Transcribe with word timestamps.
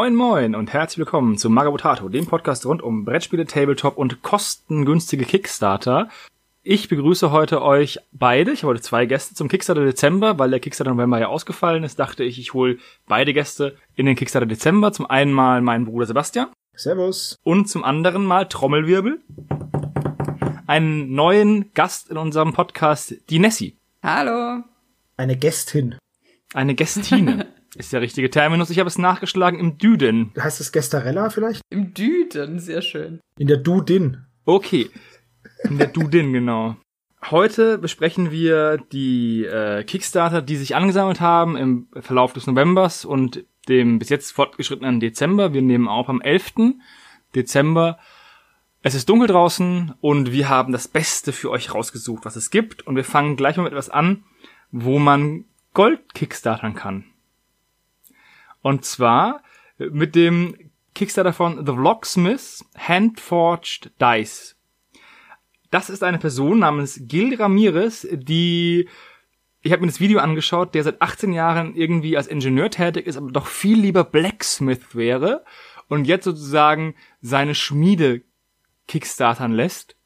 Moin 0.00 0.14
moin 0.14 0.54
und 0.54 0.72
herzlich 0.72 0.96
willkommen 0.96 1.36
zu 1.36 1.50
Magabotato, 1.50 2.08
dem 2.08 2.24
Podcast 2.24 2.64
rund 2.64 2.80
um 2.80 3.04
Brettspiele, 3.04 3.44
Tabletop 3.44 3.98
und 3.98 4.22
kostengünstige 4.22 5.26
Kickstarter. 5.26 6.08
Ich 6.62 6.88
begrüße 6.88 7.32
heute 7.32 7.60
euch 7.60 7.98
beide. 8.10 8.50
Ich 8.52 8.62
habe 8.62 8.70
heute 8.70 8.80
zwei 8.80 9.04
Gäste 9.04 9.34
zum 9.34 9.48
Kickstarter 9.48 9.84
Dezember, 9.84 10.38
weil 10.38 10.48
der 10.48 10.58
Kickstarter 10.58 10.94
November 10.94 11.20
ja 11.20 11.28
ausgefallen 11.28 11.84
ist, 11.84 11.98
dachte 11.98 12.24
ich, 12.24 12.38
ich 12.38 12.54
hole 12.54 12.78
beide 13.08 13.34
Gäste 13.34 13.76
in 13.94 14.06
den 14.06 14.16
Kickstarter 14.16 14.46
Dezember. 14.46 14.90
Zum 14.94 15.04
einen 15.04 15.34
mal 15.34 15.60
meinen 15.60 15.84
Bruder 15.84 16.06
Sebastian. 16.06 16.46
Servus. 16.74 17.36
Und 17.42 17.68
zum 17.68 17.84
anderen 17.84 18.24
mal 18.24 18.46
Trommelwirbel. 18.48 19.20
Einen 20.66 21.12
neuen 21.12 21.74
Gast 21.74 22.08
in 22.08 22.16
unserem 22.16 22.54
Podcast, 22.54 23.16
die 23.28 23.38
Nessie. 23.38 23.76
Hallo. 24.02 24.64
Eine 25.18 25.36
Gästin. 25.36 25.96
Eine 26.54 26.74
Gästine. 26.74 27.48
ist 27.76 27.92
der 27.92 28.00
richtige 28.00 28.30
Terminus. 28.30 28.70
Ich 28.70 28.78
habe 28.78 28.88
es 28.88 28.98
nachgeschlagen 28.98 29.58
im 29.60 29.78
Düden. 29.78 30.32
Heißt 30.38 30.60
es 30.60 30.72
Gestarella 30.72 31.30
vielleicht? 31.30 31.62
Im 31.70 31.94
Düden, 31.94 32.58
sehr 32.58 32.82
schön. 32.82 33.20
In 33.38 33.46
der 33.46 33.58
Dudin. 33.58 34.24
Okay. 34.44 34.90
In 35.64 35.78
der 35.78 35.86
Dudin, 35.86 36.32
genau. 36.32 36.76
Heute 37.30 37.78
besprechen 37.78 38.30
wir 38.30 38.78
die 38.92 39.44
äh, 39.44 39.84
Kickstarter, 39.84 40.40
die 40.40 40.56
sich 40.56 40.74
angesammelt 40.74 41.20
haben 41.20 41.56
im 41.56 41.88
Verlauf 42.00 42.32
des 42.32 42.46
Novembers 42.46 43.04
und 43.04 43.44
dem 43.68 43.98
bis 43.98 44.08
jetzt 44.08 44.32
fortgeschrittenen 44.32 45.00
Dezember. 45.00 45.52
Wir 45.52 45.62
nehmen 45.62 45.86
auf 45.86 46.08
am 46.08 46.22
11. 46.22 46.74
Dezember. 47.34 47.98
Es 48.82 48.94
ist 48.94 49.08
dunkel 49.10 49.28
draußen 49.28 49.94
und 50.00 50.32
wir 50.32 50.48
haben 50.48 50.72
das 50.72 50.88
Beste 50.88 51.32
für 51.32 51.50
euch 51.50 51.74
rausgesucht, 51.74 52.24
was 52.24 52.36
es 52.36 52.50
gibt. 52.50 52.86
Und 52.86 52.96
wir 52.96 53.04
fangen 53.04 53.36
gleich 53.36 53.58
mal 53.58 53.64
mit 53.64 53.72
etwas 53.72 53.90
an, 53.90 54.24
wo 54.72 54.98
man 54.98 55.44
Gold 55.74 56.14
kickstartern 56.14 56.74
kann. 56.74 57.04
Und 58.62 58.84
zwar 58.84 59.42
mit 59.78 60.14
dem 60.14 60.70
Kickstarter 60.94 61.32
von 61.32 61.64
The 61.64 61.72
Vlogsmith 61.72 62.64
Handforged 62.76 63.92
Dice. 64.00 64.56
Das 65.70 65.88
ist 65.88 66.02
eine 66.02 66.18
Person 66.18 66.58
namens 66.58 67.00
Gil 67.04 67.34
Ramirez, 67.36 68.06
die 68.10 68.88
ich 69.62 69.72
habe 69.72 69.82
mir 69.82 69.88
das 69.88 70.00
Video 70.00 70.20
angeschaut, 70.20 70.74
der 70.74 70.84
seit 70.84 71.02
18 71.02 71.32
Jahren 71.34 71.74
irgendwie 71.74 72.16
als 72.16 72.26
Ingenieur 72.26 72.70
tätig 72.70 73.06
ist, 73.06 73.18
aber 73.18 73.30
doch 73.30 73.46
viel 73.46 73.78
lieber 73.78 74.04
Blacksmith 74.04 74.94
wäre 74.94 75.44
und 75.88 76.06
jetzt 76.06 76.24
sozusagen 76.24 76.94
seine 77.20 77.54
Schmiede 77.54 78.22
kickstartern 78.88 79.52
lässt 79.52 79.96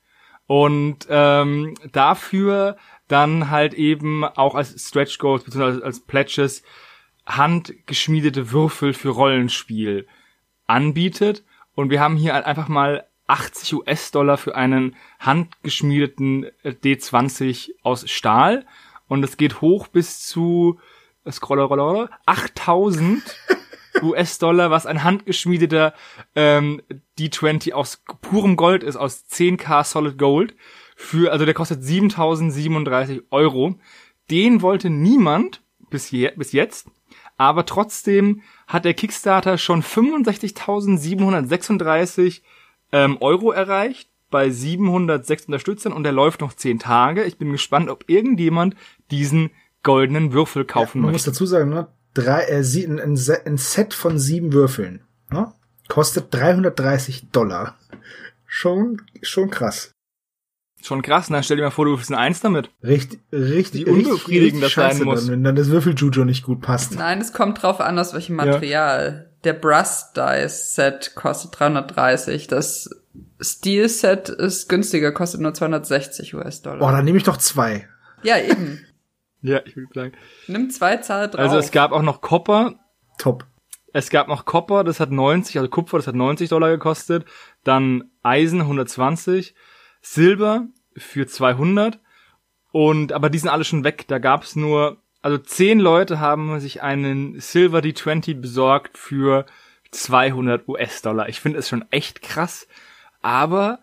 und 0.47 1.06
ähm, 1.08 1.75
dafür 1.92 2.77
dann 3.06 3.50
halt 3.50 3.75
eben 3.75 4.25
auch 4.25 4.55
als 4.55 4.75
Stretch 4.88 5.19
Goals 5.19 5.44
bzw. 5.44 5.82
als 5.82 6.00
Pledges 6.00 6.62
handgeschmiedete 7.27 8.53
Würfel 8.53 8.92
für 8.92 9.11
Rollenspiel 9.11 10.06
anbietet. 10.67 11.44
Und 11.75 11.91
wir 11.91 12.00
haben 12.00 12.16
hier 12.16 12.34
halt 12.34 12.47
einfach 12.47 12.69
mal 12.69 13.06
80 13.27 13.75
US-Dollar 13.75 14.36
für 14.36 14.55
einen 14.55 14.97
handgeschmiedeten 15.19 16.44
äh, 16.62 16.70
D20 16.70 17.70
aus 17.83 18.08
Stahl. 18.11 18.66
Und 19.08 19.25
es 19.25 19.36
geht 19.36 19.61
hoch 19.61 19.89
bis 19.89 20.27
zu 20.27 20.78
Scroller, 21.31 21.64
Roller, 21.64 21.83
Roller, 21.83 22.11
8000 22.27 23.22
US-Dollar, 24.03 24.70
was 24.70 24.86
ein 24.86 25.05
handgeschmiedeter 25.05 25.94
ähm, 26.34 26.83
D20 27.19 27.72
aus 27.72 28.03
purem 28.20 28.56
Gold 28.56 28.83
ist, 28.83 28.97
aus 28.97 29.25
10k 29.31 29.84
Solid 29.84 30.19
Gold. 30.19 30.55
Für, 30.97 31.33
also 31.33 31.44
der 31.44 31.54
kostet 31.54 31.82
7037 31.82 33.22
Euro. 33.31 33.77
Den 34.31 34.62
wollte 34.62 34.91
niemand 34.91 35.62
bis, 35.91 36.10
je, 36.10 36.31
bis 36.37 36.53
jetzt. 36.53 36.88
Aber 37.37 37.67
trotzdem 37.67 38.43
hat 38.67 38.84
der 38.84 38.95
Kickstarter 38.95 39.59
schon 39.59 39.83
65.736 39.83 42.43
ähm, 42.93 43.19
Euro 43.21 43.50
erreicht 43.50 44.09
bei 44.31 44.49
706 44.50 45.47
Unterstützern 45.47 45.93
und 45.93 46.06
er 46.06 46.12
läuft 46.12 46.41
noch 46.41 46.55
10 46.55 46.78
Tage. 46.78 47.25
Ich 47.25 47.39
bin 47.39 47.50
gespannt, 47.53 47.91
ob 47.91 48.09
irgendjemand 48.09 48.77
diesen 49.11 49.50
goldenen 49.83 50.33
Würfel 50.33 50.65
kaufen 50.65 50.99
ja, 50.99 51.03
man 51.03 51.11
möchte. 51.12 51.31
muss 51.31 51.34
dazu 51.34 51.47
sagen, 51.47 51.71
ne? 51.71 51.89
Drei, 52.15 52.45
äh, 52.45 52.62
sie, 52.62 52.84
ein, 52.84 53.00
ein 53.00 53.59
Set 53.59 53.95
von 53.95 54.19
sieben 54.19 54.53
Würfeln 54.53 55.03
ne? 55.31 55.53
kostet 55.89 56.33
330 56.33 57.31
Dollar. 57.31 57.77
Schon, 58.47 59.03
schon 59.22 59.51
krass. 59.51 59.94
Schon 60.84 61.00
krass, 61.00 61.31
na 61.31 61.43
stell 61.43 61.56
dir 61.56 61.62
mal 61.62 61.71
vor, 61.71 61.87
du 61.87 61.93
würfelst 61.93 62.12
ein 62.12 62.19
Eins 62.19 62.41
damit. 62.41 62.71
Richtig, 62.83 63.19
richtig, 63.33 63.87
Wie 63.87 63.91
unbefriedigend 63.91 64.62
richtig 64.62 64.75
das 64.75 64.75
sein 64.75 64.91
scheiße 64.91 65.05
muss. 65.06 65.21
Dann, 65.25 65.33
wenn 65.33 65.45
dann 65.45 65.56
das 65.56 65.71
Würfeljuju 65.71 66.27
nicht 66.27 66.45
gut 66.45 66.61
passt. 66.61 66.95
Nein, 66.95 67.22
es 67.22 67.33
kommt 67.33 67.62
drauf 67.62 67.81
an, 67.81 67.99
aus 67.99 68.12
welchem 68.12 68.37
Material. 68.37 69.31
Der 69.45 69.55
Brass 69.55 70.12
Dice 70.12 70.75
Set 70.75 71.15
kostet 71.15 71.59
330. 71.59 72.49
Das 72.49 72.91
Steel 73.41 73.89
Set 73.89 74.28
ist 74.28 74.69
günstiger, 74.69 75.12
kostet 75.12 75.41
nur 75.41 75.55
260 75.55 76.34
US-Dollar. 76.34 76.81
Boah, 76.81 76.93
dann 76.93 77.06
nehme 77.06 77.16
ich 77.16 77.25
doch 77.25 77.39
zwei. 77.39 77.89
Ja, 78.22 78.39
eben. 78.39 78.81
Ja, 79.47 79.61
ich 79.66 79.77
würde 79.77 79.93
sagen. 79.95 80.12
Nimm 80.47 80.71
zwei 80.71 80.97
Zahl 80.97 81.28
drauf. 81.28 81.39
Also 81.39 81.59
es 81.59 81.71
gab 81.71 81.93
auch 81.93 82.01
noch 82.01 82.22
Copper. 82.22 82.77
Top. 83.19 83.45
Es 83.93 84.09
gab 84.09 84.27
noch 84.27 84.47
Copper, 84.47 84.84
das 84.84 85.01
hat 85.01 85.11
90, 85.11 85.59
also 85.59 85.69
Kupfer, 85.69 85.99
das 85.99 86.06
hat 86.06 86.15
90 86.15 86.49
Dollar 86.49 86.71
gekostet. 86.71 87.27
Dann 87.62 88.05
Eisen 88.22 88.62
120. 88.62 89.55
Silber 90.04 90.69
für 90.97 91.26
200. 91.26 91.98
Und, 92.72 93.12
aber 93.12 93.31
die 93.31 93.38
sind 93.38 93.48
alle 93.48 93.65
schon 93.65 93.84
weg. 93.84 94.04
Da 94.09 94.19
gab's 94.19 94.54
nur, 94.54 94.98
also 95.22 95.38
zehn 95.38 95.81
Leute 95.81 96.20
haben 96.20 96.60
sich 96.60 96.82
einen 96.82 97.41
Silver 97.41 97.78
D20 97.78 98.41
besorgt 98.41 98.98
für 98.98 99.47
200 99.91 100.69
US-Dollar. 100.69 101.28
Ich 101.28 101.41
finde 101.41 101.59
es 101.59 101.69
schon 101.69 101.84
echt 101.91 102.20
krass. 102.20 102.69
Aber 103.22 103.81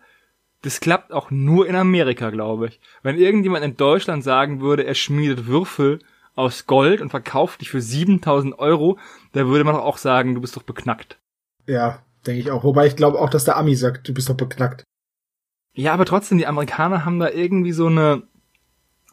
das 0.62 0.80
klappt 0.80 1.12
auch 1.12 1.30
nur 1.30 1.66
in 1.66 1.74
Amerika, 1.74 2.30
glaube 2.30 2.68
ich. 2.68 2.80
Wenn 3.02 3.18
irgendjemand 3.18 3.64
in 3.64 3.76
Deutschland 3.76 4.22
sagen 4.22 4.60
würde, 4.60 4.84
er 4.84 4.94
schmiedet 4.94 5.46
Würfel 5.46 5.98
aus 6.34 6.66
Gold 6.66 7.00
und 7.00 7.10
verkauft 7.10 7.60
die 7.60 7.66
für 7.66 7.80
7000 7.80 8.58
Euro, 8.58 8.98
da 9.32 9.46
würde 9.46 9.64
man 9.64 9.74
doch 9.74 9.82
auch 9.82 9.98
sagen, 9.98 10.34
du 10.34 10.40
bist 10.40 10.56
doch 10.56 10.62
beknackt. 10.62 11.18
Ja, 11.66 12.02
denke 12.26 12.40
ich 12.40 12.50
auch. 12.50 12.62
Wobei 12.62 12.86
ich 12.86 12.96
glaube 12.96 13.18
auch, 13.18 13.28
dass 13.28 13.44
der 13.44 13.56
Ami 13.56 13.74
sagt, 13.74 14.08
du 14.08 14.14
bist 14.14 14.28
doch 14.28 14.36
beknackt. 14.36 14.84
Ja, 15.74 15.94
aber 15.94 16.04
trotzdem, 16.04 16.38
die 16.38 16.46
Amerikaner 16.46 17.04
haben 17.04 17.18
da 17.18 17.30
irgendwie 17.30 17.72
so 17.72 17.86
eine, 17.86 18.22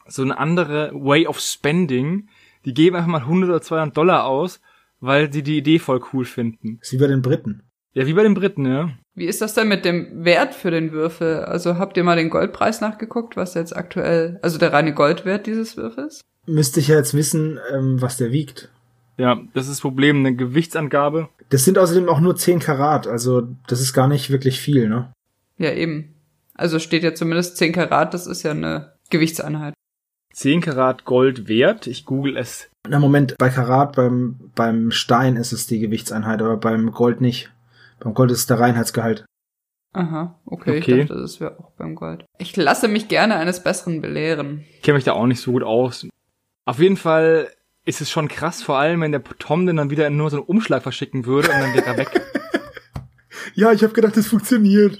so 0.07 0.21
eine 0.21 0.37
andere 0.37 0.91
Way 0.93 1.27
of 1.27 1.39
Spending. 1.39 2.27
Die 2.65 2.73
geben 2.73 2.95
einfach 2.95 3.09
mal 3.09 3.21
100 3.21 3.49
oder 3.49 3.61
200 3.61 3.95
Dollar 3.95 4.25
aus, 4.25 4.59
weil 4.99 5.31
sie 5.31 5.43
die 5.43 5.57
Idee 5.57 5.79
voll 5.79 6.01
cool 6.13 6.25
finden. 6.25 6.79
Ist 6.81 6.93
wie 6.93 6.97
bei 6.97 7.07
den 7.07 7.21
Briten. 7.21 7.63
Ja, 7.93 8.05
wie 8.05 8.13
bei 8.13 8.23
den 8.23 8.33
Briten, 8.33 8.65
ja. 8.65 8.91
Wie 9.15 9.25
ist 9.25 9.41
das 9.41 9.53
denn 9.53 9.67
mit 9.67 9.83
dem 9.83 10.23
Wert 10.23 10.53
für 10.53 10.71
den 10.71 10.91
Würfel? 10.91 11.43
Also 11.43 11.77
habt 11.77 11.97
ihr 11.97 12.03
mal 12.03 12.15
den 12.15 12.29
Goldpreis 12.29 12.81
nachgeguckt, 12.81 13.35
was 13.35 13.53
jetzt 13.53 13.75
aktuell, 13.75 14.39
also 14.41 14.57
der 14.57 14.71
reine 14.71 14.93
Goldwert 14.93 15.47
dieses 15.47 15.75
Würfels? 15.75 16.21
Müsste 16.45 16.79
ich 16.79 16.87
ja 16.89 16.95
jetzt 16.95 17.13
wissen, 17.13 17.59
ähm, 17.73 18.01
was 18.01 18.17
der 18.17 18.31
wiegt. 18.31 18.69
Ja, 19.17 19.41
das 19.53 19.65
ist 19.65 19.71
das 19.71 19.81
Problem, 19.81 20.19
eine 20.19 20.35
Gewichtsangabe. 20.35 21.29
Das 21.49 21.65
sind 21.65 21.77
außerdem 21.77 22.07
auch 22.07 22.21
nur 22.21 22.35
10 22.35 22.59
Karat, 22.59 23.07
also 23.07 23.47
das 23.67 23.81
ist 23.81 23.93
gar 23.93 24.07
nicht 24.07 24.29
wirklich 24.29 24.61
viel, 24.61 24.87
ne? 24.87 25.11
Ja, 25.57 25.73
eben. 25.73 26.15
Also 26.59 26.77
steht 26.79 27.03
ja 27.03 27.13
zumindest 27.15 27.55
10 27.57 27.71
Karat, 27.73 28.13
das 28.13 28.27
ist 28.27 28.43
ja 28.43 28.51
eine 28.51 28.93
Gewichtseinheit. 29.09 29.73
10 30.33 30.61
Karat 30.61 31.05
Gold 31.05 31.47
wert. 31.47 31.87
Ich 31.87 32.05
google 32.05 32.37
es. 32.37 32.69
Na 32.87 32.99
Moment, 32.99 33.35
bei 33.37 33.49
Karat, 33.49 33.95
beim, 33.95 34.51
beim 34.55 34.91
Stein 34.91 35.37
ist 35.37 35.51
es 35.53 35.67
die 35.67 35.79
Gewichtseinheit, 35.79 36.41
aber 36.41 36.57
beim 36.57 36.91
Gold 36.91 37.21
nicht. 37.21 37.51
Beim 37.99 38.13
Gold 38.13 38.31
ist 38.31 38.39
es 38.39 38.45
der 38.47 38.59
Reinheitsgehalt. 38.59 39.25
Aha, 39.93 40.39
okay, 40.45 40.77
Okay. 40.77 41.01
ich 41.01 41.07
dachte, 41.07 41.21
das 41.21 41.39
wäre 41.39 41.57
auch 41.59 41.71
beim 41.71 41.95
Gold. 41.95 42.25
Ich 42.37 42.55
lasse 42.55 42.87
mich 42.87 43.07
gerne 43.07 43.37
eines 43.37 43.63
Besseren 43.63 44.01
belehren. 44.01 44.65
Ich 44.75 44.81
kenne 44.83 44.95
mich 44.97 45.05
da 45.05 45.13
auch 45.13 45.25
nicht 45.25 45.41
so 45.41 45.51
gut 45.53 45.63
aus. 45.63 46.07
Auf 46.65 46.79
jeden 46.79 46.97
Fall 46.97 47.49
ist 47.85 48.01
es 48.01 48.11
schon 48.11 48.27
krass, 48.27 48.61
vor 48.61 48.77
allem 48.77 49.01
wenn 49.01 49.11
der 49.11 49.23
Tom 49.23 49.65
den 49.65 49.77
dann 49.77 49.89
wieder 49.89 50.05
in 50.07 50.17
nur 50.17 50.29
so 50.29 50.37
einen 50.37 50.45
Umschlag 50.45 50.83
verschicken 50.83 51.25
würde 51.25 51.49
und 51.49 51.59
dann 51.59 51.73
wäre 51.73 51.85
er 51.85 51.97
weg. 51.97 52.09
Ja, 53.55 53.71
ich 53.73 53.83
habe 53.83 53.93
gedacht, 53.93 54.15
das 54.15 54.27
funktioniert. 54.27 54.97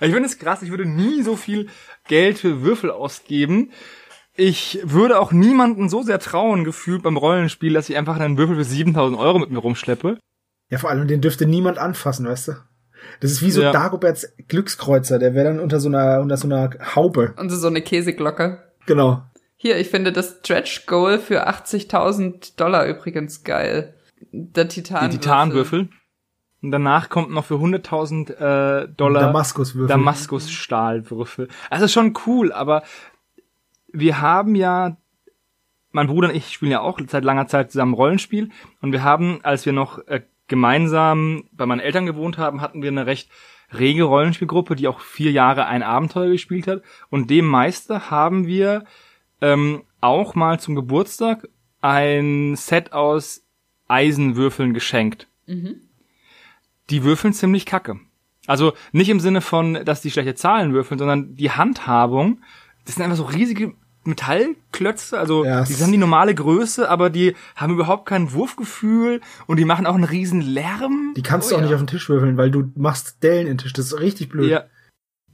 Ich 0.00 0.12
finde 0.12 0.26
es 0.26 0.38
krass, 0.38 0.62
ich 0.62 0.70
würde 0.70 0.86
nie 0.86 1.22
so 1.22 1.36
viel 1.36 1.68
Geld 2.06 2.38
für 2.38 2.62
Würfel 2.62 2.90
ausgeben. 2.90 3.70
Ich 4.34 4.80
würde 4.84 5.18
auch 5.18 5.32
niemanden 5.32 5.88
so 5.88 6.02
sehr 6.02 6.20
trauen, 6.20 6.64
gefühlt 6.64 7.02
beim 7.02 7.16
Rollenspiel, 7.16 7.72
dass 7.72 7.88
ich 7.88 7.96
einfach 7.96 8.18
einen 8.20 8.38
Würfel 8.38 8.56
für 8.56 8.64
7000 8.64 9.18
Euro 9.18 9.38
mit 9.38 9.50
mir 9.50 9.58
rumschleppe. 9.58 10.18
Ja, 10.70 10.78
vor 10.78 10.90
allem, 10.90 11.08
den 11.08 11.20
dürfte 11.20 11.46
niemand 11.46 11.78
anfassen, 11.78 12.26
weißt 12.26 12.48
du? 12.48 12.52
Das 13.20 13.30
ist 13.32 13.42
wie 13.42 13.50
so 13.50 13.62
Ja. 13.62 13.72
Dagoberts 13.72 14.32
Glückskreuzer, 14.48 15.18
der 15.18 15.34
wäre 15.34 15.46
dann 15.46 15.60
unter 15.60 15.80
so 15.80 15.88
einer, 15.88 16.20
unter 16.20 16.36
so 16.36 16.46
einer 16.46 16.70
Haube. 16.94 17.34
Und 17.36 17.50
so 17.50 17.66
eine 17.66 17.82
Käseglocke. 17.82 18.62
Genau. 18.86 19.22
Hier, 19.56 19.76
ich 19.78 19.88
finde 19.88 20.12
das 20.12 20.38
Stretch 20.44 20.86
Goal 20.86 21.18
für 21.18 21.48
80.000 21.48 22.56
Dollar 22.56 22.86
übrigens 22.86 23.42
geil. 23.42 23.94
Der 24.30 24.68
Titan. 24.68 25.10
Die 25.10 25.18
Titanwürfel. 25.18 25.88
Und 26.62 26.72
danach 26.72 27.08
kommt 27.08 27.30
noch 27.30 27.44
für 27.44 27.54
100.000 27.54 28.30
äh, 28.30 28.88
Dollar 28.88 29.22
Damaskuswürfel. 29.22 29.88
Damaskusstahlwürfel. 29.88 31.48
Also 31.70 31.84
ist 31.84 31.92
schon 31.92 32.14
cool, 32.26 32.52
aber 32.52 32.82
wir 33.92 34.20
haben 34.20 34.54
ja, 34.54 34.96
mein 35.92 36.08
Bruder 36.08 36.28
und 36.28 36.34
ich 36.34 36.52
spielen 36.52 36.72
ja 36.72 36.80
auch 36.80 36.98
seit 37.06 37.24
langer 37.24 37.46
Zeit 37.46 37.70
zusammen 37.70 37.94
Rollenspiel 37.94 38.50
und 38.80 38.92
wir 38.92 39.04
haben, 39.04 39.40
als 39.44 39.66
wir 39.66 39.72
noch 39.72 39.98
äh, 40.08 40.22
gemeinsam 40.48 41.44
bei 41.52 41.66
meinen 41.66 41.80
Eltern 41.80 42.06
gewohnt 42.06 42.38
haben, 42.38 42.60
hatten 42.60 42.82
wir 42.82 42.90
eine 42.90 43.06
recht 43.06 43.30
rege 43.72 44.04
Rollenspielgruppe, 44.04 44.76
die 44.76 44.88
auch 44.88 45.00
vier 45.00 45.30
Jahre 45.30 45.66
ein 45.66 45.82
Abenteuer 45.82 46.30
gespielt 46.30 46.66
hat. 46.66 46.82
Und 47.10 47.30
dem 47.30 47.46
Meister 47.46 48.10
haben 48.10 48.46
wir 48.46 48.84
ähm, 49.40 49.82
auch 50.00 50.34
mal 50.34 50.58
zum 50.58 50.74
Geburtstag 50.74 51.48
ein 51.80 52.56
Set 52.56 52.92
aus 52.92 53.44
Eisenwürfeln 53.86 54.74
geschenkt. 54.74 55.28
Mhm. 55.46 55.87
Die 56.90 57.04
würfeln 57.04 57.32
ziemlich 57.32 57.66
kacke. 57.66 57.98
Also 58.46 58.72
nicht 58.92 59.10
im 59.10 59.20
Sinne 59.20 59.40
von, 59.40 59.84
dass 59.84 60.00
die 60.00 60.10
schlechte 60.10 60.34
Zahlen 60.34 60.72
würfeln, 60.72 60.98
sondern 60.98 61.34
die 61.36 61.50
Handhabung. 61.50 62.40
Das 62.86 62.94
sind 62.94 63.04
einfach 63.04 63.18
so 63.18 63.24
riesige 63.24 63.74
Metallklötze, 64.04 65.18
also 65.18 65.44
ja, 65.44 65.64
die 65.64 65.74
haben 65.74 65.92
die 65.92 65.98
normale 65.98 66.34
Größe, 66.34 66.88
aber 66.88 67.10
die 67.10 67.36
haben 67.56 67.74
überhaupt 67.74 68.06
kein 68.06 68.32
Wurfgefühl 68.32 69.20
und 69.46 69.58
die 69.58 69.66
machen 69.66 69.86
auch 69.86 69.94
einen 69.94 70.04
riesen 70.04 70.40
Lärm. 70.40 71.12
Die 71.14 71.22
kannst 71.22 71.48
oh, 71.48 71.50
du 71.50 71.56
auch 71.56 71.60
ja. 71.60 71.66
nicht 71.66 71.74
auf 71.74 71.80
den 71.82 71.88
Tisch 71.88 72.08
würfeln, 72.08 72.36
weil 72.36 72.50
du 72.50 72.72
machst 72.74 73.22
Dellen 73.22 73.42
in 73.42 73.46
den 73.48 73.58
Tisch. 73.58 73.74
Das 73.74 73.86
ist 73.86 74.00
richtig 74.00 74.30
blöd. 74.30 74.50
Ja. 74.50 74.64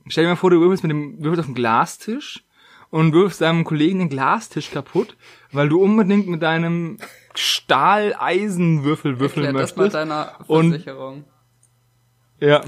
Stell 0.08 0.24
dir 0.24 0.30
mal 0.30 0.36
vor, 0.36 0.50
du 0.50 0.60
würfelst 0.60 0.82
mit 0.82 0.90
dem 0.90 1.18
würfelst 1.22 1.40
auf 1.40 1.46
dem 1.46 1.54
Glastisch 1.54 2.44
und 2.90 3.12
wirfst 3.12 3.40
deinem 3.40 3.64
Kollegen 3.64 4.00
den 4.00 4.08
Glastisch 4.08 4.70
kaputt, 4.70 5.16
weil 5.52 5.68
du 5.68 5.80
unbedingt 5.80 6.26
mit 6.26 6.42
deinem 6.42 6.98
Stahl-Eisenwürfel 7.34 9.20
würfeln 9.20 9.46
Erklärt 9.46 9.76
möchtest. 9.76 9.78
Das 9.78 9.92
mal 9.92 10.34
deiner 10.36 10.44
Versicherung. 10.46 11.14
Und, 11.18 11.24
ja. 12.44 12.64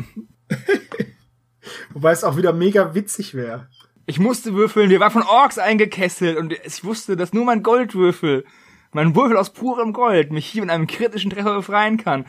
Wobei 1.93 2.13
es 2.13 2.25
auch 2.25 2.37
wieder 2.37 2.53
mega 2.53 2.95
witzig 2.95 3.35
wäre. 3.35 3.69
Ich 4.07 4.19
musste 4.19 4.55
würfeln, 4.55 4.91
wir 4.91 5.01
waren 5.01 5.11
von 5.11 5.23
Orks 5.23 5.59
eingekesselt 5.59 6.39
und 6.39 6.53
ich 6.53 6.85
wusste, 6.85 7.17
dass 7.17 7.33
nur 7.33 7.45
mein 7.45 7.63
Goldwürfel, 7.63 8.45
mein 8.93 9.17
Würfel 9.17 9.37
aus 9.37 9.51
purem 9.53 9.93
Gold, 9.93 10.31
mich 10.31 10.47
hier 10.47 10.63
mit 10.63 10.71
einem 10.71 10.87
kritischen 10.87 11.31
Treffer 11.31 11.57
befreien 11.57 11.97
kann. 11.97 12.25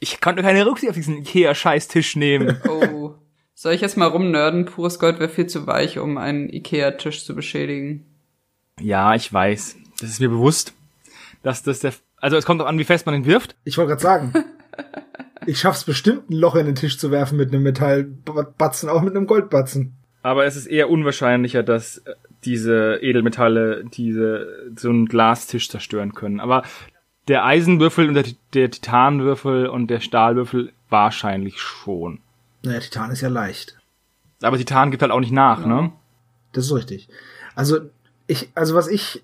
Ich 0.00 0.20
konnte 0.20 0.42
keine 0.42 0.64
Rücksicht 0.64 0.88
auf 0.90 0.96
diesen 0.96 1.18
Ikea-Scheiß-Tisch 1.18 2.16
nehmen. 2.16 2.60
Oh. 2.68 3.14
Soll 3.54 3.74
ich 3.74 3.80
jetzt 3.80 3.96
mal 3.96 4.06
rumnörden? 4.06 4.64
Pures 4.66 4.98
Gold 4.98 5.18
wäre 5.18 5.28
viel 5.28 5.48
zu 5.48 5.66
weich, 5.66 5.98
um 5.98 6.16
einen 6.16 6.48
Ikea-Tisch 6.48 7.24
zu 7.24 7.34
beschädigen. 7.34 8.06
Ja, 8.80 9.14
ich 9.14 9.32
weiß. 9.32 9.76
Das 10.00 10.10
ist 10.10 10.20
mir 10.20 10.28
bewusst, 10.28 10.74
dass 11.42 11.62
das 11.64 11.80
der, 11.80 11.92
also 12.18 12.36
es 12.36 12.46
kommt 12.46 12.62
auch 12.62 12.66
an, 12.66 12.78
wie 12.78 12.84
fest 12.84 13.04
man 13.04 13.16
ihn 13.16 13.24
wirft. 13.24 13.56
Ich 13.64 13.76
wollte 13.76 13.90
gerade 13.90 14.02
sagen. 14.02 14.32
ich 15.48 15.60
schaff's 15.60 15.84
bestimmt, 15.84 16.28
ein 16.28 16.34
Loch 16.34 16.56
in 16.56 16.66
den 16.66 16.74
Tisch 16.74 16.98
zu 16.98 17.10
werfen 17.10 17.38
mit 17.38 17.48
einem 17.48 17.62
Metallbatzen, 17.62 18.90
auch 18.90 19.00
mit 19.00 19.16
einem 19.16 19.26
Goldbatzen. 19.26 19.94
Aber 20.22 20.44
es 20.44 20.56
ist 20.56 20.66
eher 20.66 20.90
unwahrscheinlicher, 20.90 21.62
dass 21.62 21.98
äh, 21.98 22.14
diese 22.44 22.98
Edelmetalle 23.00 23.84
diese 23.84 24.46
so 24.76 24.90
einen 24.90 25.06
Glastisch 25.06 25.70
zerstören 25.70 26.12
können. 26.12 26.38
Aber 26.38 26.64
der 27.28 27.46
Eisenwürfel 27.46 28.08
und 28.08 28.14
der, 28.14 28.24
der 28.52 28.70
Titanwürfel 28.70 29.68
und 29.68 29.88
der 29.88 30.00
Stahlwürfel 30.00 30.72
wahrscheinlich 30.90 31.60
schon. 31.60 32.20
Naja, 32.62 32.80
Titan 32.80 33.10
ist 33.10 33.22
ja 33.22 33.28
leicht. 33.28 33.78
Aber 34.42 34.58
Titan 34.58 34.90
gibt 34.90 35.02
halt 35.02 35.12
auch 35.12 35.20
nicht 35.20 35.32
nach, 35.32 35.62
ja. 35.62 35.66
ne? 35.66 35.92
Das 36.52 36.66
ist 36.66 36.74
richtig. 36.74 37.08
Also 37.54 37.80
ich, 38.26 38.50
also 38.54 38.74
was 38.74 38.88
ich 38.88 39.22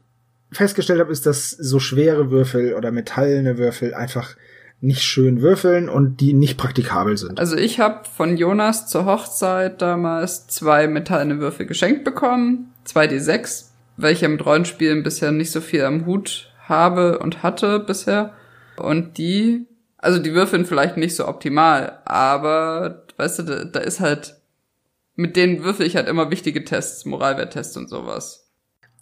festgestellt 0.52 1.00
habe, 1.00 1.12
ist, 1.12 1.26
dass 1.26 1.50
so 1.50 1.80
schwere 1.80 2.30
Würfel 2.30 2.74
oder 2.74 2.92
metallene 2.92 3.58
Würfel 3.58 3.92
einfach 3.92 4.36
nicht 4.80 5.02
schön 5.02 5.40
würfeln 5.40 5.88
und 5.88 6.20
die 6.20 6.34
nicht 6.34 6.58
praktikabel 6.58 7.16
sind. 7.16 7.40
Also 7.40 7.56
ich 7.56 7.80
habe 7.80 8.02
von 8.04 8.36
Jonas 8.36 8.86
zur 8.86 9.06
Hochzeit 9.06 9.80
damals 9.80 10.46
zwei 10.46 10.88
metallene 10.88 11.40
Würfel 11.40 11.66
geschenkt 11.66 12.04
bekommen, 12.04 12.72
zwei 12.84 13.06
D6, 13.06 13.70
welche 13.96 14.28
mit 14.28 14.44
Rollenspielen 14.44 15.02
bisher 15.02 15.32
nicht 15.32 15.52
so 15.52 15.60
viel 15.60 15.84
am 15.84 16.06
Hut 16.06 16.52
habe 16.68 17.18
und 17.18 17.42
hatte 17.42 17.80
bisher. 17.80 18.34
Und 18.76 19.18
die, 19.18 19.66
also 19.98 20.18
die 20.18 20.34
würfeln 20.34 20.66
vielleicht 20.66 20.96
nicht 20.96 21.16
so 21.16 21.26
optimal, 21.26 22.00
aber 22.04 23.04
weißt 23.16 23.40
du, 23.40 23.42
da, 23.44 23.64
da 23.64 23.80
ist 23.80 24.00
halt, 24.00 24.36
mit 25.14 25.36
denen 25.36 25.62
würfel 25.62 25.86
ich 25.86 25.96
halt 25.96 26.08
immer 26.08 26.30
wichtige 26.30 26.64
Tests, 26.64 27.04
Moralwerttests 27.04 27.76
und 27.76 27.88
sowas. 27.88 28.43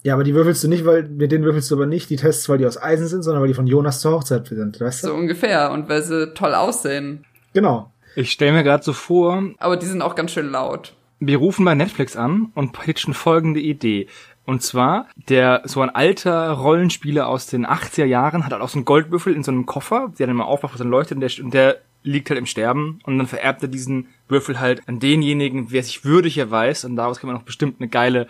Ja, 0.03 0.13
aber 0.13 0.23
die 0.23 0.35
würfelst 0.35 0.63
du 0.63 0.67
nicht, 0.67 0.85
weil 0.85 1.03
mit 1.03 1.31
denen 1.31 1.45
würfelst 1.45 1.71
du 1.71 1.75
aber 1.75 1.85
nicht 1.85 2.09
die 2.09 2.17
Tests, 2.17 2.47
weil 2.49 2.57
die 2.57 2.65
aus 2.65 2.81
Eisen 2.81 3.07
sind, 3.07 3.23
sondern 3.23 3.41
weil 3.41 3.47
die 3.47 3.53
von 3.53 3.67
Jonas 3.67 4.01
zur 4.01 4.11
Hochzeit 4.11 4.47
sind, 4.47 4.79
weißt 4.79 5.03
du? 5.03 5.07
So 5.07 5.13
ungefähr 5.13 5.71
und 5.71 5.87
weil 5.87 6.03
sie 6.03 6.33
toll 6.33 6.53
aussehen. 6.53 7.25
Genau. 7.53 7.91
Ich 8.15 8.31
stelle 8.31 8.51
mir 8.51 8.63
gerade 8.63 8.83
so 8.83 8.93
vor. 8.93 9.41
Aber 9.57 9.77
die 9.77 9.85
sind 9.85 10.01
auch 10.01 10.15
ganz 10.15 10.31
schön 10.31 10.49
laut. 10.49 10.93
Wir 11.19 11.37
rufen 11.37 11.63
bei 11.63 11.73
Netflix 11.73 12.17
an 12.17 12.51
und 12.53 12.73
pitchen 12.73 13.13
folgende 13.13 13.61
Idee. 13.61 14.07
Und 14.45 14.61
zwar, 14.61 15.07
der, 15.29 15.61
so 15.63 15.79
ein 15.79 15.89
alter 15.89 16.51
Rollenspieler 16.51 17.27
aus 17.27 17.47
den 17.47 17.65
80er 17.65 18.03
Jahren 18.03 18.43
hat 18.43 18.51
halt 18.51 18.61
auch 18.61 18.67
so 18.67 18.77
einen 18.77 18.85
Goldwürfel 18.85 19.33
in 19.33 19.43
so 19.43 19.51
einem 19.51 19.65
Koffer, 19.65 20.11
der 20.19 20.27
dann 20.27 20.35
mal 20.35 20.43
aufmacht, 20.43 20.73
was 20.73 20.79
dann 20.79 20.89
leuchtet, 20.89 21.15
und 21.15 21.21
der, 21.21 21.45
und 21.45 21.53
der 21.53 21.77
liegt 22.03 22.29
halt 22.29 22.37
im 22.37 22.45
Sterben 22.45 22.99
und 23.05 23.17
dann 23.17 23.27
vererbt 23.27 23.61
er 23.63 23.69
diesen 23.69 24.07
Würfel 24.27 24.59
halt 24.59 24.81
an 24.87 24.99
denjenigen, 24.99 25.71
wer 25.71 25.83
sich 25.83 26.03
würdig 26.03 26.37
erweist 26.37 26.83
und 26.83 26.97
daraus 26.97 27.19
kann 27.19 27.29
man 27.29 27.37
auch 27.37 27.43
bestimmt 27.43 27.79
eine 27.79 27.87
geile 27.87 28.27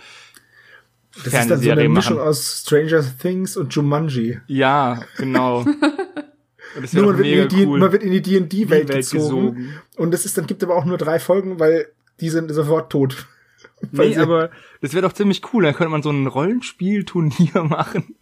das 1.15 1.33
ist 1.33 1.50
dann 1.50 1.62
so 1.62 1.71
eine 1.71 1.89
Mischung 1.89 2.18
machen. 2.18 2.27
aus 2.27 2.63
Stranger 2.65 3.04
Things 3.21 3.56
und 3.56 3.74
Jumanji. 3.74 4.39
Ja, 4.48 5.04
genau. 5.18 5.63
nur 6.92 7.06
man 7.06 7.18
wird, 7.18 7.27
in 7.27 7.48
die, 7.50 7.65
cool. 7.65 7.80
man 7.80 7.92
wird 7.92 8.04
in 8.04 8.12
die 8.12 8.21
D&D-Welt 8.21 8.89
gezogen. 8.89 9.56
gezogen. 9.56 9.74
Und 9.98 10.13
es 10.13 10.25
ist 10.25 10.38
dann 10.38 10.48
gibt 10.48 10.63
aber 10.63 10.75
auch 10.75 10.86
nur 10.86 10.98
drei 10.98 11.19
Folgen, 11.19 11.60
weil 11.60 11.88
die 12.19 12.30
sind 12.30 12.51
sofort 12.51 12.92
tot. 12.92 13.27
nee, 13.92 14.18
aber 14.18 14.50
das 14.81 14.94
wäre 14.94 15.04
doch 15.04 15.13
ziemlich 15.13 15.42
cool. 15.54 15.63
Dann 15.63 15.75
könnte 15.75 15.92
man 15.92 16.01
so 16.01 16.10
ein 16.10 16.25
Rollenspielturnier 16.25 17.63
machen. 17.63 18.15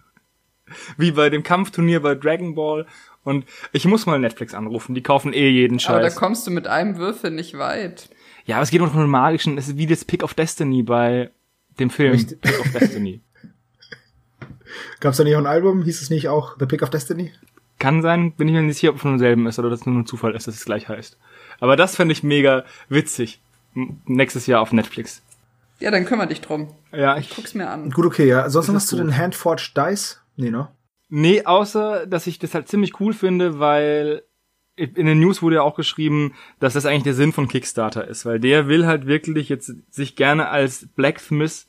Wie 0.98 1.12
bei 1.12 1.30
dem 1.30 1.44
Kampfturnier 1.44 2.02
bei 2.02 2.16
Dragon 2.16 2.56
Ball. 2.56 2.86
Und 3.24 3.46
ich 3.72 3.86
muss 3.86 4.06
mal 4.06 4.20
Netflix 4.20 4.54
anrufen. 4.54 4.96
Die 4.96 5.04
kaufen 5.04 5.34
eh 5.34 5.50
jeden 5.50 5.80
Scheiß. 5.80 5.90
Aber 5.90 6.02
da 6.02 6.10
kommst 6.10 6.48
du 6.48 6.52
mit 6.52 6.68
einem 6.68 6.98
Würfel 6.98 7.32
nicht 7.32 7.58
weit. 7.58 8.10
Ja, 8.46 8.56
aber 8.56 8.64
es 8.64 8.72
geht 8.72 8.82
um 8.82 8.90
einen 8.90 9.10
magischen, 9.10 9.58
es 9.58 9.68
ist 9.68 9.78
wie 9.78 9.86
das 9.86 10.04
Pick 10.04 10.24
of 10.24 10.34
Destiny 10.34 10.82
bei 10.82 11.30
dem 11.80 11.90
Film 11.90 12.14
Richtig. 12.14 12.42
Pick 12.42 12.60
of 12.60 12.72
Destiny. 12.72 13.22
Gab 15.00 15.12
es 15.12 15.18
da 15.18 15.24
nicht 15.24 15.36
auch 15.36 15.40
ein 15.40 15.48
Album? 15.48 15.84
Hieß 15.84 16.02
es 16.02 16.10
nicht 16.10 16.30
auch 16.30 16.58
The 16.60 16.66
Pick 16.66 16.82
of 16.82 16.90
Destiny? 16.90 17.32
Kann 17.80 18.02
sein, 18.02 18.34
bin 18.34 18.48
ich 18.48 18.54
mir 18.54 18.62
nicht 18.62 18.78
sicher, 18.78 18.90
ob 18.90 18.98
es 18.98 19.02
von 19.02 19.12
demselben 19.12 19.48
ist 19.48 19.58
oder 19.58 19.70
dass 19.70 19.82
es 19.82 19.86
nur 19.86 19.96
ein 19.96 20.06
Zufall 20.06 20.36
ist, 20.36 20.48
dass 20.48 20.56
es 20.56 20.66
gleich 20.66 20.88
heißt. 20.88 21.18
Aber 21.60 21.76
das 21.76 21.96
fände 21.96 22.12
ich 22.12 22.24
mega 22.24 22.64
witzig. 22.90 23.42
Nächstes 24.06 24.46
Jahr 24.48 24.62
auf 24.62 24.72
Netflix. 24.72 25.24
Ja, 25.80 25.90
dann 25.90 26.06
kümmere 26.06 26.28
dich 26.28 26.42
drum. 26.42 26.76
Ja, 26.92 27.18
ich, 27.18 27.30
ich 27.30 27.36
guck's 27.36 27.56
mir 27.56 27.70
an. 27.70 27.90
Gut, 27.90 28.06
okay, 28.06 28.28
ja. 28.28 28.50
Sonst 28.50 28.68
noch 28.68 28.76
was 28.76 28.86
zu 28.86 28.98
den 28.98 29.18
Handforged 29.18 29.76
Dice? 29.76 30.22
Nee, 30.36 30.52
ne? 30.52 30.70
Nee, 31.10 31.44
außer, 31.44 32.06
dass 32.06 32.28
ich 32.28 32.40
das 32.40 32.54
halt 32.54 32.68
ziemlich 32.68 33.00
cool 33.00 33.14
finde, 33.14 33.60
weil 33.60 34.24
in 34.82 35.06
den 35.06 35.20
News 35.20 35.42
wurde 35.42 35.58
ja 35.58 35.62
auch 35.62 35.76
geschrieben, 35.76 36.34
dass 36.60 36.74
das 36.74 36.86
eigentlich 36.86 37.04
der 37.04 37.14
Sinn 37.14 37.34
von 37.34 37.48
Kickstarter 37.48 38.08
ist, 38.08 38.26
weil 38.26 38.40
der 38.40 38.68
will 38.68 38.86
halt 38.86 39.06
wirklich 39.06 39.50
jetzt 39.50 39.74
sich 39.90 40.16
gerne 40.16 40.50
als 40.50 40.88
Blacksmith 40.96 41.68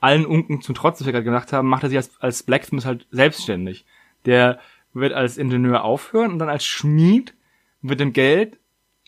allen 0.00 0.26
Unken 0.26 0.60
zum 0.60 0.74
Trotz, 0.74 1.00
was 1.00 1.06
wir 1.06 1.12
gerade 1.12 1.24
gemacht 1.24 1.52
haben, 1.52 1.68
macht 1.68 1.82
er 1.82 1.88
sich 1.88 1.96
als, 1.96 2.10
als 2.20 2.42
Blacksmith 2.42 2.84
halt 2.84 3.06
selbstständig. 3.10 3.86
Der 4.26 4.58
wird 4.92 5.14
als 5.14 5.38
Ingenieur 5.38 5.82
aufhören 5.82 6.32
und 6.32 6.38
dann 6.38 6.50
als 6.50 6.64
Schmied 6.64 7.34
mit 7.80 8.00
dem 8.00 8.12
Geld 8.12 8.58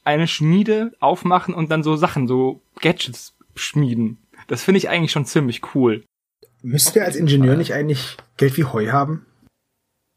eine 0.05 0.27
Schmiede 0.27 0.93
aufmachen 1.01 1.53
und 1.53 1.71
dann 1.71 1.83
so 1.83 1.97
Sachen, 1.97 2.27
so 2.27 2.63
Gadgets 2.81 3.35
schmieden. 3.55 4.19
Das 4.47 4.63
finde 4.63 4.79
ich 4.79 4.89
eigentlich 4.89 5.13
schon 5.13 5.27
ziemlich 5.27 5.75
cool. 5.75 6.05
Müsste 6.63 7.01
er 7.01 7.07
als 7.07 7.17
Ingenieur 7.17 7.57
nicht 7.57 7.75
eigentlich 7.75 8.17
Geld 8.37 8.57
wie 8.57 8.65
Heu 8.65 8.89
haben? 8.89 9.27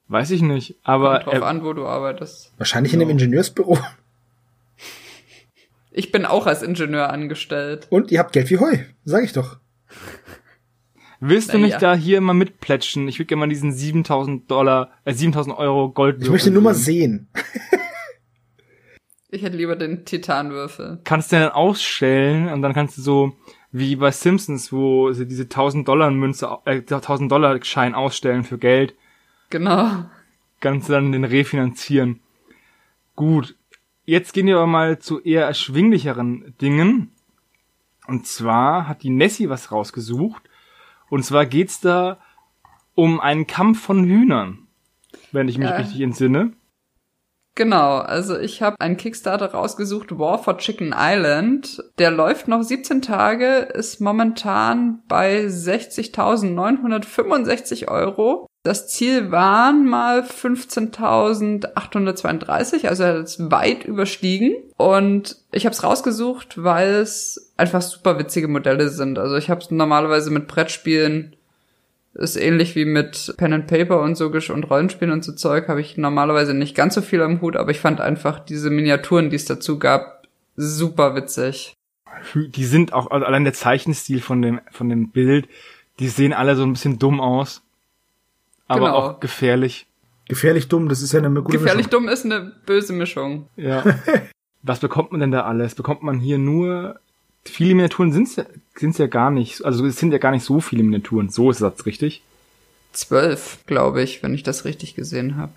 Weiß 0.10 0.32
ich 0.32 0.42
nicht, 0.42 0.76
aber. 0.84 1.22
Kommt 1.22 1.38
drauf 1.38 1.44
an, 1.44 1.64
wo 1.64 1.74
du 1.74 1.86
arbeitest. 1.86 2.52
Wahrscheinlich 2.58 2.94
in 2.94 3.02
einem 3.02 3.12
Ingenieursbüro. 3.12 3.78
Ich 5.92 6.12
bin 6.12 6.26
auch 6.26 6.48
als 6.48 6.64
Ingenieur 6.64 7.12
angestellt. 7.12 7.88
Und 7.90 8.12
ihr 8.12 8.20
habt 8.20 8.34
Geld 8.34 8.50
wie 8.50 8.58
Heu, 8.58 8.78
sag 9.06 9.24
ich 9.24 9.34
doch. 9.34 9.58
Willst 11.20 11.54
du 11.54 11.58
nicht 11.58 11.74
ja. 11.74 11.80
da 11.80 11.96
hier 11.96 12.22
mal 12.22 12.34
mitplätschen? 12.34 13.08
Ich 13.08 13.20
würde 13.20 13.26
gerne 13.26 13.42
mal 13.42 13.50
diesen 13.50 13.72
7000 13.74 14.50
Dollar, 14.50 14.92
äh, 15.04 15.14
7000 15.14 15.58
Euro 15.58 15.92
Gold. 15.92 16.22
Ich 16.22 16.30
möchte 16.30 16.52
nur 16.52 16.62
mal 16.62 16.74
sehen. 16.74 17.28
ich 19.30 19.44
hätte 19.44 19.58
lieber 19.58 19.76
den 19.76 20.06
Titanwürfel. 20.06 21.02
Kannst 21.04 21.32
du 21.32 21.36
dann 21.36 21.50
ausstellen 21.50 22.48
und 22.48 22.62
dann 22.62 22.74
kannst 22.74 22.98
du 22.98 23.02
so, 23.02 23.34
wie 23.72 23.96
bei 23.96 24.12
Simpsons, 24.12 24.72
wo 24.72 25.12
sie 25.12 25.28
diese 25.28 25.44
1000 25.44 25.88
Dollar 25.88 26.10
Münze, 26.10 26.50
äh, 26.66 26.82
1000 26.82 27.32
Dollar 27.32 27.62
Schein 27.64 27.94
ausstellen 27.94 28.44
für 28.44 28.58
Geld. 28.58 28.96
Genau. 29.50 30.06
Du 30.62 30.80
dann 30.88 31.12
den 31.12 31.24
refinanzieren. 31.24 32.20
Gut. 33.16 33.56
Jetzt 34.06 34.34
gehen 34.34 34.48
wir 34.48 34.58
aber 34.58 34.68
mal 34.68 35.00
zu 35.00 35.22
eher 35.22 35.46
erschwinglicheren 35.46 36.56
Dingen. 36.62 37.12
Und 38.08 38.28
zwar 38.28 38.88
hat 38.88 39.04
die 39.04 39.12
Nessie 39.12 39.50
was 39.50 39.72
rausgesucht. 39.72 40.44
Und 41.10 41.24
zwar 41.24 41.46
geht's 41.46 41.80
da 41.80 42.20
um 42.96 43.20
einen 43.20 43.46
Kampf 43.48 43.82
von 43.82 44.04
Hühnern, 44.04 44.68
wenn 45.32 45.48
ich 45.48 45.58
mich 45.58 45.70
ja. 45.70 45.78
richtig 45.78 46.02
entsinne. 46.02 46.52
Genau, 47.56 47.98
also 47.98 48.38
ich 48.38 48.62
habe 48.62 48.76
einen 48.80 48.98
Kickstarter 48.98 49.52
rausgesucht, 49.52 50.18
War 50.18 50.42
for 50.42 50.58
Chicken 50.58 50.96
Island. 50.98 51.84
Der 51.98 52.12
läuft 52.12 52.48
noch 52.48 52.64
17 52.64 53.02
Tage, 53.02 53.68
ist 53.74 54.00
momentan 54.00 55.04
bei 55.08 55.46
60.965 55.46 57.90
Euro. 57.90 58.49
Das 58.64 58.90
Ziel 58.90 59.32
waren 59.32 59.88
mal 59.88 60.22
15.832, 60.22 62.88
also 62.88 63.04
er 63.04 63.20
hat 63.20 63.24
es 63.24 63.50
weit 63.50 63.86
überstiegen. 63.86 64.58
Und 64.76 65.38
ich 65.54 65.66
habe 65.66 65.74
es 65.74 65.84
rausgesucht, 65.84 66.62
weil 66.62 66.96
es 66.96 67.54
einfach 67.56 67.82
super 67.82 68.20
witzige 68.20 68.50
Modelle 68.50 68.90
sind. 68.90 69.18
Also 69.18 69.38
ich 69.38 69.50
habe 69.50 69.62
es 69.62 69.72
normalerweise 69.72 70.30
mit 70.30 70.48
Brettspielen, 70.48 71.38
ist 72.16 72.36
ähnlich 72.36 72.76
wie 72.76 72.84
mit 72.84 73.34
Pen 73.38 73.54
and 73.54 73.68
Paper 73.68 74.02
und 74.02 74.16
so 74.16 74.28
und 74.28 74.70
Rollenspielen 74.70 75.14
und 75.14 75.24
so 75.24 75.32
Zeug, 75.32 75.70
habe 75.70 75.80
ich 75.80 75.96
normalerweise 75.96 76.54
nicht 76.54 76.76
ganz 76.76 76.96
so 76.96 77.02
viel 77.02 77.22
am 77.22 77.40
Hut, 77.40 77.56
aber 77.56 77.72
ich 77.72 77.80
fand 77.80 78.02
einfach 78.02 78.40
diese 78.40 78.70
Miniaturen, 78.70 79.30
die 79.30 79.38
es 79.38 79.46
dazu 79.46 79.80
gab, 79.80 80.28
super 80.58 81.16
witzig. 81.16 81.76
Die 82.36 82.66
sind 82.66 82.92
auch, 82.92 83.10
also 83.10 83.26
allein 83.26 83.46
der 83.46 83.54
Zeichenstil 83.54 84.20
von 84.20 84.42
dem, 84.42 84.60
von 84.70 84.90
dem 84.90 85.12
Bild, 85.12 85.48
die 86.00 86.10
sehen 86.10 86.34
alle 86.34 86.58
so 86.58 86.64
ein 86.64 86.74
bisschen 86.74 87.00
dumm 87.00 87.22
aus 87.22 87.62
aber 88.70 88.86
genau. 88.86 88.98
auch 88.98 89.20
gefährlich. 89.20 89.86
Gefährlich 90.28 90.68
dumm, 90.68 90.88
das 90.90 91.02
ist 91.02 91.12
ja 91.12 91.20
eine 91.20 91.30
gute 91.42 91.58
Gefährlich 91.58 91.88
Mischung. 91.88 92.04
dumm 92.04 92.10
ist 92.10 92.24
eine 92.24 92.54
böse 92.66 92.94
Mischung. 92.94 93.48
Ja. 93.58 93.84
Was 94.62 94.80
bekommt 94.80 95.12
man 95.12 95.22
denn 95.22 95.32
da 95.32 95.42
alles? 95.42 95.76
Bekommt 95.76 96.04
man 96.04 96.20
hier 96.20 96.38
nur 96.38 97.00
viele 97.46 97.76
Miniaturen 97.76 98.12
sind's 98.12 98.36
ja, 98.36 98.46
sind's 98.76 98.98
ja 98.98 99.08
gar 99.08 99.32
nicht, 99.32 99.64
also 99.66 99.86
es 99.86 99.98
sind 99.98 100.12
ja 100.12 100.18
gar 100.18 100.32
nicht 100.32 100.44
so 100.44 100.60
viele 100.60 100.84
Miniaturen. 100.84 101.30
So 101.30 101.50
ist 101.50 101.62
das 101.62 101.86
richtig? 101.86 102.22
Zwölf, 102.92 103.60
glaube 103.66 104.02
ich, 104.02 104.24
wenn 104.24 104.34
ich 104.34 104.44
das 104.44 104.66
richtig 104.66 104.96
gesehen 104.96 105.38
habe. 105.38 105.54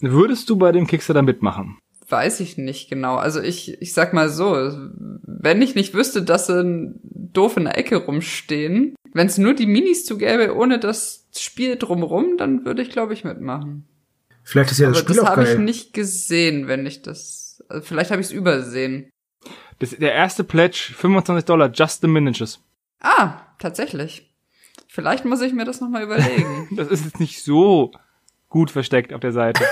Würdest 0.00 0.50
du 0.50 0.56
bei 0.56 0.72
dem 0.72 0.86
Kickstarter 0.86 1.22
mitmachen? 1.22 1.78
Weiß 2.08 2.40
ich 2.40 2.58
nicht 2.58 2.90
genau. 2.90 3.16
Also 3.16 3.40
ich, 3.40 3.80
ich 3.80 3.94
sag 3.94 4.12
mal 4.12 4.28
so, 4.28 4.72
wenn 5.22 5.62
ich 5.62 5.74
nicht 5.74 5.94
wüsste, 5.94 6.22
dass 6.22 6.46
sie 6.46 6.92
doof 7.02 7.56
in 7.56 7.64
der 7.64 7.78
Ecke 7.78 7.96
rumstehen, 7.96 8.94
wenn 9.12 9.26
es 9.26 9.38
nur 9.38 9.54
die 9.54 9.66
Minis 9.66 10.04
zu 10.04 10.18
gäbe, 10.18 10.54
ohne 10.54 10.78
das 10.78 11.23
Spiel 11.42 11.76
drumrum, 11.76 12.36
dann 12.36 12.64
würde 12.64 12.82
ich, 12.82 12.90
glaube 12.90 13.14
ich, 13.14 13.24
mitmachen. 13.24 13.86
Vielleicht 14.42 14.72
ist 14.72 14.78
ja 14.78 14.88
das 14.88 14.98
Aber 14.98 15.04
Spiel 15.04 15.22
das 15.22 15.30
habe 15.30 15.44
ich 15.44 15.58
nicht 15.58 15.92
gesehen, 15.94 16.68
wenn 16.68 16.86
ich 16.86 17.02
das. 17.02 17.64
Also 17.68 17.84
vielleicht 17.84 18.10
habe 18.10 18.20
ich 18.20 18.28
es 18.28 18.32
übersehen. 18.32 19.10
Das, 19.78 19.90
der 19.90 20.12
erste 20.12 20.44
Pledge, 20.44 20.92
25 20.94 21.44
Dollar, 21.44 21.70
just 21.70 22.02
the 22.02 22.06
miniatures. 22.06 22.60
Ah, 23.00 23.40
tatsächlich. 23.58 24.32
Vielleicht 24.86 25.24
muss 25.24 25.40
ich 25.40 25.52
mir 25.52 25.64
das 25.64 25.80
nochmal 25.80 26.04
überlegen. 26.04 26.68
das 26.76 26.88
ist 26.88 27.04
jetzt 27.04 27.20
nicht 27.20 27.42
so 27.42 27.90
gut 28.48 28.70
versteckt 28.70 29.12
auf 29.12 29.20
der 29.20 29.32
Seite. 29.32 29.64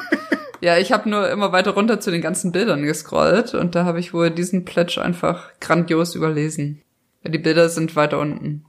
ja, 0.60 0.78
ich 0.78 0.92
habe 0.92 1.08
nur 1.08 1.28
immer 1.30 1.50
weiter 1.50 1.72
runter 1.72 1.98
zu 1.98 2.10
den 2.10 2.20
ganzen 2.20 2.52
Bildern 2.52 2.82
gescrollt 2.82 3.54
und 3.54 3.74
da 3.74 3.84
habe 3.84 3.98
ich 3.98 4.14
wohl 4.14 4.30
diesen 4.30 4.64
Pledge 4.64 5.02
einfach 5.02 5.50
grandios 5.60 6.14
überlesen. 6.14 6.82
Ja, 7.24 7.30
die 7.30 7.38
Bilder 7.38 7.68
sind 7.68 7.96
weiter 7.96 8.18
unten. 8.18 8.64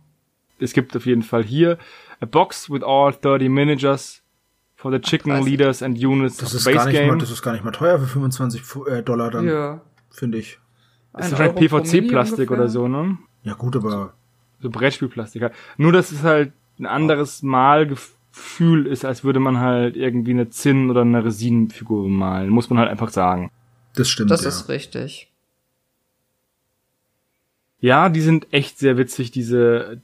Es 0.60 0.74
gibt 0.74 0.96
auf 0.96 1.06
jeden 1.06 1.24
Fall 1.24 1.44
hier 1.44 1.78
a 2.22 2.26
box 2.26 2.70
with 2.70 2.84
all 2.84 3.12
30 3.12 3.50
managers 3.50 4.22
for 4.76 4.92
the 4.92 5.00
chicken 5.00 5.32
Ach, 5.34 5.44
leaders 5.44 5.82
and 5.82 5.98
units 5.98 6.38
das 6.38 6.56
of 6.56 6.62
the 6.62 6.74
base 6.74 6.92
game. 6.92 7.08
Mal, 7.10 7.18
das 7.18 7.32
ist 7.32 7.42
gar 7.42 7.52
nicht 7.54 7.64
mal 7.64 7.72
teuer 7.72 8.00
für 8.00 8.08
25 8.08 8.64
äh, 8.88 9.02
Dollar 9.04 9.30
dann, 9.30 9.48
ja. 9.48 9.82
finde 10.10 10.38
ich. 10.38 10.60
Das 11.14 11.28
ist 11.28 11.32
wahrscheinlich 11.34 11.72
PVC-Plastik 11.72 12.52
oder 12.52 12.70
so, 12.70 12.88
ne? 12.88 13.18
Ja 13.44 13.54
gut, 13.54 13.76
aber... 13.76 14.14
So 14.60 14.70
Brettspielplastik 14.70 15.42
halt. 15.42 15.54
Nur, 15.78 15.92
dass 15.92 16.12
es 16.12 16.24
halt 16.24 16.54
ein 16.80 16.86
anderes 16.86 17.42
Malgefühl 17.42 18.86
ist, 18.86 19.06
als 19.06 19.24
würde 19.24 19.40
man 19.40 19.60
halt 19.60 19.98
irgendwie 19.98 20.32
eine 20.32 20.50
Zinn- 20.50 20.90
oder 20.90 21.02
eine 21.02 21.26
Resinenfigur 21.26 22.08
malen. 22.08 22.50
Muss 22.50 22.70
man 22.70 22.78
halt 22.78 22.90
einfach 22.90 23.10
sagen. 23.10 23.52
Das 23.96 24.08
stimmt, 24.10 24.32
Das 24.32 24.44
ja. 24.44 24.50
ist 24.50 24.70
richtig. 24.70 25.32
Ja, 27.80 28.10
die 28.10 28.22
sind 28.22 28.54
echt 28.54 28.78
sehr 28.78 28.98
witzig, 28.98 29.32
diese, 29.32 30.02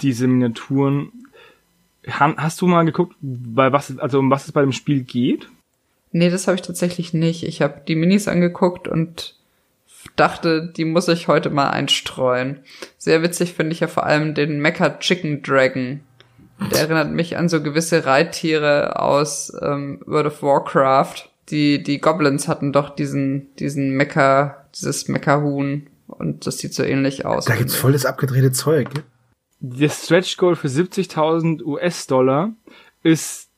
diese 0.00 0.28
Miniaturen. 0.28 1.19
Hast 2.06 2.60
du 2.60 2.66
mal 2.66 2.84
geguckt, 2.84 3.14
bei 3.20 3.72
was, 3.72 3.98
also 3.98 4.18
um 4.18 4.30
was 4.30 4.46
es 4.46 4.52
bei 4.52 4.62
dem 4.62 4.72
Spiel 4.72 5.02
geht? 5.02 5.48
Nee, 6.12 6.30
das 6.30 6.46
habe 6.46 6.56
ich 6.56 6.62
tatsächlich 6.62 7.12
nicht. 7.12 7.44
Ich 7.44 7.62
habe 7.62 7.82
die 7.86 7.94
Minis 7.94 8.26
angeguckt 8.26 8.88
und 8.88 9.34
dachte, 10.16 10.66
die 10.76 10.84
muss 10.84 11.08
ich 11.08 11.28
heute 11.28 11.50
mal 11.50 11.70
einstreuen. 11.70 12.60
Sehr 12.98 13.22
witzig 13.22 13.52
finde 13.52 13.72
ich 13.72 13.80
ja 13.80 13.86
vor 13.86 14.06
allem 14.06 14.34
den 14.34 14.60
Mecha 14.60 14.98
Chicken 14.98 15.42
Dragon. 15.42 16.00
Der 16.72 16.80
erinnert 16.80 17.10
mich 17.10 17.36
an 17.36 17.48
so 17.48 17.62
gewisse 17.62 18.04
Reittiere 18.06 18.98
aus 18.98 19.52
ähm, 19.62 20.00
World 20.06 20.26
of 20.26 20.42
Warcraft. 20.42 21.28
Die, 21.50 21.82
die 21.82 22.00
Goblins 22.00 22.48
hatten 22.48 22.72
doch 22.72 22.90
diesen, 22.90 23.54
diesen 23.56 23.90
Mecha, 23.90 24.64
dieses 24.74 25.08
Mecha-Huhn. 25.08 25.86
Und 26.06 26.46
das 26.46 26.58
sieht 26.58 26.74
so 26.74 26.82
ähnlich 26.82 27.24
aus. 27.24 27.44
Da 27.44 27.56
gibt's 27.56 27.76
voll 27.76 27.92
das 27.92 28.04
abgedrehte 28.04 28.52
Zeug 28.52 28.88
das 29.60 30.04
Stretch 30.04 30.36
Goal 30.36 30.56
für 30.56 30.68
70.000 30.68 31.62
US-Dollar 31.62 32.52
ist 33.02 33.50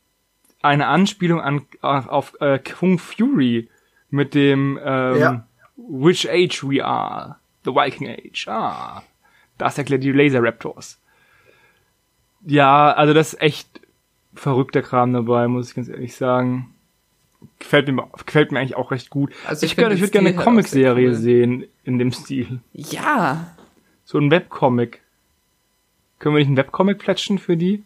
eine 0.60 0.86
Anspielung 0.88 1.40
an 1.40 1.66
auf, 1.80 2.08
auf 2.08 2.40
äh, 2.40 2.58
Kung 2.58 2.98
Fury 2.98 3.68
mit 4.10 4.34
dem 4.34 4.78
ähm, 4.84 5.18
ja. 5.18 5.46
Which 5.76 6.28
Age 6.28 6.64
We 6.64 6.84
Are, 6.84 7.36
The 7.64 7.70
Viking 7.70 8.08
Age. 8.08 8.48
Ah, 8.48 9.02
das 9.58 9.78
erklärt 9.78 10.04
die 10.04 10.12
Laser 10.12 10.42
Raptors. 10.42 10.98
Ja, 12.44 12.92
also 12.92 13.14
das 13.14 13.34
ist 13.34 13.42
echt 13.42 13.80
verrückter 14.34 14.82
Kram 14.82 15.12
dabei, 15.12 15.46
muss 15.48 15.70
ich 15.70 15.74
ganz 15.74 15.88
ehrlich 15.88 16.14
sagen. 16.16 16.74
Gefällt 17.58 17.88
mir, 17.88 18.08
gefällt 18.24 18.52
mir 18.52 18.60
eigentlich 18.60 18.76
auch 18.76 18.90
recht 18.90 19.10
gut. 19.10 19.32
Also 19.46 19.66
ich, 19.66 19.76
ich, 19.76 19.78
ich 19.78 20.00
würde 20.00 20.10
gerne 20.10 20.28
eine 20.28 20.38
Comicserie 20.38 21.08
cool. 21.08 21.14
sehen 21.14 21.64
in 21.84 21.98
dem 21.98 22.12
Stil. 22.12 22.60
Ja. 22.72 23.54
So 24.04 24.18
ein 24.18 24.30
Webcomic. 24.30 25.01
Können 26.22 26.36
wir 26.36 26.38
nicht 26.38 26.46
einen 26.46 26.56
Webcomic 26.56 27.00
plätschen 27.00 27.40
für 27.40 27.56
die? 27.56 27.82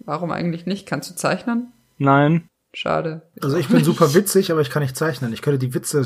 Warum 0.00 0.30
eigentlich 0.30 0.66
nicht? 0.66 0.86
Kannst 0.86 1.10
du 1.10 1.14
zeichnen? 1.14 1.72
Nein. 1.96 2.46
Schade. 2.74 3.22
Also 3.40 3.56
ich 3.56 3.68
bin 3.68 3.82
super 3.82 4.12
witzig, 4.12 4.52
aber 4.52 4.60
ich 4.60 4.68
kann 4.68 4.82
nicht 4.82 4.94
zeichnen. 4.94 5.32
Ich 5.32 5.40
könnte 5.40 5.58
die 5.58 5.72
Witze 5.72 6.04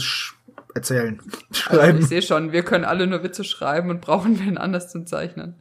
erzählen. 0.75 1.21
Schreiben. 1.51 1.81
Also 1.81 1.99
ich 1.99 2.07
sehe 2.07 2.23
schon, 2.23 2.53
wir 2.53 2.63
können 2.63 2.85
alle 2.85 3.09
nur 3.09 3.25
Witze 3.25 3.43
schreiben 3.43 3.91
und 3.91 4.01
brauchen 4.01 4.39
wen 4.39 4.59
anders 4.59 4.93
zum 4.93 5.09
Zeichnen. 5.09 5.57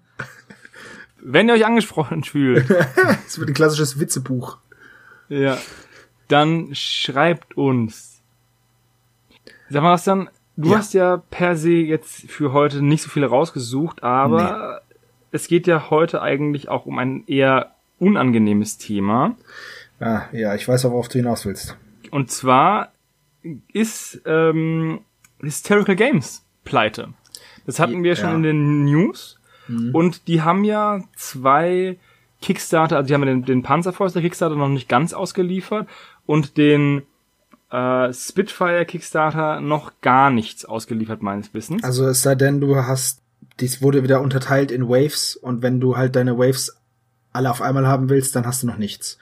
Wenn 1.19 1.49
ihr 1.49 1.55
euch 1.55 1.65
angesprochen 1.65 2.23
fühlt. 2.23 2.69
das 3.25 3.39
wird 3.39 3.49
ein 3.49 3.55
klassisches 3.55 3.99
Witzebuch. 3.99 4.59
Ja. 5.27 5.57
Dann 6.27 6.69
schreibt 6.75 7.57
uns. 7.57 8.21
Sag 9.71 9.81
mal 9.81 9.93
was 9.93 10.03
dann, 10.03 10.29
du 10.55 10.69
ja. 10.69 10.77
hast 10.77 10.93
ja 10.93 11.17
per 11.31 11.55
se 11.55 11.71
jetzt 11.71 12.29
für 12.29 12.53
heute 12.53 12.83
nicht 12.83 13.01
so 13.01 13.09
viele 13.09 13.25
rausgesucht, 13.25 14.03
aber 14.03 14.80
es 15.31 15.47
geht 15.47 15.67
ja 15.67 15.89
heute 15.89 16.21
eigentlich 16.21 16.69
auch 16.69 16.85
um 16.85 16.99
ein 16.99 17.23
eher 17.27 17.75
unangenehmes 17.99 18.77
Thema. 18.77 19.35
Ah, 19.99 20.23
ja, 20.31 20.55
ich 20.55 20.67
weiß 20.67 20.83
worauf 20.85 21.07
du 21.07 21.19
hinaus 21.19 21.45
willst. 21.45 21.77
Und 22.09 22.31
zwar 22.31 22.91
ist 23.71 24.21
ähm, 24.25 25.01
Hysterical 25.41 25.95
Games 25.95 26.43
pleite. 26.63 27.09
Das 27.65 27.79
hatten 27.79 28.03
wir 28.03 28.15
schon 28.15 28.29
ja. 28.29 28.35
in 28.35 28.43
den 28.43 28.85
News. 28.85 29.39
Mhm. 29.67 29.93
Und 29.93 30.27
die 30.27 30.41
haben 30.41 30.63
ja 30.63 31.03
zwei 31.15 31.97
Kickstarter, 32.41 32.97
also 32.97 33.07
die 33.07 33.13
haben 33.13 33.25
den, 33.25 33.45
den 33.45 33.63
Panzerforster 33.63 34.21
Kickstarter 34.21 34.55
noch 34.55 34.67
nicht 34.67 34.89
ganz 34.89 35.13
ausgeliefert 35.13 35.87
und 36.25 36.57
den 36.57 37.03
äh, 37.69 38.11
Spitfire 38.13 38.85
Kickstarter 38.85 39.61
noch 39.61 39.93
gar 40.01 40.31
nichts 40.31 40.65
ausgeliefert, 40.65 41.21
meines 41.21 41.53
Wissens. 41.53 41.83
Also 41.83 42.07
es 42.07 42.23
sei 42.23 42.35
denn, 42.35 42.59
du 42.59 42.75
hast 42.75 43.21
dies 43.59 43.81
wurde 43.81 44.03
wieder 44.03 44.21
unterteilt 44.21 44.71
in 44.71 44.87
Waves 44.87 45.35
und 45.35 45.61
wenn 45.61 45.79
du 45.79 45.97
halt 45.97 46.15
deine 46.15 46.37
Waves 46.37 46.77
alle 47.33 47.49
auf 47.49 47.61
einmal 47.61 47.87
haben 47.87 48.09
willst, 48.09 48.35
dann 48.35 48.45
hast 48.45 48.63
du 48.63 48.67
noch 48.67 48.77
nichts. 48.77 49.17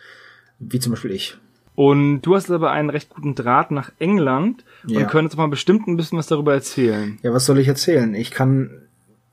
Wie 0.60 0.80
zum 0.80 0.92
Beispiel 0.92 1.12
ich. 1.12 1.38
Und 1.76 2.24
du 2.24 2.36
hast 2.36 2.52
aber 2.52 2.72
einen 2.72 2.90
recht 2.90 3.10
guten 3.10 3.36
Draht 3.36 3.72
nach 3.72 3.92
England 4.00 4.66
ja. 4.86 5.00
und 5.00 5.08
könntest 5.08 5.38
mal 5.38 5.48
bestimmt 5.48 5.88
ein 5.88 5.96
bisschen 5.96 6.18
was 6.18 6.28
darüber 6.28 6.54
erzählen. 6.54 7.18
Ja, 7.22 7.32
was 7.34 7.46
soll 7.46 7.60
ich 7.60 7.70
erzählen? 7.70 8.14
Ich 8.16 8.32
kann, 8.32 8.82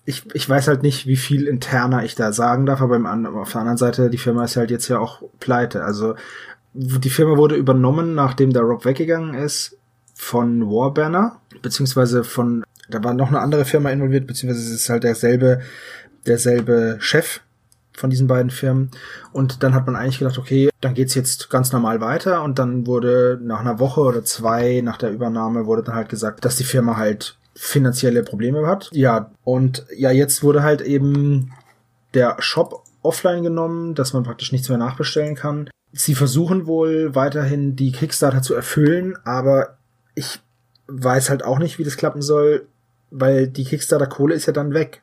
ich, 0.04 0.22
ich 0.32 0.48
weiß 0.48 0.68
halt 0.68 0.84
nicht, 0.84 1.08
wie 1.08 1.16
viel 1.16 1.48
interner 1.48 2.04
ich 2.04 2.14
da 2.14 2.32
sagen 2.32 2.64
darf, 2.64 2.80
aber 2.80 2.98
auf 3.40 3.50
der 3.50 3.60
anderen 3.60 3.78
Seite, 3.78 4.10
die 4.10 4.18
Firma 4.18 4.44
ist 4.44 4.56
halt 4.56 4.70
jetzt 4.70 4.86
ja 4.86 5.00
auch 5.00 5.22
pleite. 5.40 5.82
Also, 5.82 6.14
die 6.72 7.10
Firma 7.10 7.36
wurde 7.36 7.56
übernommen, 7.56 8.14
nachdem 8.14 8.52
der 8.52 8.62
Rob 8.62 8.84
weggegangen 8.84 9.34
ist, 9.34 9.76
von 10.14 10.70
Warbanner, 10.70 11.40
beziehungsweise 11.62 12.22
von 12.22 12.64
da 12.88 13.02
war 13.02 13.14
noch 13.14 13.28
eine 13.28 13.40
andere 13.40 13.64
Firma 13.64 13.90
involviert, 13.90 14.26
beziehungsweise 14.26 14.66
es 14.66 14.72
ist 14.72 14.88
halt 14.88 15.04
derselbe, 15.04 15.60
derselbe 16.26 16.96
Chef 17.00 17.40
von 17.96 18.10
diesen 18.10 18.26
beiden 18.26 18.50
Firmen. 18.50 18.90
Und 19.32 19.62
dann 19.62 19.74
hat 19.74 19.86
man 19.86 19.96
eigentlich 19.96 20.18
gedacht, 20.18 20.38
okay, 20.38 20.68
dann 20.80 20.94
geht's 20.94 21.14
jetzt 21.14 21.50
ganz 21.50 21.72
normal 21.72 22.00
weiter. 22.00 22.42
Und 22.42 22.58
dann 22.58 22.86
wurde 22.86 23.38
nach 23.42 23.60
einer 23.60 23.78
Woche 23.78 24.00
oder 24.00 24.24
zwei 24.24 24.82
nach 24.84 24.98
der 24.98 25.10
Übernahme 25.10 25.66
wurde 25.66 25.82
dann 25.82 25.94
halt 25.94 26.08
gesagt, 26.08 26.44
dass 26.44 26.56
die 26.56 26.64
Firma 26.64 26.96
halt 26.96 27.36
finanzielle 27.54 28.22
Probleme 28.22 28.66
hat. 28.66 28.90
Ja, 28.92 29.30
und 29.44 29.86
ja, 29.96 30.10
jetzt 30.10 30.42
wurde 30.42 30.62
halt 30.62 30.82
eben 30.82 31.52
der 32.12 32.36
Shop 32.38 32.84
offline 33.02 33.42
genommen, 33.42 33.94
dass 33.94 34.12
man 34.12 34.24
praktisch 34.24 34.52
nichts 34.52 34.68
mehr 34.68 34.78
nachbestellen 34.78 35.34
kann. 35.34 35.70
Sie 35.92 36.14
versuchen 36.14 36.66
wohl 36.66 37.14
weiterhin 37.14 37.76
die 37.76 37.92
Kickstarter 37.92 38.42
zu 38.42 38.54
erfüllen, 38.54 39.16
aber 39.24 39.78
ich 40.14 40.40
weiß 40.88 41.30
halt 41.30 41.44
auch 41.44 41.58
nicht, 41.58 41.78
wie 41.78 41.84
das 41.84 41.96
klappen 41.96 42.20
soll 42.20 42.66
weil 43.10 43.48
die 43.48 43.64
Kickstarter-Kohle 43.64 44.34
ist 44.34 44.46
ja 44.46 44.52
dann 44.52 44.74
weg. 44.74 45.02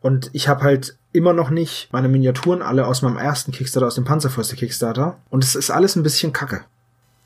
Und 0.00 0.30
ich 0.32 0.48
habe 0.48 0.62
halt 0.62 0.96
immer 1.12 1.32
noch 1.32 1.50
nicht 1.50 1.88
meine 1.92 2.08
Miniaturen 2.08 2.62
alle 2.62 2.86
aus 2.86 3.02
meinem 3.02 3.16
ersten 3.16 3.52
Kickstarter, 3.52 3.86
aus 3.86 3.96
dem 3.96 4.04
Panzerfäuste 4.04 4.56
Kickstarter. 4.56 5.18
Und 5.30 5.42
es 5.42 5.54
ist 5.54 5.70
alles 5.70 5.96
ein 5.96 6.02
bisschen 6.02 6.32
kacke. 6.32 6.64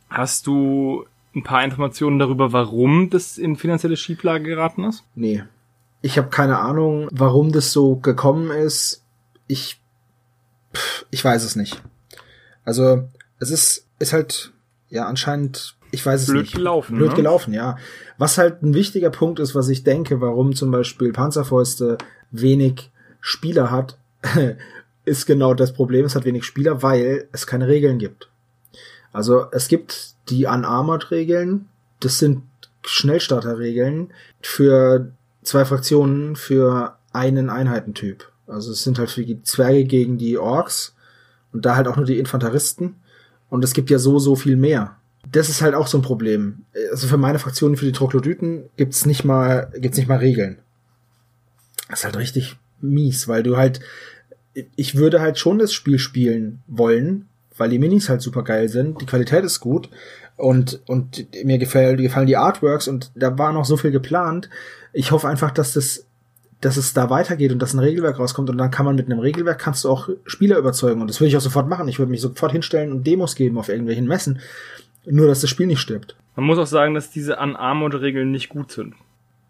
Hast 0.08 0.46
du 0.46 1.06
ein 1.34 1.42
paar 1.42 1.64
Informationen 1.64 2.18
darüber, 2.18 2.52
warum 2.52 3.10
das 3.10 3.38
in 3.38 3.56
finanzielle 3.56 3.96
Schieflage 3.96 4.44
geraten 4.44 4.84
ist? 4.84 5.04
Nee. 5.14 5.44
Ich 6.02 6.18
habe 6.18 6.28
keine 6.28 6.58
Ahnung, 6.58 7.08
warum 7.10 7.52
das 7.52 7.72
so 7.72 7.96
gekommen 7.96 8.50
ist. 8.50 9.02
Ich, 9.46 9.80
pff, 10.74 11.06
ich 11.10 11.24
weiß 11.24 11.44
es 11.44 11.56
nicht. 11.56 11.82
Also, 12.64 13.08
es 13.38 13.50
ist, 13.50 13.86
ist 13.98 14.12
halt, 14.12 14.52
ja, 14.88 15.06
anscheinend, 15.06 15.76
ich 15.92 16.04
weiß 16.04 16.22
es 16.22 16.26
Blöd 16.28 16.42
nicht. 16.42 16.54
gelaufen, 16.54 16.96
Blöd 16.96 17.10
ne? 17.10 17.14
gelaufen, 17.14 17.52
ja. 17.54 17.76
Was 18.18 18.38
halt 18.38 18.62
ein 18.62 18.74
wichtiger 18.74 19.10
Punkt 19.10 19.38
ist, 19.38 19.54
was 19.54 19.68
ich 19.68 19.84
denke, 19.84 20.20
warum 20.20 20.54
zum 20.54 20.70
Beispiel 20.70 21.12
Panzerfäuste 21.12 21.98
wenig 22.30 22.90
Spieler 23.20 23.70
hat, 23.70 23.98
ist 25.04 25.26
genau 25.26 25.54
das 25.54 25.72
Problem. 25.72 26.06
Es 26.06 26.16
hat 26.16 26.24
wenig 26.24 26.44
Spieler, 26.44 26.82
weil 26.82 27.28
es 27.32 27.46
keine 27.46 27.68
Regeln 27.68 27.98
gibt. 27.98 28.30
Also 29.12 29.46
es 29.52 29.68
gibt 29.68 30.14
die 30.30 30.46
Unarmored-Regeln. 30.46 31.68
Das 32.00 32.18
sind 32.18 32.42
Schnellstarter-Regeln 32.84 34.12
für 34.40 35.12
zwei 35.42 35.64
Fraktionen 35.64 36.36
für 36.36 36.96
einen 37.12 37.50
Einheitentyp. 37.50 38.28
Also 38.46 38.72
es 38.72 38.82
sind 38.82 38.98
halt 38.98 39.10
für 39.10 39.24
die 39.24 39.42
Zwerge 39.42 39.84
gegen 39.84 40.18
die 40.18 40.38
Orks 40.38 40.94
und 41.52 41.66
da 41.66 41.76
halt 41.76 41.86
auch 41.86 41.96
nur 41.96 42.06
die 42.06 42.18
Infanteristen. 42.18 42.96
Und 43.50 43.62
es 43.62 43.74
gibt 43.74 43.90
ja 43.90 43.98
so, 43.98 44.18
so 44.18 44.34
viel 44.34 44.56
mehr. 44.56 44.96
Das 45.32 45.48
ist 45.48 45.62
halt 45.62 45.74
auch 45.74 45.86
so 45.86 45.98
ein 45.98 46.02
Problem. 46.02 46.64
Also 46.90 47.06
für 47.06 47.16
meine 47.16 47.38
Fraktion, 47.38 47.76
für 47.76 47.86
die 47.86 47.92
Troglodyten 47.92 48.68
gibt's 48.76 49.06
nicht 49.06 49.24
mal, 49.24 49.72
gibt's 49.74 49.98
nicht 49.98 50.08
mal 50.08 50.18
Regeln. 50.18 50.58
Das 51.88 52.00
ist 52.00 52.04
halt 52.04 52.16
richtig 52.16 52.56
mies, 52.80 53.28
weil 53.28 53.42
du 53.42 53.56
halt, 53.56 53.80
ich 54.76 54.94
würde 54.96 55.20
halt 55.20 55.38
schon 55.38 55.58
das 55.58 55.72
Spiel 55.72 55.98
spielen 55.98 56.62
wollen, 56.66 57.28
weil 57.56 57.70
die 57.70 57.78
Minis 57.78 58.08
halt 58.08 58.22
super 58.22 58.44
geil 58.44 58.68
sind, 58.68 59.00
die 59.00 59.06
Qualität 59.06 59.44
ist 59.44 59.60
gut 59.60 59.88
und, 60.36 60.80
und 60.86 61.26
mir 61.44 61.58
gefällt, 61.58 62.00
gefallen 62.00 62.26
die 62.26 62.36
Artworks 62.36 62.88
und 62.88 63.10
da 63.14 63.38
war 63.38 63.52
noch 63.52 63.64
so 63.64 63.76
viel 63.76 63.90
geplant. 63.90 64.48
Ich 64.92 65.12
hoffe 65.12 65.28
einfach, 65.28 65.50
dass 65.50 65.72
das, 65.72 66.06
dass 66.60 66.76
es 66.76 66.92
da 66.94 67.10
weitergeht 67.10 67.52
und 67.52 67.60
dass 67.60 67.74
ein 67.74 67.78
Regelwerk 67.78 68.18
rauskommt 68.18 68.50
und 68.50 68.58
dann 68.58 68.70
kann 68.70 68.86
man 68.86 68.96
mit 68.96 69.06
einem 69.06 69.18
Regelwerk 69.18 69.58
kannst 69.58 69.84
du 69.84 69.90
auch 69.90 70.08
Spieler 70.24 70.58
überzeugen 70.58 71.00
und 71.00 71.08
das 71.08 71.20
würde 71.20 71.28
ich 71.28 71.36
auch 71.36 71.42
sofort 71.42 71.68
machen. 71.68 71.88
Ich 71.88 71.98
würde 71.98 72.10
mich 72.10 72.20
sofort 72.20 72.52
hinstellen 72.52 72.92
und 72.92 73.06
Demos 73.06 73.34
geben 73.34 73.58
auf 73.58 73.68
irgendwelchen 73.68 74.06
Messen. 74.06 74.40
Nur, 75.04 75.26
dass 75.26 75.40
das 75.40 75.50
Spiel 75.50 75.66
nicht 75.66 75.80
stirbt. 75.80 76.16
Man 76.36 76.46
muss 76.46 76.58
auch 76.58 76.66
sagen, 76.66 76.94
dass 76.94 77.10
diese 77.10 77.36
Unarmored-Regeln 77.36 78.30
nicht 78.30 78.48
gut 78.48 78.72
sind. 78.72 78.94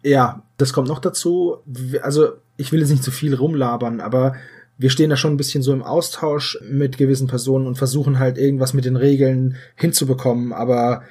Ja, 0.03 0.43
das 0.57 0.73
kommt 0.73 0.89
noch 0.89 0.99
dazu. 0.99 1.57
Also, 2.01 2.33
ich 2.57 2.71
will 2.71 2.81
jetzt 2.81 2.89
nicht 2.89 3.03
zu 3.03 3.11
viel 3.11 3.33
rumlabern, 3.33 4.01
aber 4.01 4.35
wir 4.77 4.89
stehen 4.89 5.09
da 5.09 5.15
schon 5.15 5.33
ein 5.33 5.37
bisschen 5.37 5.63
so 5.63 5.71
im 5.71 5.83
Austausch 5.83 6.57
mit 6.69 6.97
gewissen 6.97 7.27
Personen 7.27 7.67
und 7.67 7.77
versuchen 7.77 8.19
halt 8.19 8.37
irgendwas 8.37 8.73
mit 8.73 8.85
den 8.85 8.95
Regeln 8.95 9.55
hinzubekommen, 9.75 10.51
aber 10.51 11.03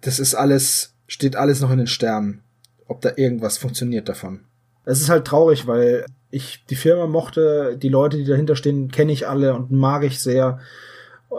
das 0.00 0.18
ist 0.18 0.34
alles, 0.34 0.94
steht 1.06 1.36
alles 1.36 1.60
noch 1.60 1.70
in 1.70 1.78
den 1.78 1.86
Sternen, 1.86 2.42
ob 2.86 3.02
da 3.02 3.12
irgendwas 3.16 3.58
funktioniert 3.58 4.08
davon. 4.08 4.40
Es 4.84 5.00
ist 5.00 5.10
halt 5.10 5.26
traurig, 5.26 5.66
weil 5.66 6.06
ich 6.30 6.64
die 6.68 6.76
Firma 6.76 7.06
mochte, 7.06 7.78
die 7.80 7.88
Leute, 7.88 8.16
die 8.16 8.24
dahinter 8.24 8.56
stehen, 8.56 8.90
kenne 8.90 9.12
ich 9.12 9.28
alle 9.28 9.54
und 9.54 9.70
mag 9.70 10.02
ich 10.04 10.20
sehr. 10.20 10.58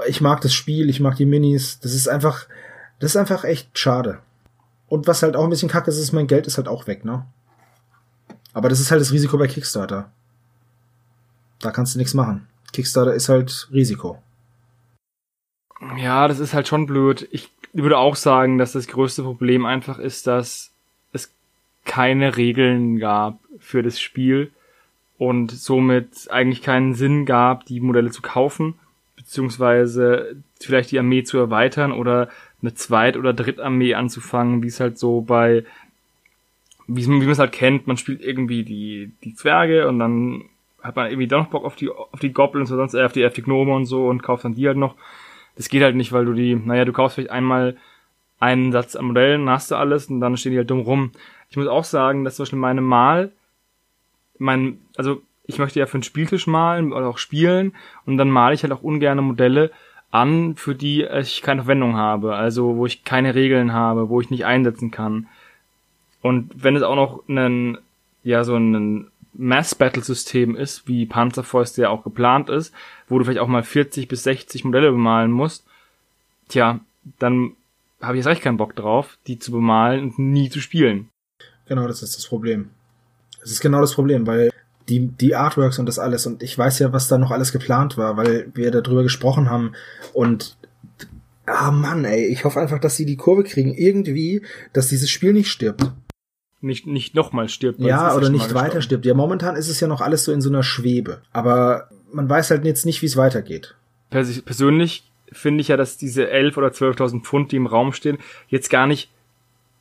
Ich 0.08 0.22
mag 0.22 0.42
das 0.42 0.54
Spiel, 0.54 0.90
ich 0.90 1.00
mag 1.00 1.16
die 1.16 1.26
Minis. 1.26 1.80
Das 1.80 1.94
ist 1.94 2.08
einfach, 2.08 2.48
das 3.00 3.12
ist 3.12 3.18
einfach 3.18 3.44
echt 3.44 3.78
schade. 3.78 4.20
Und 4.88 5.08
was 5.08 5.24
halt 5.24 5.36
auch 5.36 5.44
ein 5.44 5.50
bisschen 5.50 5.70
kacke 5.70 5.90
ist, 5.90 5.98
ist, 5.98 6.12
mein 6.12 6.28
Geld 6.28 6.48
ist 6.48 6.58
halt 6.58 6.68
auch 6.68 6.88
weg, 6.88 7.06
ne? 7.06 7.26
Aber 8.54 8.70
das 8.70 8.80
ist 8.80 8.92
halt 8.92 9.02
das 9.02 9.12
Risiko 9.12 9.38
bei 9.38 9.48
Kickstarter. 9.48 10.12
Da 11.60 11.72
kannst 11.72 11.96
du 11.96 12.00
nichts 12.00 12.14
machen. 12.14 12.48
Kickstarter 12.72 13.14
ist 13.14 13.30
halt 13.30 13.68
Risiko. 13.72 14.22
Ja, 15.98 16.28
das 16.28 16.40
ist 16.40 16.54
halt 16.54 16.68
schon 16.68 16.86
blöd. 16.86 17.28
Ich 17.32 17.50
würde 17.74 17.98
auch 17.98 18.16
sagen, 18.16 18.58
dass 18.58 18.72
das 18.72 18.88
größte 18.88 19.24
Problem 19.24 19.66
einfach 19.66 20.00
ist, 20.00 20.28
dass 20.28 20.72
es 21.12 21.34
keine 21.84 22.38
Regeln 22.38 22.98
gab 22.98 23.40
für 23.60 23.84
das 23.84 24.00
Spiel 24.00 24.52
und 25.18 25.52
somit 25.52 26.30
eigentlich 26.32 26.62
keinen 26.62 26.94
Sinn 26.94 27.26
gab, 27.26 27.66
die 27.66 27.82
Modelle 27.82 28.12
zu 28.12 28.22
kaufen, 28.22 28.76
beziehungsweise 29.26 30.36
vielleicht 30.62 30.92
die 30.92 31.00
Armee 31.00 31.24
zu 31.24 31.40
erweitern 31.40 31.92
oder 31.92 32.30
eine 32.62 32.76
Zweit- 32.76 33.18
oder 33.18 33.34
Drittarmee 33.34 33.96
anzufangen, 33.96 34.62
wie 34.62 34.68
es 34.68 34.80
halt 34.80 35.00
so 35.00 35.22
bei, 35.22 35.66
wie, 36.88 37.06
wie 37.06 37.10
man 37.10 37.30
es 37.30 37.40
halt 37.40 37.52
kennt, 37.52 37.88
man 37.88 37.98
spielt 37.98 38.22
irgendwie 38.22 38.64
die, 38.64 39.12
die 39.24 39.34
Zwerge 39.34 39.88
und 39.88 39.98
dann 39.98 40.44
hat 40.84 40.96
man 40.96 41.08
irgendwie 41.08 41.28
doch 41.28 41.40
noch 41.40 41.48
Bock 41.48 41.66
auf 41.66 41.76
die, 41.76 41.90
auf 41.90 42.20
die 42.22 42.34
Goblins 42.34 42.72
oder 42.72 42.82
sonst, 42.82 42.94
äh, 42.94 43.04
auf 43.04 43.14
die, 43.14 43.26
auf 43.26 43.34
die 43.34 43.42
Gnome 43.42 43.74
und 43.74 43.86
so 43.86 44.08
und 44.08 44.22
kauft 44.22 44.46
dann 44.46 44.54
die 44.54 44.68
halt 44.68 44.78
noch. 44.78 44.96
Das 45.56 45.70
geht 45.70 45.82
halt 45.82 45.96
nicht, 45.96 46.12
weil 46.12 46.26
du 46.26 46.34
die, 46.34 46.54
naja, 46.54 46.86
du 46.86 46.94
kaufst 46.94 47.16
vielleicht 47.16 47.32
einmal 47.32 47.78
einen 48.40 48.72
Satz 48.72 48.96
an 48.96 49.06
Modellen, 49.06 49.50
hast 49.50 49.72
du 49.72 49.76
alles 49.76 50.06
und 50.08 50.20
dann 50.20 50.38
stehen 50.38 50.52
die 50.52 50.60
halt 50.60 50.70
dumm 50.70 50.82
rum. 50.82 51.12
Ich 51.50 51.58
muss 51.58 51.68
auch 51.68 51.84
sagen, 51.84 52.24
dass 52.24 52.36
zum 52.36 52.44
Beispiel 52.44 52.60
meine 52.60 52.82
Mal, 52.82 53.32
mein, 54.38 54.82
also 54.98 55.24
ich 55.48 55.60
möchte 55.60 55.80
ja 55.80 55.86
für 55.86 55.96
einen 55.96 56.04
Spieltisch 56.04 56.48
malen 56.48 56.94
oder 56.94 57.08
auch 57.08 57.18
spielen 57.18 57.74
und 58.06 58.18
dann 58.18 58.30
male 58.30 58.56
ich 58.56 58.64
halt 58.64 58.74
auch 58.74 58.84
ungerne 58.84 59.22
Modelle 59.22 59.72
an, 60.12 60.56
für 60.56 60.76
die 60.76 61.04
ich 61.04 61.42
keine 61.42 61.64
Verwendung 61.64 61.96
habe, 61.98 62.36
also 62.36 62.78
wo 62.78 62.86
ich 62.86 63.04
keine 63.04 63.36
Regeln 63.36 63.74
habe, 63.74 64.10
wo 64.10 64.22
ich 64.22 64.30
nicht 64.30 64.46
einsetzen 64.46 64.92
kann. 64.92 65.28
Und 66.22 66.52
wenn 66.56 66.76
es 66.76 66.84
auch 66.84 66.96
noch 66.96 67.28
einen, 67.28 67.78
ja, 68.24 68.44
so 68.44 68.56
ein 68.56 69.12
Mass-Battle-System 69.34 70.56
ist, 70.56 70.88
wie 70.88 71.06
Panzerfäuste 71.06 71.84
ja 71.84 71.90
auch 71.90 72.04
geplant 72.04 72.50
ist, 72.50 72.74
wo 73.08 73.20
du 73.20 73.26
vielleicht 73.26 73.42
auch 73.42 73.48
mal 73.48 73.64
40 73.64 74.08
bis 74.08 74.24
60 74.24 74.64
Modelle 74.64 74.92
bemalen 74.92 75.32
musst, 75.32 75.66
tja, 76.48 76.80
dann 77.20 77.52
habe 78.02 78.16
ich 78.16 78.20
jetzt 78.20 78.28
recht 78.28 78.42
keinen 78.42 78.58
Bock 78.58 78.76
drauf, 78.76 79.18
die 79.28 79.38
zu 79.38 79.52
bemalen 79.52 80.04
und 80.04 80.20
nie 80.20 80.50
zu 80.50 80.62
spielen. 80.62 81.10
Genau, 81.68 81.88
das 81.88 82.02
ist 82.02 82.16
das 82.16 82.26
Problem. 82.26 82.70
Das 83.42 83.52
ist 83.52 83.60
genau 83.62 83.82
das 83.82 83.94
Problem, 83.94 84.26
weil 84.26 84.52
die, 84.90 85.08
die 85.08 85.36
Artworks 85.36 85.80
und 85.80 85.86
das 85.86 86.00
alles, 86.00 86.26
und 86.26 86.44
ich 86.44 86.58
weiß 86.58 86.80
ja, 86.80 86.94
was 86.94 87.08
da 87.08 87.18
noch 87.18 87.32
alles 87.32 87.52
geplant 87.52 87.98
war, 87.98 88.18
weil 88.18 88.52
wir 88.54 88.72
darüber 88.72 89.04
gesprochen 89.04 89.50
haben 89.50 89.74
und 90.14 90.58
ah 91.46 91.72
Mann, 91.72 92.06
ey, 92.06 92.26
ich 92.26 92.46
hoffe 92.46 92.60
einfach, 92.60 92.80
dass 92.80 92.96
sie 92.96 93.06
die 93.06 93.18
Kurve 93.18 93.44
kriegen, 93.44 93.74
irgendwie, 93.74 94.42
dass 94.74 94.90
dieses 94.90 95.10
Spiel 95.10 95.34
nicht 95.34 95.50
stirbt. 95.50 95.92
Nicht, 96.62 96.88
nicht 96.88 97.14
nochmal 97.14 97.50
stirbt. 97.50 97.80
Ja, 97.80 98.16
oder 98.16 98.30
nicht 98.30 98.54
weiter 98.56 98.82
stirbt. 98.82 99.06
Ja, 99.06 99.14
momentan 99.14 99.56
ist 99.56 99.70
es 99.70 99.80
ja 99.80 99.88
noch 99.88 100.02
alles 100.02 100.24
so 100.24 100.32
in 100.32 100.42
so 100.42 100.50
einer 100.50 100.64
Schwebe. 100.64 101.22
Aber 101.32 101.90
man 102.12 102.28
weiß 102.28 102.50
halt 102.50 102.66
jetzt 102.66 102.86
nicht, 102.86 103.02
wie 103.04 103.06
es 103.06 103.18
weitergeht. 103.18 103.76
Pers 104.10 104.42
persönlich 104.42 105.12
finde 105.32 105.62
ich 105.62 105.68
ja, 105.68 105.78
dass 105.78 105.98
diese 105.98 106.30
11 106.30 106.58
oder 106.58 106.70
12.000 106.70 107.22
Pfund, 107.22 107.52
die 107.52 107.58
im 107.58 107.68
Raum 107.68 107.94
stehen, 107.94 108.18
jetzt 108.48 108.70
gar 108.70 108.88
nicht 108.88 109.12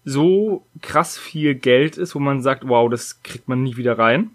so 0.05 0.67
krass 0.83 1.17
viel 1.17 1.55
Geld 1.55 1.97
ist, 1.97 2.15
wo 2.15 2.19
man 2.19 2.43
sagt, 2.43 2.69
wow, 2.69 2.91
das 2.91 3.23
kriegt 3.23 3.49
man 3.49 3.63
nie 3.63 3.77
wieder 3.77 3.99
rein. 3.99 4.31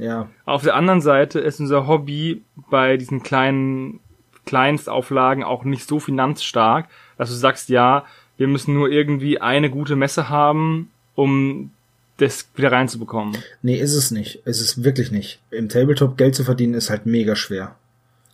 Ja, 0.00 0.28
Auf 0.46 0.62
der 0.62 0.74
anderen 0.74 1.00
Seite 1.00 1.40
ist 1.40 1.60
unser 1.60 1.86
Hobby 1.86 2.42
bei 2.70 2.96
diesen 2.96 3.22
kleinen 3.22 4.00
Kleinstauflagen 4.46 5.44
auch 5.44 5.64
nicht 5.64 5.86
so 5.86 6.00
finanzstark, 6.00 6.88
dass 7.18 7.28
du 7.28 7.34
sagst, 7.36 7.68
ja, 7.68 8.04
wir 8.36 8.48
müssen 8.48 8.74
nur 8.74 8.88
irgendwie 8.90 9.40
eine 9.40 9.70
gute 9.70 9.96
Messe 9.96 10.28
haben, 10.28 10.90
um 11.14 11.70
das 12.16 12.48
wieder 12.54 12.72
reinzubekommen. 12.72 13.36
nee, 13.62 13.78
ist 13.78 13.94
es 13.94 14.10
nicht. 14.10 14.46
Ist 14.46 14.60
es 14.60 14.82
wirklich 14.84 15.10
nicht. 15.10 15.40
Im 15.50 15.68
Tabletop 15.68 16.16
Geld 16.16 16.34
zu 16.34 16.44
verdienen 16.44 16.74
ist 16.74 16.90
halt 16.90 17.06
mega 17.06 17.36
schwer. 17.36 17.76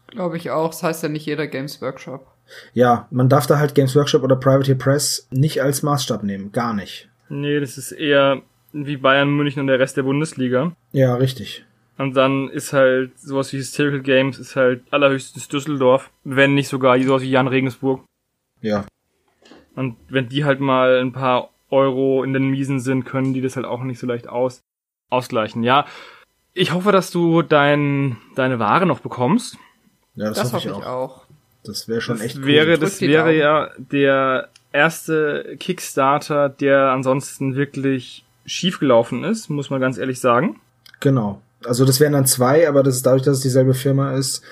Glaube 0.08 0.36
ich 0.36 0.50
auch. 0.50 0.70
Das 0.70 0.82
heißt 0.82 1.02
ja 1.02 1.08
nicht 1.08 1.26
jeder 1.26 1.46
Games 1.46 1.82
Workshop. 1.82 2.26
Ja, 2.74 3.06
man 3.10 3.28
darf 3.28 3.46
da 3.46 3.58
halt 3.58 3.74
Games 3.74 3.94
Workshop 3.96 4.22
oder 4.22 4.36
Privateer 4.36 4.76
Press 4.76 5.26
nicht 5.30 5.62
als 5.62 5.82
Maßstab 5.82 6.22
nehmen. 6.22 6.52
Gar 6.52 6.74
nicht. 6.74 7.08
Nee, 7.28 7.58
das 7.60 7.76
ist 7.76 7.92
eher 7.92 8.42
wie 8.84 8.96
Bayern 8.96 9.30
München 9.30 9.60
und 9.60 9.66
der 9.68 9.78
Rest 9.78 9.96
der 9.96 10.02
Bundesliga. 10.02 10.72
Ja, 10.92 11.14
richtig. 11.14 11.64
Und 11.98 12.14
dann 12.14 12.48
ist 12.50 12.74
halt 12.74 13.18
sowas 13.18 13.52
wie 13.52 13.56
Hysterical 13.58 14.00
Games 14.00 14.38
ist 14.38 14.54
halt 14.56 14.82
allerhöchstens 14.90 15.48
Düsseldorf, 15.48 16.10
wenn 16.24 16.54
nicht 16.54 16.68
sogar 16.68 17.00
sowas 17.00 17.22
wie 17.22 17.30
Jan 17.30 17.48
Regensburg. 17.48 18.02
Ja. 18.60 18.84
Und 19.74 19.96
wenn 20.08 20.28
die 20.28 20.44
halt 20.44 20.60
mal 20.60 20.98
ein 21.00 21.12
paar 21.12 21.50
Euro 21.70 22.22
in 22.22 22.32
den 22.34 22.48
Miesen 22.50 22.80
sind, 22.80 23.04
können 23.04 23.32
die 23.32 23.40
das 23.40 23.56
halt 23.56 23.64
auch 23.66 23.82
nicht 23.82 23.98
so 23.98 24.06
leicht 24.06 24.28
aus 24.28 24.60
ausgleichen. 25.08 25.62
Ja, 25.62 25.86
ich 26.52 26.72
hoffe, 26.72 26.92
dass 26.92 27.10
du 27.10 27.42
dein, 27.42 28.16
deine 28.34 28.58
Ware 28.58 28.84
noch 28.86 29.00
bekommst. 29.00 29.56
Ja, 30.16 30.28
das, 30.28 30.38
Das, 30.38 30.52
hoffe 30.52 30.68
hoffe 30.70 30.80
ich 30.80 30.86
auch. 30.86 31.26
Das 31.64 31.88
wäre 31.88 32.00
schon 32.00 32.16
Das 32.16 32.26
echt 32.26 32.36
cool. 32.38 32.46
wäre, 32.46 32.78
das 32.78 33.00
wäre 33.00 33.24
Daumen. 33.28 33.38
ja 33.38 33.70
der 33.78 34.48
erste 34.72 35.56
Kickstarter, 35.58 36.48
der 36.50 36.90
ansonsten 36.90 37.54
wirklich 37.56 38.24
schiefgelaufen 38.46 39.24
ist, 39.24 39.48
muss 39.50 39.70
man 39.70 39.80
ganz 39.80 39.98
ehrlich 39.98 40.20
sagen. 40.20 40.60
Genau. 41.00 41.40
Also 41.64 41.84
das 41.84 42.00
wären 42.00 42.12
dann 42.12 42.26
zwei, 42.26 42.68
aber 42.68 42.82
das 42.82 42.96
ist 42.96 43.06
dadurch, 43.06 43.22
dass 43.22 43.38
es 43.38 43.42
dieselbe 43.42 43.74
Firma 43.74 44.12
ist, 44.12 44.42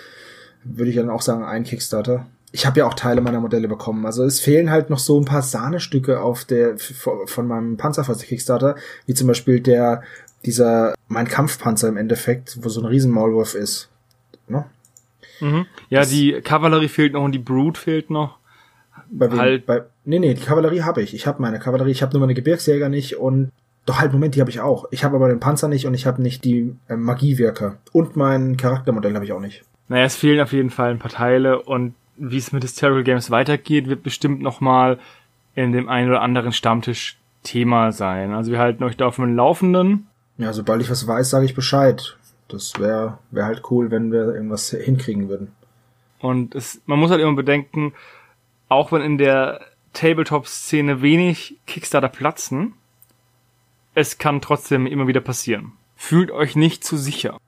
würde 0.64 0.90
ich 0.90 0.96
dann 0.96 1.10
auch 1.10 1.22
sagen, 1.22 1.44
ein 1.44 1.64
Kickstarter. 1.64 2.26
Ich 2.52 2.66
habe 2.66 2.78
ja 2.80 2.86
auch 2.86 2.94
Teile 2.94 3.20
meiner 3.20 3.40
Modelle 3.40 3.68
bekommen. 3.68 4.06
Also 4.06 4.24
es 4.24 4.40
fehlen 4.40 4.70
halt 4.70 4.88
noch 4.90 4.98
so 4.98 5.18
ein 5.20 5.24
paar 5.24 5.42
Sahnestücke 5.42 6.20
auf 6.20 6.44
der 6.44 6.76
von 6.78 7.46
meinem 7.48 7.76
Panzerfahrzeug 7.76 8.28
Kickstarter, 8.28 8.76
wie 9.06 9.14
zum 9.14 9.26
Beispiel 9.26 9.60
der 9.60 10.02
dieser 10.46 10.94
mein 11.08 11.26
Kampfpanzer 11.26 11.88
im 11.88 11.96
Endeffekt, 11.96 12.58
wo 12.62 12.68
so 12.68 12.80
ein 12.80 12.86
Riesenmaulwurf 12.86 13.54
ist. 13.54 13.88
Ne? 14.48 14.64
Mhm. 15.40 15.66
Ja, 15.88 16.00
Das- 16.00 16.10
die 16.10 16.40
Kavallerie 16.42 16.88
fehlt 16.88 17.12
noch 17.14 17.24
und 17.24 17.32
die 17.32 17.38
Brute 17.38 17.80
fehlt 17.80 18.10
noch. 18.10 18.38
Bei 19.10 19.30
wem? 19.30 19.38
Halt- 19.38 19.66
Bei, 19.66 19.82
nee, 20.04 20.18
nee, 20.18 20.34
die 20.34 20.42
Kavallerie 20.42 20.82
habe 20.82 21.02
ich. 21.02 21.14
Ich 21.14 21.26
habe 21.26 21.42
meine 21.42 21.58
Kavallerie, 21.58 21.90
ich 21.90 22.02
habe 22.02 22.12
nur 22.12 22.20
meine 22.20 22.34
Gebirgsjäger 22.34 22.88
nicht 22.88 23.16
und 23.16 23.50
doch 23.86 23.98
halt, 23.98 24.12
Moment, 24.12 24.34
die 24.34 24.40
habe 24.40 24.50
ich 24.50 24.60
auch. 24.60 24.86
Ich 24.90 25.04
habe 25.04 25.16
aber 25.16 25.28
den 25.28 25.40
Panzer 25.40 25.68
nicht 25.68 25.86
und 25.86 25.94
ich 25.94 26.06
habe 26.06 26.22
nicht 26.22 26.44
die 26.44 26.74
äh, 26.88 26.96
Magiewirker. 26.96 27.76
Und 27.92 28.16
mein 28.16 28.56
Charaktermodell 28.56 29.14
habe 29.14 29.24
ich 29.24 29.32
auch 29.32 29.40
nicht. 29.40 29.64
Naja, 29.88 30.04
es 30.04 30.16
fehlen 30.16 30.40
auf 30.40 30.52
jeden 30.52 30.70
Fall 30.70 30.90
ein 30.90 30.98
paar 30.98 31.10
Teile 31.10 31.60
und 31.60 31.94
wie 32.16 32.38
es 32.38 32.52
mit 32.52 32.62
Hysterical 32.62 33.04
Games 33.04 33.30
weitergeht, 33.30 33.88
wird 33.88 34.02
bestimmt 34.02 34.40
nochmal 34.40 34.98
in 35.54 35.72
dem 35.72 35.88
einen 35.88 36.08
oder 36.08 36.22
anderen 36.22 36.52
Stammtisch 36.52 37.18
Thema 37.42 37.92
sein. 37.92 38.32
Also 38.32 38.50
wir 38.50 38.58
halten 38.58 38.82
euch 38.84 38.96
da 38.96 39.06
auf 39.06 39.16
dem 39.16 39.36
Laufenden. 39.36 40.06
Ja, 40.38 40.52
sobald 40.52 40.80
ich 40.80 40.90
was 40.90 41.06
weiß, 41.06 41.30
sage 41.30 41.44
ich 41.44 41.54
Bescheid. 41.54 42.16
Das 42.48 42.78
wäre 42.78 43.18
wär 43.30 43.44
halt 43.44 43.62
cool, 43.70 43.90
wenn 43.90 44.10
wir 44.10 44.34
irgendwas 44.34 44.70
hinkriegen 44.70 45.28
würden. 45.28 45.52
Und 46.20 46.54
es, 46.54 46.80
man 46.86 46.98
muss 46.98 47.10
halt 47.10 47.20
immer 47.20 47.34
bedenken, 47.34 47.92
auch 48.68 48.92
wenn 48.92 49.02
in 49.02 49.18
der 49.18 49.60
Tabletop-Szene 49.92 51.02
wenig 51.02 51.56
Kickstarter 51.66 52.08
platzen, 52.08 52.74
es 53.94 54.18
kann 54.18 54.40
trotzdem 54.40 54.86
immer 54.86 55.06
wieder 55.06 55.20
passieren. 55.20 55.72
Fühlt 55.96 56.30
euch 56.30 56.56
nicht 56.56 56.84
zu 56.84 56.96
sicher. 56.96 57.38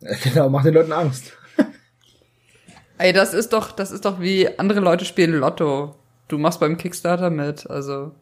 Genau, 0.22 0.50
macht 0.50 0.66
den 0.66 0.74
Leuten 0.74 0.92
Angst. 0.92 1.32
Ey, 2.98 3.12
das 3.12 3.34
ist 3.34 3.52
doch, 3.52 3.72
das 3.72 3.90
ist 3.90 4.04
doch 4.04 4.20
wie 4.20 4.58
andere 4.58 4.80
Leute 4.80 5.04
spielen 5.04 5.32
Lotto. 5.38 5.94
Du 6.28 6.38
machst 6.38 6.60
beim 6.60 6.76
Kickstarter 6.76 7.30
mit, 7.30 7.68
also 7.70 8.12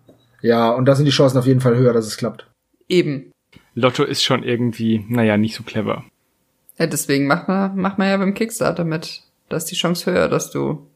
Ja, 0.41 0.71
und 0.71 0.85
da 0.87 0.95
sind 0.95 1.07
die 1.07 1.11
Chancen 1.11 1.39
auf 1.39 1.47
jeden 1.47 1.61
Fall 1.61 1.77
höher, 1.77 1.93
dass 1.93 2.07
es 2.07 2.17
klappt. 2.17 2.47
eben. 2.89 3.31
Lotto 3.77 4.05
ist 4.05 4.23
schon 4.23 4.45
irgendwie, 4.45 5.05
naja, 5.09 5.37
nicht 5.37 5.57
so 5.57 5.65
clever. 5.65 6.05
Ja, 6.79 6.87
deswegen 6.87 7.27
macht 7.27 7.49
man, 7.49 7.77
macht 7.77 7.99
man 7.99 8.09
ja 8.09 8.17
beim 8.17 8.35
Kickstarter 8.35 8.85
mit. 8.85 9.23
Da 9.49 9.57
ist 9.57 9.67
die 9.67 9.75
Chance 9.75 10.11
höher, 10.13 10.29
dass 10.29 10.51
du. 10.53 10.87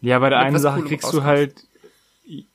Ja, 0.00 0.18
bei 0.18 0.30
der 0.30 0.38
einen 0.38 0.58
Sache 0.58 0.76
Coolem 0.76 0.88
kriegst 0.88 1.12
du 1.12 1.18
rauskommst. 1.18 1.26
halt, 1.26 1.54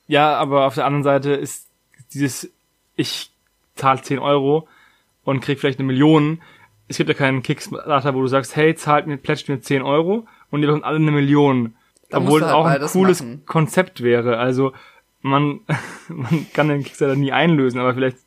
ja, 0.08 0.34
aber 0.36 0.66
auf 0.66 0.74
der 0.74 0.84
anderen 0.84 1.04
Seite 1.04 1.30
ist 1.32 1.68
dieses, 2.12 2.50
ich 2.96 3.30
zahl 3.78 4.02
10 4.02 4.18
Euro 4.18 4.68
und 5.24 5.40
krieg 5.40 5.58
vielleicht 5.58 5.78
eine 5.78 5.86
Million. 5.86 6.40
Es 6.88 6.96
gibt 6.96 7.08
ja 7.08 7.14
keinen 7.14 7.42
Kickstarter, 7.42 8.14
wo 8.14 8.20
du 8.20 8.28
sagst, 8.28 8.56
hey, 8.56 8.74
zahlt 8.74 9.06
mir, 9.06 9.16
plätscht 9.16 9.48
mir 9.48 9.60
10 9.60 9.82
Euro 9.82 10.26
und 10.50 10.60
ihr 10.60 10.66
bekommt 10.66 10.84
alle 10.84 10.96
eine 10.96 11.10
Million. 11.10 11.74
Da 12.10 12.18
Obwohl 12.18 12.40
es 12.40 12.46
halt 12.46 12.54
auch 12.54 12.66
ein 12.66 12.80
cooles 12.80 13.22
machen. 13.22 13.42
Konzept 13.46 14.02
wäre. 14.02 14.38
Also 14.38 14.72
man, 15.20 15.60
man 16.08 16.46
kann 16.52 16.68
den 16.68 16.82
Kickstarter 16.82 17.16
nie 17.16 17.32
einlösen, 17.32 17.80
aber 17.80 17.94
vielleicht 17.94 18.18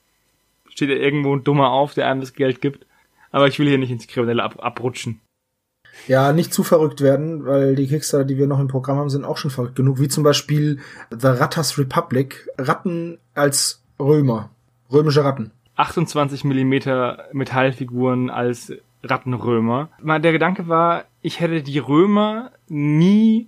steht 0.69 0.89
ja 0.89 0.95
irgendwo 0.95 1.35
ein 1.35 1.43
Dummer 1.43 1.71
auf, 1.71 1.93
der 1.93 2.07
einem 2.07 2.21
das 2.21 2.33
Geld 2.33 2.61
gibt. 2.61 2.85
Aber 3.31 3.47
ich 3.47 3.59
will 3.59 3.67
hier 3.67 3.77
nicht 3.77 3.91
ins 3.91 4.07
Kriminelle 4.07 4.43
ab, 4.43 4.57
abrutschen. 4.61 5.21
Ja, 6.07 6.33
nicht 6.33 6.53
zu 6.53 6.63
verrückt 6.63 7.01
werden, 7.01 7.45
weil 7.45 7.75
die 7.75 7.87
Kickstarter, 7.87 8.25
die 8.25 8.37
wir 8.37 8.47
noch 8.47 8.59
im 8.59 8.67
Programm 8.67 8.97
haben, 8.97 9.09
sind 9.09 9.25
auch 9.25 9.37
schon 9.37 9.51
verrückt 9.51 9.75
genug. 9.75 9.99
Wie 9.99 10.07
zum 10.07 10.23
Beispiel 10.23 10.79
The 11.09 11.27
Rattas 11.27 11.77
Republic. 11.77 12.47
Ratten 12.57 13.19
als 13.33 13.83
Römer. 13.99 14.49
Römische 14.91 15.23
Ratten. 15.23 15.51
28 15.75 16.43
Millimeter 16.43 17.25
Metallfiguren 17.33 18.29
als 18.29 18.73
Rattenrömer. 19.03 19.89
Der 20.03 20.31
Gedanke 20.31 20.67
war, 20.67 21.05
ich 21.21 21.39
hätte 21.39 21.63
die 21.63 21.79
Römer 21.79 22.51
nie 22.67 23.47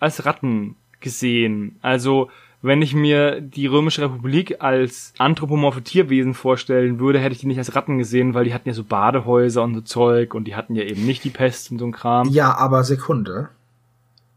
als 0.00 0.26
Ratten 0.26 0.76
gesehen. 1.00 1.78
Also, 1.82 2.30
wenn 2.62 2.82
ich 2.82 2.94
mir 2.94 3.40
die 3.40 3.66
Römische 3.66 4.02
Republik 4.02 4.56
als 4.60 5.14
anthropomorphe 5.18 5.82
Tierwesen 5.82 6.34
vorstellen 6.34 6.98
würde, 6.98 7.18
hätte 7.18 7.34
ich 7.34 7.40
die 7.40 7.46
nicht 7.46 7.58
als 7.58 7.74
Ratten 7.74 7.98
gesehen, 7.98 8.34
weil 8.34 8.44
die 8.44 8.54
hatten 8.54 8.68
ja 8.68 8.74
so 8.74 8.84
Badehäuser 8.84 9.62
und 9.62 9.74
so 9.74 9.80
Zeug 9.80 10.34
und 10.34 10.44
die 10.44 10.56
hatten 10.56 10.74
ja 10.74 10.82
eben 10.82 11.04
nicht 11.04 11.24
die 11.24 11.30
Pest 11.30 11.70
und 11.70 11.78
so 11.78 11.86
ein 11.86 11.92
Kram. 11.92 12.28
Ja, 12.28 12.56
aber 12.56 12.84
Sekunde. 12.84 13.50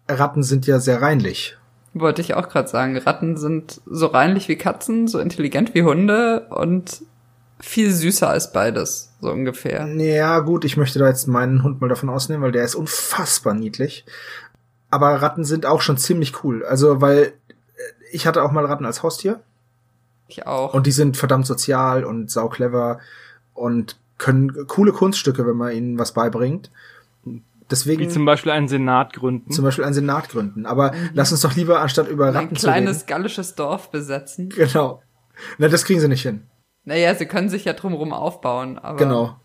Ratten 0.08 0.43
sind 0.43 0.67
ja 0.67 0.80
sehr 0.80 1.02
reinlich. 1.02 1.58
Wollte 1.97 2.21
ich 2.21 2.34
auch 2.34 2.49
gerade 2.49 2.67
sagen, 2.67 2.97
Ratten 2.97 3.38
sind 3.38 3.79
so 3.86 4.08
reinlich 4.08 4.49
wie 4.49 4.58
Katzen, 4.58 5.08
so 5.08 5.17
intelligent 5.17 5.73
wie 5.73 5.84
Hunde 5.84 6.47
und 6.49 7.01
viel 7.62 7.89
süßer 7.89 8.29
als 8.29 8.51
beides, 8.51 9.13
so 9.21 9.31
ungefähr. 9.31 9.88
Ja, 9.88 10.39
gut, 10.39 10.65
ich 10.65 10.75
möchte 10.75 10.99
da 10.99 11.08
jetzt 11.08 11.25
meinen 11.27 11.63
Hund 11.63 11.79
mal 11.79 11.88
davon 11.88 12.10
ausnehmen, 12.10 12.43
weil 12.43 12.51
der 12.51 12.65
ist 12.65 12.75
unfassbar 12.75 13.53
niedlich. 13.53 14.05
Aber 14.89 15.21
Ratten 15.21 15.45
sind 15.45 15.65
auch 15.65 15.81
schon 15.81 15.97
ziemlich 15.97 16.43
cool. 16.43 16.65
Also, 16.65 16.99
weil 16.99 17.21
äh, 17.23 17.31
ich 18.12 18.27
hatte 18.27 18.43
auch 18.43 18.51
mal 18.51 18.65
Ratten 18.65 18.86
als 18.86 19.01
Haustier 19.01 19.39
Ich 20.27 20.45
auch. 20.45 20.73
und 20.73 20.86
die 20.86 20.91
sind 20.91 21.15
verdammt 21.15 21.47
sozial 21.47 22.03
und 22.03 22.29
sau 22.29 22.49
clever 22.49 22.99
und 23.53 23.95
können 24.17 24.67
coole 24.67 24.91
Kunststücke, 24.91 25.47
wenn 25.47 25.58
man 25.58 25.71
ihnen 25.71 25.97
was 25.97 26.13
beibringt. 26.13 26.71
Deswegen 27.71 28.04
Wie 28.04 28.08
zum 28.08 28.25
Beispiel 28.25 28.51
einen 28.51 28.67
Senat 28.67 29.13
gründen. 29.13 29.51
zum 29.51 29.65
Beispiel 29.65 29.84
einen 29.86 29.93
Senat 29.95 30.30
gründen. 30.30 30.65
Aber 30.65 30.91
lass 31.13 31.32
uns 31.32 31.41
doch 31.41 31.56
lieber 31.56 31.82
anstatt 31.82 32.08
über 32.08 32.28
ein 32.28 32.34
Ratten 32.36 32.56
zu 32.56 32.67
kleines 32.67 33.06
gallisches 33.08 33.56
Dorf 33.56 33.89
besetzen. 33.89 34.51
reden. 34.51 34.67
Genau. 34.67 35.01
Na, 35.58 35.67
das 35.67 35.84
kriegen 35.86 35.99
sie 35.99 36.08
nicht 36.08 36.21
hin. 36.21 36.43
Naja, 36.84 37.15
sie 37.15 37.25
können 37.25 37.49
sich 37.49 37.65
ja 37.65 37.73
drumherum 37.73 38.13
aufbauen, 38.13 38.78
aber. 38.78 38.97
Genau. 38.97 39.36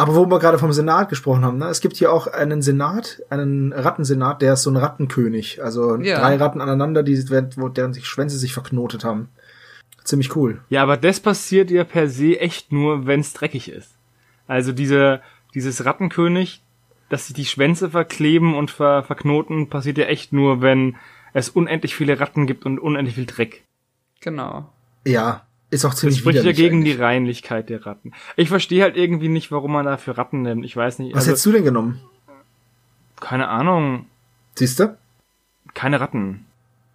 Aber 0.00 0.14
wo 0.14 0.26
wir 0.26 0.38
gerade 0.38 0.58
vom 0.60 0.72
Senat 0.72 1.08
gesprochen 1.08 1.44
haben, 1.44 1.58
ne? 1.58 1.66
es 1.66 1.80
gibt 1.80 1.96
hier 1.96 2.12
auch 2.12 2.28
einen 2.28 2.62
Senat, 2.62 3.20
einen 3.30 3.72
Rattensenat, 3.72 4.40
der 4.40 4.52
ist 4.52 4.62
so 4.62 4.70
ein 4.70 4.76
Rattenkönig. 4.76 5.60
Also 5.60 5.96
Ja. 5.96 6.20
drei 6.20 6.36
Ratten 6.36 6.60
aneinander, 6.60 7.02
die, 7.02 7.18
wo 7.56 7.68
deren 7.68 7.92
sich 7.92 8.06
Schwänze 8.06 8.38
sich 8.38 8.54
verknotet 8.54 9.02
haben. 9.02 9.28
Ziemlich 10.04 10.36
cool. 10.36 10.60
Ja, 10.68 10.84
aber 10.84 10.96
das 10.96 11.18
passiert 11.18 11.72
ja 11.72 11.82
per 11.82 12.08
se 12.08 12.38
echt 12.38 12.70
nur, 12.70 13.06
wenn's 13.08 13.32
dreckig 13.32 13.68
ist. 13.72 13.90
Also 14.46 14.70
diese, 14.70 15.20
dieses 15.54 15.84
Rattenkönig, 15.84 16.62
dass 17.08 17.26
sich 17.26 17.34
die 17.36 17.44
Schwänze 17.46 17.90
verkleben 17.90 18.54
und 18.54 18.70
ver, 18.70 19.02
verknoten, 19.02 19.68
passiert 19.68 19.98
ja 19.98 20.04
echt 20.06 20.32
nur, 20.32 20.60
wenn 20.60 20.96
es 21.34 21.48
unendlich 21.48 21.94
viele 21.94 22.20
Ratten 22.20 22.46
gibt 22.46 22.64
und 22.66 22.78
unendlich 22.78 23.14
viel 23.14 23.26
Dreck. 23.26 23.64
Genau. 24.20 24.68
Ja, 25.06 25.42
ist 25.70 25.84
auch 25.84 25.90
Das 25.90 26.00
ziemlich 26.00 26.18
spricht 26.20 26.44
ja 26.44 26.52
gegen 26.52 26.84
die. 26.84 26.92
Reinlichkeit 26.92 27.68
der 27.68 27.84
Ratten. 27.86 28.12
Ich 28.36 28.48
verstehe 28.48 28.82
halt 28.82 28.96
irgendwie 28.96 29.28
nicht, 29.28 29.52
warum 29.52 29.72
man 29.72 29.84
dafür 29.86 30.16
Ratten 30.18 30.42
nimmt. 30.42 30.64
Ich 30.64 30.76
weiß 30.76 30.98
nicht. 30.98 31.12
Was 31.12 31.20
Also, 31.20 31.30
hättest 31.30 31.46
du 31.46 31.52
denn 31.52 31.64
genommen? 31.64 32.00
keine 33.20 33.48
Ahnung. 33.48 34.06
Siehst 34.54 34.78
du? 34.80 34.96
Keine 35.74 36.00
Ratten. 36.00 36.46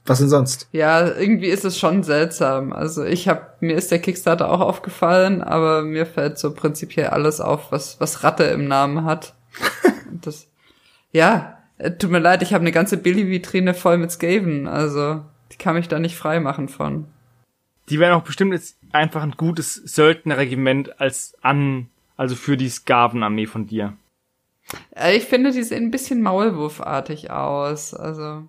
Was 0.05 0.19
denn 0.19 0.27
sonst? 0.29 0.67
Ja, 0.73 1.07
irgendwie 1.07 1.47
ist 1.47 1.63
es 1.63 1.79
schon 1.79 2.03
seltsam. 2.03 2.73
Also 2.73 3.03
ich 3.05 3.29
hab, 3.29 3.61
mir 3.61 3.75
ist 3.75 3.91
der 3.91 3.99
Kickstarter 3.99 4.49
auch 4.49 4.59
aufgefallen, 4.59 5.41
aber 5.41 5.81
mir 5.83 6.05
fällt 6.05 6.37
so 6.37 6.53
prinzipiell 6.53 7.07
alles 7.07 7.39
auf, 7.39 7.71
was, 7.71 7.99
was 8.01 8.23
Ratte 8.23 8.43
im 8.45 8.67
Namen 8.67 9.05
hat. 9.05 9.33
Das, 10.21 10.47
ja, 11.11 11.57
äh, 11.77 11.91
tut 11.91 12.11
mir 12.11 12.19
leid, 12.19 12.41
ich 12.41 12.53
habe 12.53 12.61
eine 12.61 12.71
ganze 12.71 12.97
Billy-Vitrine 12.97 13.73
voll 13.73 13.97
mit 13.97 14.11
Skaven, 14.11 14.67
also 14.67 15.23
die 15.51 15.57
kann 15.57 15.75
mich 15.75 15.87
da 15.87 15.99
nicht 15.99 16.15
frei 16.15 16.39
machen 16.39 16.69
von. 16.69 17.05
Die 17.89 17.99
wären 17.99 18.13
auch 18.13 18.23
bestimmt 18.23 18.53
jetzt 18.53 18.77
einfach 18.91 19.23
ein 19.23 19.35
gutes 19.37 19.75
Söldnerregiment 19.75 21.01
als 21.01 21.35
an, 21.41 21.89
also 22.15 22.35
für 22.35 22.57
die 22.57 22.69
Skavenarmee 22.69 23.47
von 23.47 23.67
dir. 23.67 23.93
Äh, 24.95 25.17
Ich 25.17 25.25
finde, 25.25 25.51
die 25.51 25.63
sehen 25.63 25.85
ein 25.85 25.91
bisschen 25.91 26.21
Maulwurfartig 26.21 27.31
aus, 27.31 27.93
also. 27.93 28.47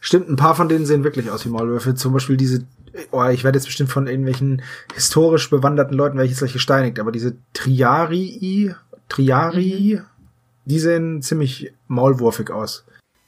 Stimmt, 0.00 0.28
ein 0.28 0.36
paar 0.36 0.54
von 0.54 0.68
denen 0.68 0.84
sehen 0.84 1.04
wirklich 1.04 1.30
aus 1.30 1.46
wie 1.46 1.48
Maulwürfe. 1.48 1.94
Zum 1.94 2.12
Beispiel 2.12 2.36
diese, 2.36 2.66
oh, 3.12 3.24
ich 3.24 3.44
werde 3.44 3.56
jetzt 3.56 3.64
bestimmt 3.64 3.90
von 3.90 4.06
irgendwelchen 4.06 4.62
historisch 4.94 5.48
bewanderten 5.48 5.94
Leuten, 5.94 6.20
ich 6.20 6.30
jetzt 6.30 6.40
gleich 6.40 6.52
gesteinigt, 6.52 6.98
aber 6.98 7.12
diese 7.12 7.36
Triarii, 7.54 8.74
Triarii, 9.08 10.02
die 10.70 10.78
sehen 10.78 11.20
ziemlich 11.20 11.72
maulwurfig 11.88 12.50
aus. 12.50 12.84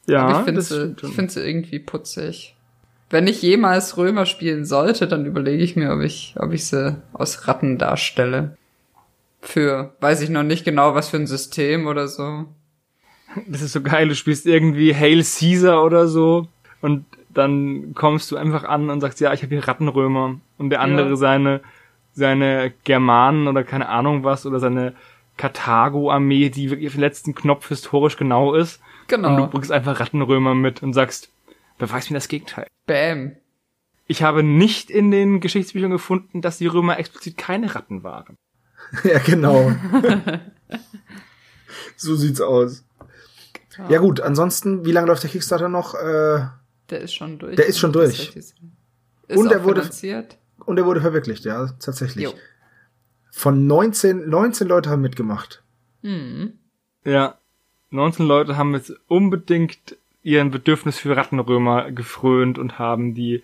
Ja, 0.07 0.23
Aber 0.23 0.39
ich 0.39 0.45
finde 0.45 0.63
sie, 0.63 0.95
ich 1.03 1.33
sie 1.33 1.41
irgendwie 1.41 1.81
putzig. 1.81 2.55
Wenn 3.11 3.27
ich 3.27 3.43
jemals 3.43 3.97
Römer 3.97 4.27
spielen 4.27 4.65
sollte, 4.65 5.07
dann 5.09 5.27
überlege 5.27 5.63
ich 5.63 5.75
mir, 5.77 5.93
ob 5.93 6.01
ich, 6.01 6.35
ob 6.39 6.53
ich 6.53 6.67
sie 6.67 6.97
aus 7.13 7.49
Ratten 7.49 7.79
darstelle. 7.79 8.57
Für, 9.41 9.95
weiß 10.01 10.23
ich 10.23 10.31
noch 10.31 10.45
nicht 10.45 10.65
genau, 10.65 10.95
was 10.95 11.09
für 11.09 11.17
ein 11.17 11.27
System 11.27 11.89
oder 11.89 12.07
so. 12.07 12.47
Das 13.49 13.61
ist 13.61 13.73
so 13.73 13.81
geil, 13.83 14.09
du 14.09 14.15
spielst 14.15 14.47
irgendwie 14.47 14.95
Hail 14.95 15.23
Caesar 15.25 15.83
oder 15.85 16.07
so 16.07 16.47
und 16.81 17.05
dann 17.31 17.93
kommst 17.95 18.31
du 18.31 18.37
einfach 18.37 18.65
an 18.65 18.89
und 18.91 19.01
sagst, 19.01 19.21
ja, 19.21 19.33
ich 19.33 19.43
habe 19.43 19.55
hier 19.55 19.67
Rattenrömer 19.67 20.39
und 20.59 20.71
der 20.71 20.81
andere 20.81 21.11
Ja. 21.11 21.17
seine 21.17 21.61
seine 22.15 22.75
Germanen 22.85 23.49
oder 23.49 23.65
keine 23.65 23.89
Ahnung 23.89 24.23
was 24.23 24.45
oder 24.45 24.61
seine 24.61 24.93
Karthago-Armee, 25.43 26.51
die 26.51 26.71
wirklich 26.71 26.89
auf 26.89 26.95
den 26.95 27.01
letzten 27.01 27.35
Knopf 27.35 27.69
historisch 27.69 28.17
genau 28.17 28.55
ist 28.55 28.81
und 29.11 29.11
du 29.11 29.17
Genau. 29.29 29.47
bringst 29.49 29.73
einfach 29.73 29.99
Rattenrömer 30.01 30.55
mit 30.55 30.83
und 30.83 30.93
sagst, 30.93 31.31
beweis 31.79 32.09
mir 32.11 32.15
das 32.17 32.29
Gegenteil. 32.29 32.67
Bam. 32.87 33.33
Ich 34.07 34.23
habe 34.23 34.43
nicht 34.43 34.91
in 34.91 35.11
den 35.11 35.41
Geschichtsbüchern 35.41 35.91
gefunden, 35.91 36.41
dass 36.43 36.59
die 36.59 36.67
Römer 36.67 36.99
explizit 36.99 37.37
keine 37.37 37.75
Ratten 37.75 38.03
waren. 38.05 38.37
ja, 39.05 39.19
genau. 39.19 39.73
so 41.97 42.15
sieht's 42.17 42.41
aus. 42.41 42.85
Ja 43.89 43.99
gut, 44.01 44.21
ansonsten, 44.21 44.85
wie 44.85 44.93
lange 44.93 45.07
läuft 45.09 45.23
der 45.23 45.31
Kickstarter 45.31 45.69
noch? 45.69 45.95
Äh, 45.95 46.47
Der 46.91 47.01
ist 47.01 47.15
schon 47.15 47.39
durch. 47.39 47.57
Der 47.57 47.67
ist 47.67 47.79
schon 47.79 47.93
durch. 47.93 48.37
Ist 48.37 48.55
Und 49.29 49.49
auch 49.49 49.53
er 49.53 49.65
wurde- 49.65 49.81
finanziert. 49.81 50.39
und 50.67 50.79
er 50.79 50.85
wurde 50.85 51.01
verwirklicht, 51.01 51.45
ja, 51.45 51.69
tatsächlich. 51.81 52.25
Jo. 52.25 52.35
Von 53.35 53.67
19, 53.67 54.29
19 54.29 54.69
Leute 54.69 54.91
haben 54.91 55.03
mitgemacht. 55.03 55.63
Hm. 56.03 56.53
Ja. 57.05 57.35
19 57.91 58.25
Leute 58.27 58.57
haben 58.57 58.75
jetzt 58.75 58.93
unbedingt 59.09 59.97
ihren 60.23 60.51
Bedürfnis 60.51 60.99
für 60.99 61.17
Rattenrömer 61.17 61.91
gefrönt 61.91 62.59
und 62.59 62.79
haben 62.79 63.15
die 63.15 63.43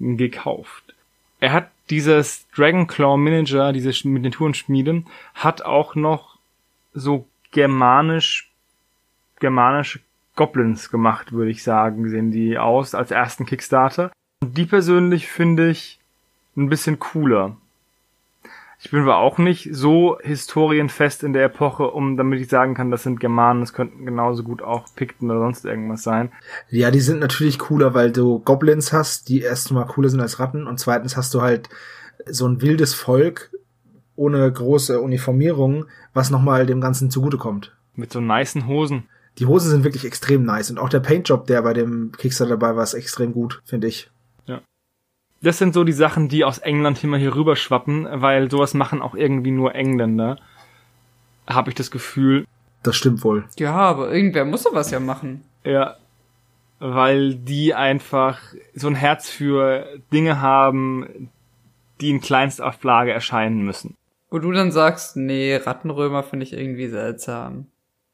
gekauft. 0.00 0.94
Er 1.40 1.52
hat 1.52 1.70
dieses 1.90 2.46
Dragonclaw 2.56 3.16
Manager, 3.16 3.72
diese 3.72 3.90
Sch- 3.90 4.08
Miniaturenschmiede, 4.08 5.04
hat 5.34 5.62
auch 5.62 5.94
noch 5.94 6.38
so 6.94 7.26
germanisch, 7.52 8.50
germanische 9.38 10.00
Goblins 10.36 10.90
gemacht, 10.90 11.32
würde 11.32 11.50
ich 11.50 11.62
sagen, 11.62 12.08
sehen 12.08 12.30
die 12.32 12.58
aus 12.58 12.94
als 12.94 13.10
ersten 13.10 13.46
Kickstarter. 13.46 14.10
Und 14.42 14.56
die 14.58 14.66
persönlich 14.66 15.28
finde 15.28 15.68
ich 15.70 16.00
ein 16.56 16.68
bisschen 16.68 16.98
cooler. 16.98 17.56
Ich 18.80 18.90
bin 18.90 19.02
aber 19.02 19.18
auch 19.18 19.38
nicht 19.38 19.68
so 19.72 20.18
historienfest 20.20 21.22
in 21.22 21.32
der 21.32 21.44
Epoche, 21.44 21.90
um 21.90 22.16
damit 22.16 22.40
ich 22.40 22.48
sagen 22.48 22.74
kann, 22.74 22.90
das 22.90 23.02
sind 23.02 23.20
Germanen, 23.20 23.60
das 23.60 23.72
könnten 23.72 24.04
genauso 24.04 24.42
gut 24.42 24.62
auch 24.62 24.86
Pikten 24.94 25.30
oder 25.30 25.40
sonst 25.40 25.64
irgendwas 25.64 26.02
sein. 26.02 26.32
Ja, 26.68 26.90
die 26.90 27.00
sind 27.00 27.20
natürlich 27.20 27.58
cooler, 27.58 27.94
weil 27.94 28.12
du 28.12 28.40
Goblins 28.40 28.92
hast, 28.92 29.28
die 29.28 29.40
erstmal 29.40 29.86
cooler 29.86 30.08
sind 30.08 30.20
als 30.20 30.38
Ratten 30.38 30.66
und 30.66 30.78
zweitens 30.78 31.16
hast 31.16 31.32
du 31.34 31.40
halt 31.40 31.68
so 32.26 32.46
ein 32.46 32.60
wildes 32.60 32.94
Volk 32.94 33.50
ohne 34.16 34.50
große 34.50 35.00
Uniformierung, 35.00 35.86
was 36.12 36.30
nochmal 36.30 36.66
dem 36.66 36.80
Ganzen 36.80 37.10
zugutekommt. 37.10 37.76
Mit 37.94 38.12
so 38.12 38.20
nicen 38.20 38.66
Hosen. 38.66 39.04
Die 39.38 39.46
Hosen 39.46 39.70
sind 39.70 39.84
wirklich 39.84 40.04
extrem 40.04 40.44
nice 40.44 40.70
und 40.70 40.78
auch 40.78 40.88
der 40.88 41.00
Paintjob, 41.00 41.46
der 41.46 41.62
bei 41.62 41.72
dem 41.72 42.12
Kickstarter 42.12 42.56
dabei 42.56 42.76
war, 42.76 42.84
ist 42.84 42.94
extrem 42.94 43.32
gut, 43.32 43.62
finde 43.64 43.88
ich. 43.88 44.10
Das 45.44 45.58
sind 45.58 45.74
so 45.74 45.84
die 45.84 45.92
Sachen, 45.92 46.28
die 46.28 46.44
aus 46.44 46.58
England 46.58 47.04
immer 47.04 47.18
hier 47.18 47.34
rüber 47.34 47.54
schwappen, 47.54 48.06
weil 48.10 48.50
sowas 48.50 48.72
machen 48.74 49.02
auch 49.02 49.14
irgendwie 49.14 49.50
nur 49.50 49.74
Engländer. 49.74 50.38
Habe 51.46 51.68
ich 51.70 51.74
das 51.74 51.90
Gefühl. 51.90 52.46
Das 52.82 52.96
stimmt 52.96 53.22
wohl. 53.24 53.44
Ja, 53.58 53.74
aber 53.74 54.12
irgendwer 54.12 54.44
muss 54.44 54.62
sowas 54.62 54.90
ja 54.90 55.00
machen. 55.00 55.42
Ja. 55.64 55.96
Weil 56.78 57.34
die 57.34 57.74
einfach 57.74 58.40
so 58.74 58.88
ein 58.88 58.94
Herz 58.94 59.28
für 59.28 59.86
Dinge 60.12 60.40
haben, 60.40 61.30
die 62.00 62.10
in 62.10 62.20
Kleinstauflage 62.20 63.12
erscheinen 63.12 63.62
müssen. 63.64 63.96
Wo 64.30 64.38
du 64.38 64.50
dann 64.52 64.72
sagst, 64.72 65.16
nee, 65.16 65.56
Rattenrömer 65.56 66.22
finde 66.22 66.44
ich 66.44 66.52
irgendwie 66.52 66.88
seltsam. 66.88 67.66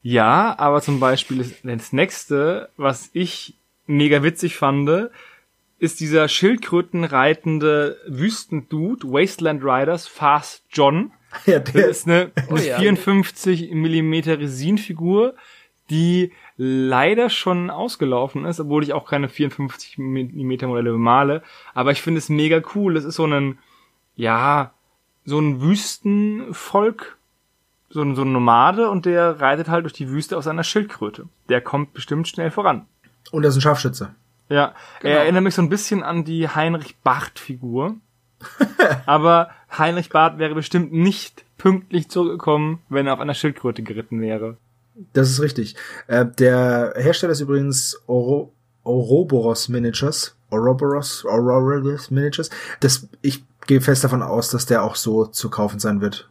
Ja, 0.02 0.54
aber 0.58 0.80
zum 0.82 1.00
Beispiel 1.00 1.38
das- 1.38 1.62
das 1.62 1.92
nächste, 1.92 2.68
was 2.76 3.10
ich 3.12 3.54
mega 3.86 4.22
witzig 4.22 4.56
fand, 4.56 5.10
ist 5.80 5.98
dieser 6.00 6.28
schildkrötenreitende 6.28 7.96
Wüstendude, 8.06 9.06
Wasteland 9.08 9.62
Riders, 9.64 10.06
Fast 10.06 10.64
John. 10.70 11.12
Ja, 11.46 11.60
Das 11.60 11.72
der 11.72 11.88
ist 11.88 12.06
eine, 12.08 12.32
Oh 12.50 12.56
ja. 12.56 12.76
54 12.78 13.70
mm 13.72 14.14
Resinfigur, 14.30 15.34
die 15.88 16.32
leider 16.56 17.30
schon 17.30 17.70
ausgelaufen 17.70 18.44
ist, 18.44 18.58
obwohl 18.60 18.82
ich 18.82 18.92
auch 18.92 19.08
keine 19.08 19.28
54 19.28 19.96
mm 19.98 20.66
Modelle 20.66 20.90
bemale. 20.92 21.42
Aber 21.72 21.92
ich 21.92 22.02
finde 22.02 22.18
es 22.18 22.28
mega 22.28 22.60
cool. 22.74 22.94
Das 22.94 23.04
ist 23.04 23.14
so 23.14 23.26
ein, 23.26 23.58
ja, 24.16 24.74
so 25.24 25.38
ein 25.38 25.60
Wüstenvolk, 25.62 27.16
so 27.90 28.02
ein, 28.02 28.14
so 28.16 28.22
ein 28.22 28.32
Nomade 28.32 28.90
und 28.90 29.06
der 29.06 29.40
reitet 29.40 29.68
halt 29.68 29.84
durch 29.84 29.92
die 29.92 30.08
Wüste 30.08 30.36
auf 30.36 30.44
seiner 30.44 30.64
Schildkröte. 30.64 31.28
Der 31.48 31.60
kommt 31.60 31.92
bestimmt 31.92 32.26
schnell 32.28 32.50
voran. 32.50 32.86
und 33.30 33.44
er 33.44 33.50
ist 33.50 33.56
ein 33.56 33.60
Scharfschütze. 33.60 34.14
Ja, 34.50 34.74
Genau. 35.00 35.14
er 35.14 35.20
erinnert 35.22 35.44
mich 35.44 35.54
so 35.54 35.62
ein 35.62 35.68
bisschen 35.70 36.02
an 36.02 36.24
die 36.24 36.48
Heinrich 36.48 36.98
Barth-Figur. 36.98 37.94
Aber 39.06 39.50
Heinrich 39.76 40.10
Barth 40.10 40.38
wäre 40.38 40.54
bestimmt 40.54 40.92
nicht 40.92 41.44
pünktlich 41.56 42.08
zurückgekommen, 42.10 42.80
wenn 42.88 43.06
er 43.06 43.14
auf 43.14 43.20
einer 43.20 43.34
Schildkröte 43.34 43.82
geritten 43.82 44.20
wäre. 44.20 44.56
Das 45.12 45.30
ist 45.30 45.40
richtig. 45.40 45.76
Äh, 46.08 46.26
der 46.26 46.94
Hersteller 46.96 47.32
ist 47.32 47.40
übrigens 47.40 48.02
Oro 48.06 48.52
Ouroboros 48.82 49.68
Miniatures. 49.68 50.36
Ouroboros, 50.50 51.24
Ouroboros 51.26 52.10
Miniatures. 52.10 52.50
Das, 52.80 53.08
ich 53.22 53.44
gehe 53.66 53.80
fest 53.80 54.02
davon 54.04 54.22
aus, 54.22 54.50
dass 54.50 54.66
der 54.66 54.82
auch 54.82 54.96
so 54.96 55.26
zu 55.26 55.48
kaufen 55.50 55.78
sein 55.78 56.00
wird. 56.00 56.28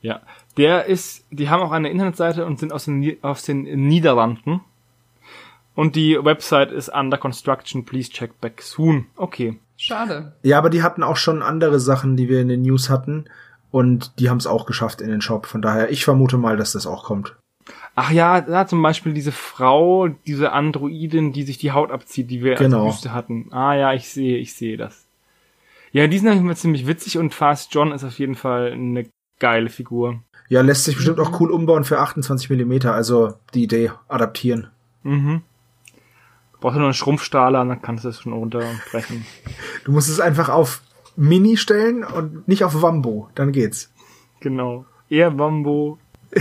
Ja, 0.00 0.20
der 0.56 0.84
ist, 0.86 1.24
die 1.30 1.48
haben 1.48 1.62
auch 1.62 1.72
eine 1.72 1.90
Internetseite 1.90 2.46
und 2.46 2.58
sind 2.60 2.72
aus 2.72 2.84
den, 2.84 3.16
aus 3.22 3.42
den 3.42 3.62
Niederlanden. 3.62 4.60
Und 5.78 5.94
die 5.94 6.18
Website 6.20 6.72
ist 6.72 6.88
under 6.88 7.18
construction, 7.18 7.84
please 7.84 8.10
check 8.10 8.40
back 8.40 8.60
soon. 8.62 9.06
Okay. 9.14 9.60
Schade. 9.76 10.32
Ja, 10.42 10.58
aber 10.58 10.70
die 10.70 10.82
hatten 10.82 11.04
auch 11.04 11.16
schon 11.16 11.40
andere 11.40 11.78
Sachen, 11.78 12.16
die 12.16 12.28
wir 12.28 12.40
in 12.40 12.48
den 12.48 12.62
News 12.62 12.90
hatten. 12.90 13.26
Und 13.70 14.18
die 14.18 14.28
haben 14.28 14.38
es 14.38 14.48
auch 14.48 14.66
geschafft 14.66 15.00
in 15.00 15.08
den 15.08 15.20
Shop. 15.20 15.46
Von 15.46 15.62
daher, 15.62 15.88
ich 15.92 16.04
vermute 16.04 16.36
mal, 16.36 16.56
dass 16.56 16.72
das 16.72 16.88
auch 16.88 17.04
kommt. 17.04 17.36
Ach 17.94 18.10
ja, 18.10 18.40
da 18.40 18.66
zum 18.66 18.82
Beispiel 18.82 19.14
diese 19.14 19.30
Frau, 19.30 20.08
diese 20.08 20.50
Androidin, 20.50 21.32
die 21.32 21.44
sich 21.44 21.58
die 21.58 21.70
Haut 21.70 21.92
abzieht, 21.92 22.28
die 22.28 22.42
wir 22.42 22.56
Genau. 22.56 22.86
als 22.86 22.96
Wüste 22.96 23.14
hatten. 23.14 23.46
Ah 23.52 23.74
ja, 23.74 23.92
ich 23.92 24.08
sehe, 24.08 24.36
ich 24.38 24.54
sehe 24.54 24.76
das. 24.76 25.06
Ja, 25.92 26.08
die 26.08 26.18
sind 26.18 26.26
Fall 26.26 26.56
ziemlich 26.56 26.88
witzig 26.88 27.18
und 27.18 27.32
Fast 27.34 27.72
John 27.72 27.92
ist 27.92 28.02
auf 28.02 28.18
jeden 28.18 28.34
Fall 28.34 28.72
eine 28.72 29.06
geile 29.38 29.68
Figur. 29.68 30.24
Ja, 30.48 30.60
lässt 30.62 30.86
sich 30.86 30.96
bestimmt 30.96 31.20
auch 31.20 31.38
cool 31.38 31.52
umbauen 31.52 31.84
für 31.84 32.00
28 32.00 32.50
Millimeter. 32.50 32.94
Also 32.94 33.34
die 33.54 33.62
Idee 33.62 33.92
adaptieren. 34.08 34.70
Mhm. 35.04 35.42
Brauchst 36.60 36.74
du 36.74 36.80
nur 36.80 36.88
einen 36.88 36.94
Schrumpfstahler, 36.94 37.64
dann 37.64 37.82
kannst 37.82 38.04
du 38.04 38.08
das 38.08 38.20
schon 38.20 38.32
runterbrechen. 38.32 39.24
Du 39.84 39.92
musst 39.92 40.08
es 40.08 40.20
einfach 40.20 40.48
auf 40.50 40.82
Mini 41.16 41.56
stellen 41.56 42.04
und 42.04 42.46
nicht 42.46 42.62
auf 42.62 42.82
Wambo. 42.82 43.28
Dann 43.34 43.52
geht's. 43.52 43.90
Genau. 44.40 44.84
Er 45.08 45.38
Wambo. 45.38 45.98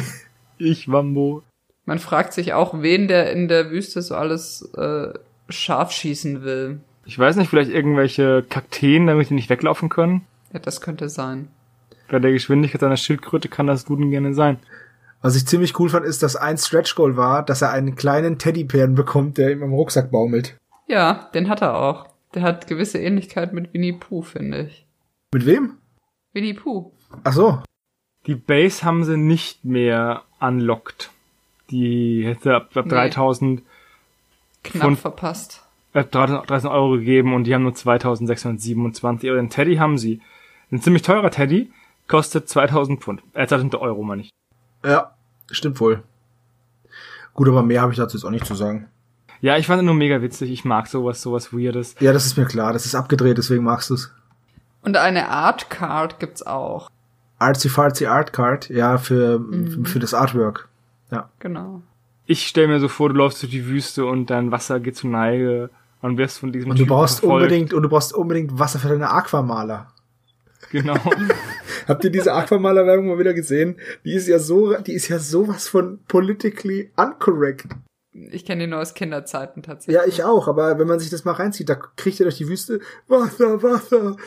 ich 0.57 0.91
Wambo. 0.91 1.43
Man 1.85 1.99
fragt 1.99 2.33
sich 2.33 2.53
auch, 2.53 2.81
wen 2.81 3.07
der 3.07 3.31
in 3.31 3.47
der 3.47 3.71
Wüste 3.71 4.01
so 4.01 4.15
alles 4.15 4.69
äh, 4.75 5.13
scharf 5.49 5.91
schießen 5.91 6.43
will. 6.43 6.81
Ich 7.05 7.17
weiß 7.17 7.37
nicht, 7.37 7.49
vielleicht 7.49 7.71
irgendwelche 7.71 8.43
Kakteen, 8.43 9.07
damit 9.07 9.29
die 9.29 9.33
nicht 9.33 9.49
weglaufen 9.49 9.87
können. 9.87 10.25
Ja, 10.51 10.59
das 10.59 10.81
könnte 10.81 11.07
sein. 11.07 11.47
Bei 12.09 12.19
der 12.19 12.33
Geschwindigkeit 12.33 12.81
seiner 12.81 12.97
Schildkröte 12.97 13.47
kann 13.47 13.67
das 13.67 13.85
gut 13.85 13.99
und 13.99 14.11
gerne 14.11 14.33
sein. 14.33 14.59
Was 15.21 15.35
ich 15.35 15.47
ziemlich 15.47 15.77
cool 15.79 15.89
fand, 15.89 16.05
ist, 16.05 16.21
dass 16.23 16.35
ein 16.35 16.57
Stretch 16.57 16.95
Goal 16.95 17.17
war, 17.17 17.43
dass 17.43 17.61
er 17.61 17.71
einen 17.71 17.95
kleinen 17.95 18.37
Teddybären 18.37 18.95
bekommt, 18.95 19.37
der 19.37 19.51
ihm 19.51 19.63
am 19.63 19.73
Rucksack 19.73 20.11
baumelt. 20.11 20.55
Ja, 20.87 21.29
den 21.33 21.49
hat 21.49 21.61
er 21.61 21.75
auch. 21.77 22.07
Der 22.33 22.43
hat 22.43 22.67
gewisse 22.67 22.99
Ähnlichkeit 22.99 23.51
mit 23.53 23.73
Winnie 23.73 23.93
Pooh, 23.93 24.21
finde 24.21 24.61
ich. 24.67 24.85
Mit 25.33 25.45
wem? 25.45 25.77
Winnie 26.33 26.53
Pooh. 26.53 26.91
Ach 27.23 27.33
so. 27.33 27.59
Die 28.27 28.35
Base 28.35 28.83
haben 28.83 29.03
sie 29.03 29.17
nicht 29.17 29.65
mehr 29.65 30.23
unlocked. 30.39 31.09
Die 31.71 32.23
hätte 32.25 32.55
ab, 32.55 32.75
ab 32.75 32.85
Nee. 32.85 32.91
3000, 32.91 33.63
Knapp 34.63 34.83
Von- 34.83 34.95
verpasst. 34.97 35.63
ab 35.93 36.11
3000 36.11 36.71
Euro 36.71 36.91
gegeben 36.97 37.33
und 37.33 37.45
die 37.45 37.53
haben 37.55 37.63
nur 37.63 37.73
2627. 37.73 39.29
Aber 39.29 39.39
den 39.39 39.49
Teddy 39.49 39.75
haben 39.77 39.97
sie. 39.97 40.21
Ein 40.71 40.81
ziemlich 40.81 41.01
teurer 41.01 41.31
Teddy 41.31 41.71
kostet 42.07 42.47
2000 42.49 43.01
Pfund. 43.01 43.21
Äh, 43.33 43.47
2000 43.47 43.75
Euro, 43.75 44.03
meine 44.03 44.23
ich. 44.23 44.29
Ja, 44.85 45.11
stimmt 45.51 45.79
wohl. 45.79 46.03
Gut, 47.33 47.47
aber 47.47 47.63
mehr 47.63 47.81
habe 47.81 47.91
ich 47.91 47.97
dazu 47.97 48.17
jetzt 48.17 48.23
auch 48.25 48.29
nicht 48.31 48.45
zu 48.45 48.55
sagen. 48.55 48.87
Ja, 49.41 49.57
ich 49.57 49.67
fand 49.67 49.81
ihn 49.81 49.85
nur 49.85 49.93
mega 49.95 50.21
witzig. 50.21 50.49
Ich 50.51 50.65
mag 50.65 50.87
sowas, 50.87 51.21
sowas 51.21 51.53
Weirdes. 51.53 51.95
Ja, 51.99 52.11
das 52.13 52.25
ist 52.25 52.37
mir 52.37 52.45
klar. 52.45 52.73
Das 52.73 52.85
ist 52.85 52.95
abgedreht, 52.95 53.37
deswegen 53.37 53.63
magst 53.63 53.89
du's. 53.91 54.11
Und 54.81 54.97
eine 54.97 55.29
Art 55.29 55.69
Card 55.69 56.19
gibt's 56.19 56.41
auch. 56.45 56.89
Artsy 57.37 57.69
Fartsy 57.69 58.07
Art 58.07 58.33
Card, 58.33 58.69
ja, 58.69 58.97
für, 58.97 59.37
Mhm. 59.37 59.85
für 59.85 59.99
das 59.99 60.13
Artwork. 60.13 60.67
Genau. 61.39 61.81
Ich 62.25 62.47
stell 62.47 62.67
mir 62.67 62.79
so 62.79 62.87
vor, 62.89 63.09
du 63.09 63.15
läufst 63.15 63.41
durch 63.41 63.51
die 63.51 63.67
Wüste 63.67 64.05
und 64.05 64.29
dein 64.29 64.51
Wasser 64.51 64.79
geht 64.79 64.97
zu 64.97 65.07
Neige 65.07 65.69
und 66.01 66.17
wirst 66.17 66.39
von 66.39 66.51
diesem 66.51 66.71
Und 66.71 66.77
du 66.79 66.83
Typen 66.83 66.95
brauchst 66.95 67.19
verfolgt. 67.19 67.43
unbedingt, 67.43 67.73
und 67.73 67.83
du 67.83 67.89
brauchst 67.89 68.13
unbedingt 68.13 68.57
Wasser 68.59 68.79
für 68.79 68.89
deine 68.89 69.09
Aquamaler. 69.11 69.87
Genau. 70.71 70.95
Habt 71.87 72.03
ihr 72.03 72.09
diese 72.09 72.33
Aquamaler-Werbung 72.33 73.07
mal 73.07 73.19
wieder 73.19 73.33
gesehen? 73.33 73.79
Die 74.03 74.13
ist 74.13 74.27
ja 74.27 74.39
so, 74.39 74.75
die 74.75 74.93
ist 74.93 75.07
ja 75.07 75.19
sowas 75.19 75.67
von 75.67 75.99
politically 76.07 76.91
incorrect. 76.97 77.67
Ich 78.11 78.45
kenne 78.45 78.65
die 78.65 78.67
nur 78.69 78.79
aus 78.79 78.93
Kinderzeiten 78.93 79.63
tatsächlich. 79.63 79.95
Ja, 79.95 80.05
ich 80.05 80.23
auch, 80.23 80.47
aber 80.47 80.79
wenn 80.79 80.87
man 80.87 80.99
sich 80.99 81.09
das 81.09 81.23
mal 81.23 81.33
reinzieht, 81.33 81.69
da 81.69 81.75
kriegt 81.75 82.19
ihr 82.19 82.25
durch 82.25 82.37
die 82.37 82.47
Wüste 82.47 82.81
Wasser, 83.07 83.61
Wasser. 83.63 84.17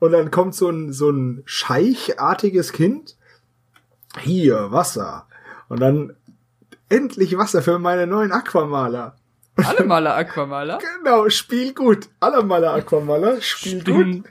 Und 0.00 0.12
dann 0.12 0.30
kommt 0.30 0.54
so 0.54 0.68
ein, 0.68 0.92
so 0.92 1.10
ein 1.10 1.42
scheichartiges 1.44 2.72
Kind. 2.72 3.16
Hier, 4.20 4.70
Wasser. 4.70 5.26
Und 5.68 5.80
dann 5.80 6.16
endlich 6.88 7.36
Wasser 7.38 7.62
für 7.62 7.78
meine 7.78 8.06
neuen 8.06 8.32
Aquamaler. 8.32 9.16
Alle 9.56 9.84
Maler 9.84 10.14
Aquamaler. 10.14 10.78
Genau, 10.78 11.28
spiel 11.30 11.74
gut. 11.74 12.08
Alle 12.20 12.42
Maler 12.44 12.74
Aquamaler, 12.74 13.40
spiel 13.40 13.82
gut. 13.82 14.24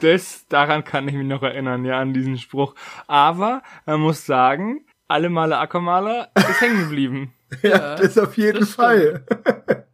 Das, 0.00 0.46
daran 0.48 0.84
kann 0.84 1.08
ich 1.08 1.14
mich 1.14 1.26
noch 1.26 1.42
erinnern, 1.42 1.84
ja, 1.84 1.98
an 1.98 2.12
diesen 2.12 2.38
Spruch. 2.38 2.74
Aber 3.06 3.62
man 3.86 4.00
muss 4.00 4.26
sagen, 4.26 4.84
alle 5.08 5.28
Male 5.30 5.58
Aquamaler 5.58 6.30
ist 6.36 6.60
hängen 6.60 6.88
geblieben. 6.88 7.32
Ja, 7.62 7.96
das 7.96 8.16
auf 8.16 8.38
jeden 8.38 8.60
das 8.60 8.74
Fall. 8.76 9.26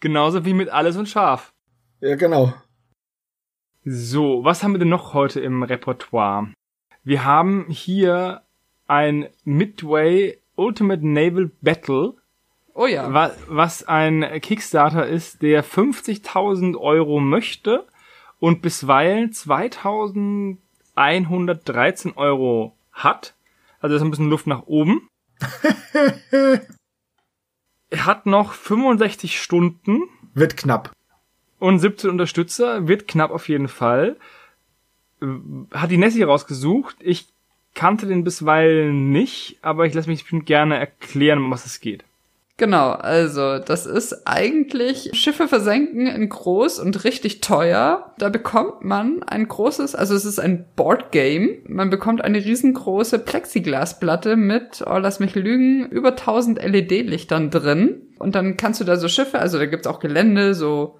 Genauso 0.00 0.44
wie 0.44 0.54
mit 0.54 0.70
Alles 0.70 0.96
und 0.96 1.08
Scharf. 1.08 1.52
Ja, 2.00 2.16
genau. 2.16 2.52
So, 3.84 4.42
was 4.42 4.64
haben 4.64 4.72
wir 4.72 4.80
denn 4.80 4.88
noch 4.88 5.14
heute 5.14 5.38
im 5.38 5.62
Repertoire? 5.62 6.48
Wir 7.04 7.24
haben 7.24 7.66
hier 7.68 8.42
ein 8.88 9.28
Midway 9.44 10.40
Ultimate 10.56 11.06
Naval 11.06 11.52
Battle, 11.60 12.14
Oh 12.74 12.86
ja. 12.86 13.12
wa 13.14 13.30
was 13.46 13.86
ein 13.86 14.22
Kickstarter 14.40 15.06
ist, 15.06 15.42
der 15.42 15.64
50.000 15.64 16.76
Euro 16.76 17.20
möchte 17.20 17.86
und 18.46 18.62
bisweilen 18.62 19.32
2.113 19.32 22.14
Euro 22.14 22.76
hat. 22.92 23.34
Also 23.80 23.94
das 23.94 24.02
ist 24.02 24.06
ein 24.06 24.10
bisschen 24.10 24.30
Luft 24.30 24.46
nach 24.46 24.68
oben. 24.68 25.08
er 27.90 28.06
hat 28.06 28.26
noch 28.26 28.52
65 28.52 29.42
Stunden 29.42 30.02
Wird 30.32 30.56
knapp. 30.56 30.92
und 31.58 31.80
17 31.80 32.08
Unterstützer, 32.08 32.86
wird 32.86 33.08
knapp 33.08 33.32
auf 33.32 33.48
jeden 33.48 33.66
Fall. 33.66 34.16
Hat 35.72 35.90
die 35.90 35.98
Nessie 35.98 36.22
rausgesucht. 36.22 36.94
Ich 37.00 37.26
kannte 37.74 38.06
den 38.06 38.22
bisweilen 38.22 39.10
nicht, 39.10 39.58
aber 39.62 39.86
ich 39.86 39.94
lasse 39.94 40.08
mich 40.08 40.20
bestimmt 40.20 40.46
gerne 40.46 40.78
erklären, 40.78 41.40
um 41.40 41.50
was 41.50 41.66
es 41.66 41.80
geht. 41.80 42.04
Genau, 42.58 42.92
also 42.92 43.58
das 43.58 43.84
ist 43.84 44.26
eigentlich 44.26 45.10
Schiffe 45.12 45.46
versenken 45.46 46.06
in 46.06 46.30
groß 46.30 46.78
und 46.78 47.04
richtig 47.04 47.42
teuer. 47.42 48.14
Da 48.16 48.30
bekommt 48.30 48.82
man 48.82 49.22
ein 49.24 49.46
großes, 49.46 49.94
also 49.94 50.14
es 50.14 50.24
ist 50.24 50.38
ein 50.38 50.64
Board 50.74 51.12
Game. 51.12 51.58
Man 51.66 51.90
bekommt 51.90 52.24
eine 52.24 52.42
riesengroße 52.42 53.18
Plexiglasplatte 53.18 54.36
mit, 54.36 54.82
oh 54.86 54.96
lass 54.96 55.20
mich 55.20 55.34
lügen, 55.34 55.86
über 55.90 56.10
1000 56.10 56.62
LED-Lichtern 56.62 57.50
drin. 57.50 58.00
Und 58.18 58.34
dann 58.34 58.56
kannst 58.56 58.80
du 58.80 58.84
da 58.84 58.96
so 58.96 59.08
Schiffe, 59.08 59.38
also 59.38 59.58
da 59.58 59.66
gibt's 59.66 59.86
auch 59.86 60.00
Gelände, 60.00 60.54
so 60.54 60.98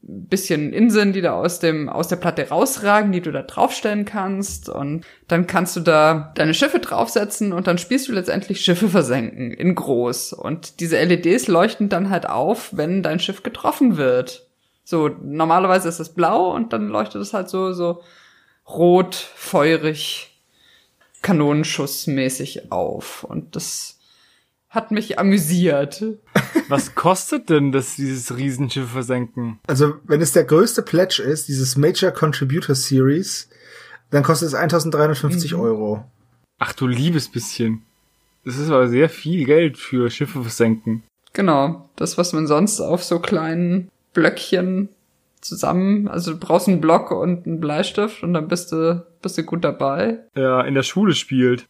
bisschen 0.00 0.72
Inseln, 0.72 1.12
die 1.12 1.20
da 1.20 1.32
aus 1.32 1.58
dem 1.58 1.88
aus 1.88 2.08
der 2.08 2.16
Platte 2.16 2.48
rausragen, 2.48 3.12
die 3.12 3.20
du 3.20 3.32
da 3.32 3.42
draufstellen 3.42 4.04
kannst. 4.04 4.68
Und 4.68 5.04
dann 5.26 5.46
kannst 5.46 5.76
du 5.76 5.80
da 5.80 6.32
deine 6.36 6.54
Schiffe 6.54 6.78
draufsetzen 6.78 7.52
und 7.52 7.66
dann 7.66 7.78
spielst 7.78 8.08
du 8.08 8.12
letztendlich 8.12 8.60
Schiffe 8.60 8.88
versenken 8.88 9.50
in 9.52 9.74
groß. 9.74 10.32
Und 10.32 10.80
diese 10.80 11.02
LEDs 11.02 11.48
leuchten 11.48 11.88
dann 11.88 12.10
halt 12.10 12.28
auf, 12.28 12.70
wenn 12.76 13.02
dein 13.02 13.20
Schiff 13.20 13.42
getroffen 13.42 13.96
wird. 13.96 14.46
So 14.84 15.08
normalerweise 15.08 15.88
ist 15.88 16.00
es 16.00 16.14
blau 16.14 16.54
und 16.54 16.72
dann 16.72 16.88
leuchtet 16.88 17.20
es 17.20 17.34
halt 17.34 17.48
so 17.48 17.72
so 17.72 18.02
rot, 18.68 19.14
feurig, 19.14 20.40
Kanonenschussmäßig 21.22 22.70
auf. 22.70 23.24
Und 23.24 23.56
das 23.56 23.97
hat 24.68 24.90
mich 24.90 25.18
amüsiert. 25.18 26.04
Was 26.68 26.94
kostet 26.94 27.48
denn 27.48 27.72
das, 27.72 27.96
dieses 27.96 28.36
Riesenschiff 28.36 28.90
versenken? 28.90 29.58
Also, 29.66 29.94
wenn 30.04 30.20
es 30.20 30.32
der 30.32 30.44
größte 30.44 30.82
Pledge 30.82 31.22
ist, 31.22 31.48
dieses 31.48 31.76
Major 31.76 32.10
Contributor 32.10 32.74
Series, 32.74 33.48
dann 34.10 34.22
kostet 34.22 34.48
es 34.48 34.54
1350 34.54 35.54
Euro. 35.54 36.04
Ach 36.58 36.72
du 36.72 36.86
liebes 36.86 37.28
bisschen. 37.28 37.82
Das 38.44 38.56
ist 38.56 38.70
aber 38.70 38.88
sehr 38.88 39.08
viel 39.08 39.44
Geld 39.44 39.78
für 39.78 40.10
Schiffe 40.10 40.42
versenken. 40.42 41.02
Genau, 41.32 41.88
das, 41.96 42.18
was 42.18 42.32
man 42.32 42.46
sonst 42.46 42.80
auf 42.80 43.04
so 43.04 43.20
kleinen 43.20 43.90
Blöckchen 44.12 44.88
zusammen, 45.40 46.08
also 46.08 46.32
du 46.32 46.38
brauchst 46.38 46.68
einen 46.68 46.80
Block 46.80 47.10
und 47.10 47.46
einen 47.46 47.60
Bleistift 47.60 48.22
und 48.22 48.32
dann 48.34 48.48
bist 48.48 48.72
du, 48.72 49.06
bist 49.22 49.38
du 49.38 49.44
gut 49.44 49.64
dabei. 49.64 50.18
Ja, 50.34 50.62
in 50.62 50.74
der 50.74 50.82
Schule 50.82 51.14
spielt. 51.14 51.66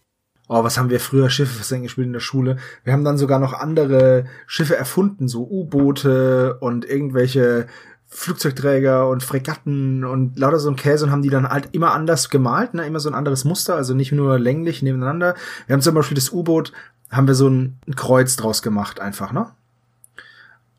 Oh, 0.49 0.65
was 0.65 0.79
haben 0.79 0.89
wir 0.89 0.99
früher 0.99 1.29
Schiffe 1.29 1.55
versenken 1.55 1.85
gespielt 1.85 2.07
in 2.07 2.15
der 2.15 2.21
Schule? 2.21 2.57
Wir 2.83 2.95
haben 2.95 3.05
dann 3.05 3.19
sogar 3.19 3.39
noch 3.39 3.53
andere 3.53 4.25
Schiffe 4.47 4.77
erfunden, 4.77 5.29
so 5.29 5.47
U-Boote 5.47 6.57
und 6.61 6.87
irgendwelche 6.87 7.67
Flugzeugträger 8.07 9.07
und 9.09 9.23
Fregatten 9.23 10.05
und 10.05 10.39
lauter 10.39 10.59
so 10.59 10.71
ein 10.71 10.77
Käse 10.77 11.05
und 11.05 11.11
haben 11.11 11.23
die 11.23 11.29
dann 11.29 11.47
halt 11.47 11.69
immer 11.73 11.93
anders 11.93 12.31
gemalt, 12.31 12.73
ne? 12.73 12.87
immer 12.87 13.01
so 13.01 13.11
ein 13.11 13.15
anderes 13.15 13.45
Muster, 13.45 13.75
also 13.75 13.93
nicht 13.93 14.13
nur 14.13 14.39
länglich 14.39 14.81
nebeneinander. 14.81 15.35
Wir 15.67 15.75
haben 15.75 15.83
zum 15.83 15.95
Beispiel 15.95 16.15
das 16.15 16.33
U-Boot, 16.33 16.73
haben 17.11 17.27
wir 17.27 17.35
so 17.35 17.49
ein, 17.49 17.79
Kreuz 17.95 18.37
draus 18.37 18.63
gemacht 18.63 19.01
einfach, 19.01 19.33
ne? 19.33 19.51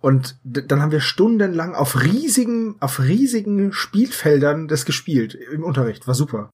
Und 0.02 0.38
dann 0.44 0.82
haben 0.82 0.94
wir 0.94 1.02
stundenlang 1.02 1.76
auf 1.76 2.02
riesigen, 2.02 2.78
auf 2.80 3.02
riesigen 3.02 3.74
Spielfeldern 3.74 4.70
das 4.70 4.86
gespielt 4.86 5.36
im 5.36 5.64
Unterricht. 5.64 6.08
War 6.08 6.14
super. 6.16 6.50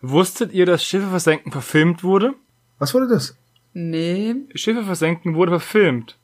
Wusstet 0.00 0.52
ihr, 0.52 0.66
dass 0.66 0.84
Schiffe 0.84 1.08
versenken 1.08 1.50
verfilmt 1.52 2.04
wurde? 2.04 2.34
Was 2.78 2.94
wurde 2.94 3.08
das? 3.08 3.36
Nee, 3.72 4.34
Schiffe 4.54 4.84
versenken 4.84 5.34
wurde 5.34 5.50
verfilmt. 5.52 6.18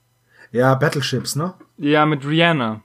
Ja, 0.53 0.75
Battleships, 0.75 1.35
ne? 1.37 1.55
Ja, 1.79 2.07
mit 2.07 2.27
Rihanna. 2.27 2.83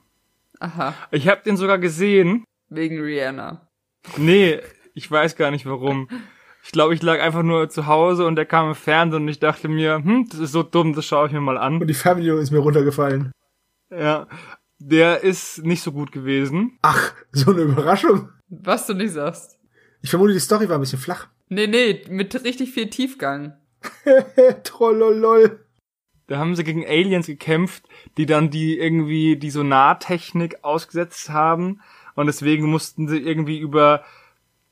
aha, 0.59 0.93
Ich 1.11 1.27
hab 1.27 1.43
den 1.43 1.57
sogar 1.57 1.77
gesehen. 1.77 2.43
wegen 2.69 2.99
Rihanna. 2.99 3.67
Nee, 4.17 4.59
ich 4.93 5.09
weiß 5.09 5.35
gar 5.35 5.51
nicht 5.51 5.65
warum. 5.65 6.09
Ich 6.63 6.71
glaube, 6.71 6.93
ich 6.93 7.01
lag 7.01 7.19
einfach 7.21 7.43
nur 7.43 7.69
zu 7.69 7.85
Hause 7.87 8.25
und 8.25 8.35
der 8.35 8.45
kam 8.45 8.67
im 8.69 8.75
Fernsehen 8.75 9.23
und 9.23 9.27
ich 9.29 9.39
dachte 9.39 9.67
mir, 9.67 9.95
hm, 9.95 10.27
das 10.29 10.39
ist 10.39 10.51
so 10.51 10.63
dumm, 10.63 10.93
das 10.93 11.05
schaue 11.05 11.27
ich 11.27 11.33
mir 11.33 11.41
mal 11.41 11.57
an. 11.57 11.79
Und 11.81 11.87
die 11.87 11.93
Fernbedienung 11.93 12.39
ist 12.39 12.51
mir 12.51 12.59
runtergefallen. 12.59 13.31
Ja, 13.91 14.27
der 14.79 15.23
ist 15.23 15.63
nicht 15.63 15.81
so 15.83 15.91
gut 15.91 16.11
gewesen. 16.11 16.77
Ach, 16.81 17.13
so 17.31 17.51
eine 17.51 17.61
Überraschung. 17.61 18.29
Was 18.49 18.87
du 18.87 18.93
nicht 18.93 19.13
sagst. 19.13 19.58
Ich 20.01 20.09
vermute, 20.09 20.33
die 20.33 20.39
Story 20.39 20.69
war 20.69 20.77
ein 20.77 20.81
bisschen 20.81 20.99
flach. 20.99 21.27
Nee, 21.51 21.65
nee, 21.65 22.03
mit 22.09 22.43
richtig 22.43 22.73
viel 22.73 22.91
Tiefgang. 22.91 23.57
Trollolol. 24.63 25.65
Da 26.27 26.37
haben 26.37 26.55
sie 26.55 26.63
gegen 26.63 26.85
Aliens 26.85 27.25
gekämpft, 27.25 27.85
die 28.17 28.27
dann 28.27 28.51
die 28.51 28.77
irgendwie 28.77 29.35
die 29.35 29.49
Sonartechnik 29.49 30.63
ausgesetzt 30.63 31.31
haben 31.31 31.81
und 32.13 32.27
deswegen 32.27 32.69
mussten 32.69 33.07
sie 33.07 33.17
irgendwie 33.17 33.57
über 33.57 34.03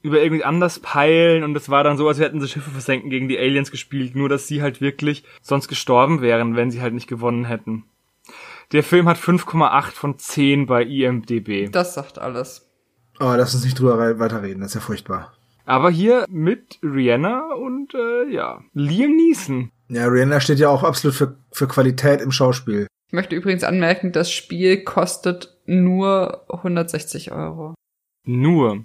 über 0.04 0.22
irgendwie 0.22 0.44
anders 0.44 0.80
peilen 0.80 1.44
und 1.44 1.56
das 1.56 1.70
war 1.70 1.84
dann 1.84 1.98
so, 1.98 2.08
als 2.08 2.20
hätten 2.20 2.40
sie 2.40 2.48
Schiffe 2.48 2.70
versenken 2.70 3.10
gegen 3.10 3.28
die 3.28 3.40
Aliens 3.40 3.72
gespielt, 3.72 4.16
nur 4.16 4.30
dass 4.30 4.48
sie 4.48 4.62
halt 4.62 4.82
wirklich 4.82 5.24
sonst 5.42 5.68
gestorben 5.68 6.22
wären, 6.22 6.56
wenn 6.56 6.70
sie 6.70 6.82
halt 6.82 6.94
nicht 6.94 7.08
gewonnen 7.08 7.46
hätten. 7.46 7.86
Der 8.72 8.84
Film 8.84 9.08
hat 9.08 9.18
5,8 9.18 9.92
von 9.92 10.20
10 10.20 10.68
bei 10.68 10.84
IMDb. 10.84 11.72
Das 11.72 11.96
sagt 11.96 12.20
alles. 12.20 12.67
Oh, 13.20 13.34
lass 13.36 13.56
uns 13.56 13.64
nicht 13.64 13.80
drüber 13.80 14.20
weiterreden, 14.20 14.62
das 14.62 14.72
ist 14.72 14.76
ja 14.76 14.82
furchtbar. 14.82 15.34
Aber 15.66 15.90
hier 15.90 16.26
mit 16.30 16.80
Rihanna 16.82 17.54
und 17.54 17.94
äh, 17.94 18.32
ja, 18.32 18.62
Liam 18.74 19.16
Neeson. 19.16 19.72
Ja, 19.90 20.08
Rihanna 20.08 20.40
steht 20.40 20.60
ja 20.60 20.70
auch 20.70 20.84
absolut 20.84 21.16
für, 21.16 21.38
für 21.52 21.68
Qualität 21.68 22.22
im 22.22 22.32
Schauspiel. 22.32 22.88
Ich 23.08 23.14
möchte 23.14 23.36
übrigens 23.36 23.64
anmerken, 23.64 24.12
das 24.12 24.32
Spiel 24.32 24.84
kostet 24.84 25.58
nur 25.66 26.46
160 26.50 27.32
Euro. 27.32 27.74
Nur. 28.26 28.84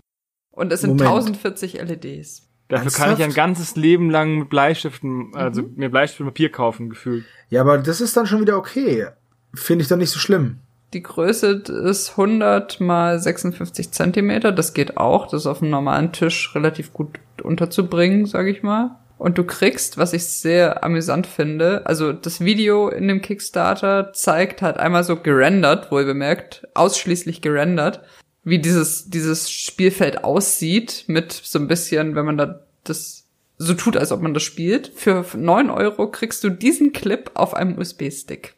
Und 0.53 0.73
es 0.73 0.83
sind 0.83 0.91
Moment. 0.91 1.09
1040 1.09 1.75
LEDs. 1.75 2.49
Dafür 2.69 2.91
kann 2.91 3.09
ich 3.11 3.17
ein 3.17 3.21
Ernsthaft? 3.21 3.37
ganzes 3.37 3.77
Leben 3.77 4.11
lang 4.11 4.39
mit 4.39 4.49
Bleistiften, 4.49 5.35
also 5.35 5.63
mir 5.75 5.91
Bleistift 5.91 6.21
und 6.21 6.29
Papier 6.29 6.51
kaufen, 6.51 6.89
gefühlt. 6.89 7.25
Ja, 7.51 7.61
aber 7.61 7.79
das 7.79 8.01
ist 8.01 8.17
dann 8.17 8.27
schon 8.27 8.41
wieder 8.41 8.57
okay. 8.57 9.09
Finde 9.55 9.83
ich 9.83 9.89
dann 9.89 9.99
nicht 9.99 10.11
so 10.11 10.19
schlimm. 10.19 10.61
Die 10.93 11.03
Größe 11.03 11.63
ist 11.87 12.11
100 12.11 12.81
mal 12.81 13.19
56 13.19 13.93
Zentimeter. 13.93 14.53
Das 14.53 14.75
geht 14.75 14.99
auch. 14.99 15.27
Das 15.27 15.43
ist 15.43 15.47
auf 15.47 15.63
einem 15.63 15.71
normalen 15.71 16.13
Tisch 16.13 16.55
relativ 16.55 16.93
gut 16.93 17.19
unterzubringen, 17.43 18.27
sage 18.27 18.51
ich 18.51 18.63
mal. 18.63 18.99
Und 19.17 19.39
du 19.39 19.45
kriegst, 19.45 19.99
was 19.99 20.13
ich 20.13 20.25
sehr 20.25 20.83
amüsant 20.83 21.27
finde, 21.27 21.87
also 21.87 22.13
das 22.13 22.41
Video 22.41 22.89
in 22.89 23.07
dem 23.07 23.23
Kickstarter 23.23 24.13
zeigt 24.13 24.63
halt 24.63 24.79
einmal 24.79 25.05
so 25.05 25.17
gerendert, 25.17 25.93
wohl 25.93 26.05
bemerkt, 26.05 26.67
ausschließlich 26.75 27.41
gerendert, 27.41 28.03
wie 28.43 28.59
dieses, 28.59 29.09
dieses 29.09 29.49
Spielfeld 29.49 30.25
aussieht 30.25 31.05
mit 31.07 31.33
so 31.33 31.61
ein 31.61 31.69
bisschen, 31.69 32.17
wenn 32.17 32.27
man 32.27 32.37
da 32.37 32.61
das 32.83 33.29
so 33.59 33.75
tut, 33.75 33.97
als 33.97 34.11
ob 34.11 34.23
man 34.23 34.35
das 34.35 34.43
spielt. 34.43 34.89
Für 34.89 35.25
9 35.35 35.71
Euro 35.71 36.11
kriegst 36.11 36.43
du 36.43 36.51
diesen 36.51 36.93
Clip 36.93 37.31
auf 37.35 37.55
einem 37.55 37.79
USB-Stick. 37.79 38.55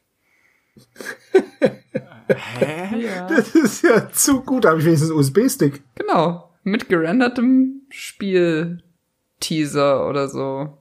Hä? 2.28 2.96
Ja. 3.04 3.26
Das 3.26 3.54
ist 3.54 3.82
ja 3.82 4.10
zu 4.10 4.40
gut, 4.42 4.64
da 4.64 4.70
habe 4.70 4.80
ich 4.80 4.86
wenigstens 4.86 5.10
einen 5.10 5.18
USB-Stick. 5.18 5.82
Genau, 5.96 6.50
mit 6.62 6.88
gerendertem 6.88 7.82
Spiel-Teaser 7.90 10.08
oder 10.08 10.28
so. 10.28 10.78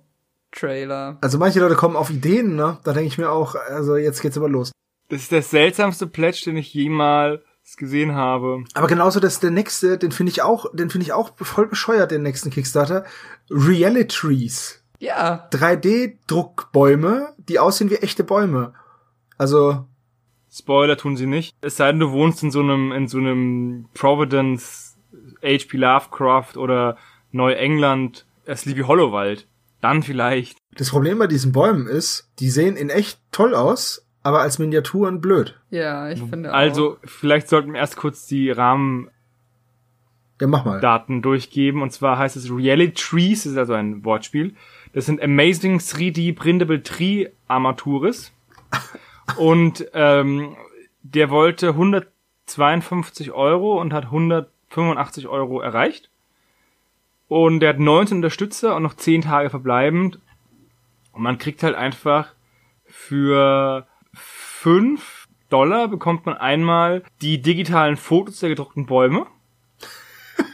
Trailer. 0.52 1.18
Also 1.22 1.40
manche 1.40 1.60
Leute 1.60 1.76
kommen 1.76 1.96
auf 1.96 2.12
Ideen, 2.12 2.56
ne? 2.56 2.78
Da 2.84 2.94
denke 2.94 3.08
ich 3.08 3.18
mir 3.18 3.32
auch, 3.32 3.56
also 3.56 3.98
jetzt 3.98 4.22
geht's 4.22 4.38
aber 4.38 4.50
los. 4.50 4.72
Das 5.10 5.22
ist 5.22 5.32
der 5.32 5.42
seltsamste 5.42 6.06
Pledge, 6.08 6.44
den 6.46 6.58
ich 6.58 6.74
jemals 6.74 7.42
gesehen 7.78 8.14
habe. 8.14 8.64
Aber 8.74 8.88
genauso 8.88 9.20
das 9.20 9.40
der 9.40 9.52
nächste, 9.52 9.98
den 9.98 10.12
finde 10.12 10.32
ich 10.32 10.42
auch, 10.42 10.66
den 10.74 10.90
finde 10.90 11.06
ich 11.06 11.14
auch 11.14 11.32
voll 11.38 11.68
bescheuert, 11.68 12.12
den 12.12 12.24
nächsten 12.24 12.50
Kickstarter. 12.52 13.06
Realitries. 13.50 14.84
Ja, 15.00 15.50
3D-Druckbäume, 15.52 17.34
die 17.38 17.60
aussehen 17.60 17.90
wie 17.90 17.98
echte 17.98 18.24
Bäume. 18.24 18.74
Also, 19.38 19.86
Spoiler 20.54 20.98
tun 20.98 21.18
sie 21.18 21.26
nicht. 21.26 21.56
Es 21.62 21.78
sei 21.78 21.92
denn, 21.92 22.00
du 22.00 22.12
wohnst 22.12 22.44
in 22.44 22.52
so 22.52 22.60
einem, 22.60 22.92
in 22.92 23.08
so 23.08 23.18
einem 23.18 23.86
Providence, 23.96 24.96
H.P. 25.42 25.78
Lovecraft 25.78 26.58
oder 26.58 26.98
Neuengland, 27.32 28.26
Sleepy 28.54 28.82
Hollow 28.82 29.12
Wald. 29.12 29.48
Dann 29.82 30.04
vielleicht. 30.04 30.58
das 30.76 30.92
Problem 30.92 31.18
bei 31.20 31.28
diesen 31.28 31.52
Bäumen 31.52 31.88
ist, 31.88 32.30
die 32.40 32.50
sehen 32.50 32.78
in 32.78 32.90
echt 32.90 33.20
toll 33.32 33.56
aus, 33.56 34.06
aber 34.22 34.42
als 34.42 34.60
Miniaturen 34.60 35.20
blöd. 35.20 35.60
ja, 35.72 36.10
ich 36.10 36.22
finde 36.22 36.52
auch. 36.52 36.56
Also, 36.56 36.98
vielleicht 37.04 37.50
sollten 37.50 37.74
wir 37.74 37.80
erst 37.80 37.98
kurz 37.98 38.26
die 38.28 38.50
Rahmen, 38.52 39.10
Ja, 40.40 40.48
mach 40.48 40.64
mal. 40.66 40.80
Daten 40.80 41.22
durchgeben. 41.22 41.82
Und 41.82 41.92
zwar 41.92 42.18
heißt 42.18 42.36
es 42.38 42.50
Reality 42.50 42.94
Trees, 42.94 43.44
das 43.44 43.54
ist 43.54 43.58
also 43.58 43.74
ein 43.74 44.06
Wortspiel. 44.06 44.56
Das 44.94 45.08
sind 45.08 45.22
Amazing 45.22 45.80
3D 45.80 46.36
Printable 46.36 46.84
Tree 46.84 47.28
Armaturis. 47.48 48.32
Und 49.38 49.86
ähm, 49.94 50.56
der 51.02 51.30
wollte 51.30 51.70
152 51.70 53.32
Euro 53.32 53.80
und 53.80 53.94
hat 53.94 54.06
185 54.06 55.28
Euro 55.28 55.62
erreicht. 55.62 56.10
Und 57.28 57.62
der 57.62 57.70
hat 57.70 57.80
19 57.80 58.18
Unterstützer 58.18 58.76
und 58.76 58.84
noch 58.84 58.96
10 58.96 59.22
Tage 59.22 59.50
verbleibend. 59.50 60.20
Und 61.12 61.24
man 61.24 61.38
kriegt 61.38 61.64
halt 61.64 61.76
einfach 61.76 62.34
für 62.86 63.88
5 64.14 65.28
Dollar 65.50 65.88
bekommt 65.88 66.26
man 66.26 66.36
einmal 66.36 67.04
die 67.22 67.42
digitalen 67.42 67.96
Fotos 67.96 68.40
der 68.40 68.50
gedruckten 68.50 68.88
Bäume 68.88 69.28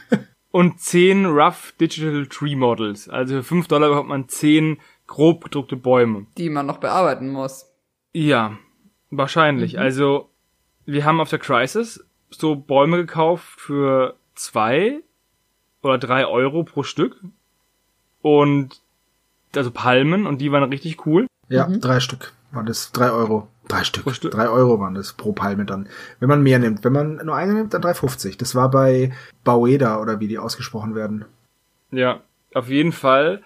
und 0.50 0.78
10 0.80 1.24
Rough 1.24 1.72
Digital 1.80 2.26
Tree 2.26 2.54
Models. 2.54 3.08
Also 3.08 3.36
für 3.36 3.42
5 3.42 3.68
Dollar 3.68 3.88
bekommt 3.88 4.10
man 4.10 4.28
10 4.28 4.78
grob 5.06 5.44
gedruckte 5.44 5.76
Bäume. 5.76 6.26
Die 6.36 6.50
man 6.50 6.66
noch 6.66 6.78
bearbeiten 6.78 7.30
muss. 7.30 7.69
Ja, 8.12 8.56
wahrscheinlich. 9.10 9.74
Mhm. 9.74 9.78
Also 9.80 10.30
wir 10.86 11.04
haben 11.04 11.20
auf 11.20 11.30
der 11.30 11.38
Crisis 11.38 12.04
so 12.30 12.56
Bäume 12.56 12.96
gekauft 12.96 13.60
für 13.60 14.16
2 14.34 15.00
oder 15.82 15.98
3 15.98 16.26
Euro 16.26 16.64
pro 16.64 16.82
Stück. 16.82 17.20
Und 18.22 18.80
also 19.56 19.70
Palmen 19.70 20.26
und 20.26 20.38
die 20.40 20.52
waren 20.52 20.62
richtig 20.70 21.06
cool. 21.06 21.26
Ja, 21.48 21.66
Mhm. 21.66 21.80
drei 21.80 22.00
Stück 22.00 22.32
waren 22.52 22.66
das. 22.66 22.92
Drei 22.92 23.10
Euro. 23.10 23.48
Drei 23.66 23.84
Stück. 23.84 24.04
Pro 24.04 24.12
Stück. 24.12 24.32
Drei 24.32 24.48
Euro 24.48 24.78
waren 24.80 24.94
das 24.94 25.12
pro 25.12 25.32
Palme 25.32 25.64
dann. 25.64 25.88
Wenn 26.18 26.28
man 26.28 26.42
mehr 26.42 26.58
nimmt. 26.58 26.84
Wenn 26.84 26.92
man 26.92 27.16
nur 27.24 27.34
eine 27.34 27.54
nimmt, 27.54 27.72
dann 27.74 27.82
3,50. 27.82 28.36
Das 28.38 28.54
war 28.54 28.70
bei 28.70 29.12
Baueda 29.44 30.00
oder 30.00 30.20
wie 30.20 30.28
die 30.28 30.38
ausgesprochen 30.38 30.94
werden. 30.94 31.24
Ja, 31.90 32.20
auf 32.54 32.68
jeden 32.68 32.92
Fall 32.92 33.42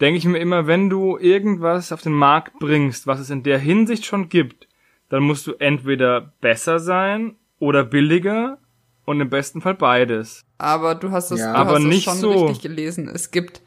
denke 0.00 0.18
ich 0.18 0.24
mir 0.24 0.38
immer, 0.38 0.66
wenn 0.66 0.88
du 0.90 1.18
irgendwas 1.18 1.92
auf 1.92 2.02
den 2.02 2.12
Markt 2.12 2.58
bringst, 2.58 3.06
was 3.06 3.20
es 3.20 3.30
in 3.30 3.42
der 3.42 3.58
Hinsicht 3.58 4.04
schon 4.06 4.28
gibt, 4.28 4.68
dann 5.08 5.22
musst 5.22 5.46
du 5.46 5.54
entweder 5.58 6.32
besser 6.40 6.78
sein 6.78 7.36
oder 7.58 7.84
billiger 7.84 8.58
und 9.04 9.20
im 9.20 9.28
besten 9.28 9.60
Fall 9.60 9.74
beides. 9.74 10.44
Aber 10.58 10.94
du 10.94 11.10
hast 11.10 11.30
es, 11.32 11.40
Ja. 11.40 11.52
du 11.52 11.58
Aber 11.58 11.70
hast 11.74 11.80
es 11.80 11.84
nicht 11.86 12.04
schon 12.04 12.16
so. 12.18 12.30
richtig 12.46 12.62
gelesen. 12.62 13.08
Es 13.08 13.30
gibt 13.30 13.60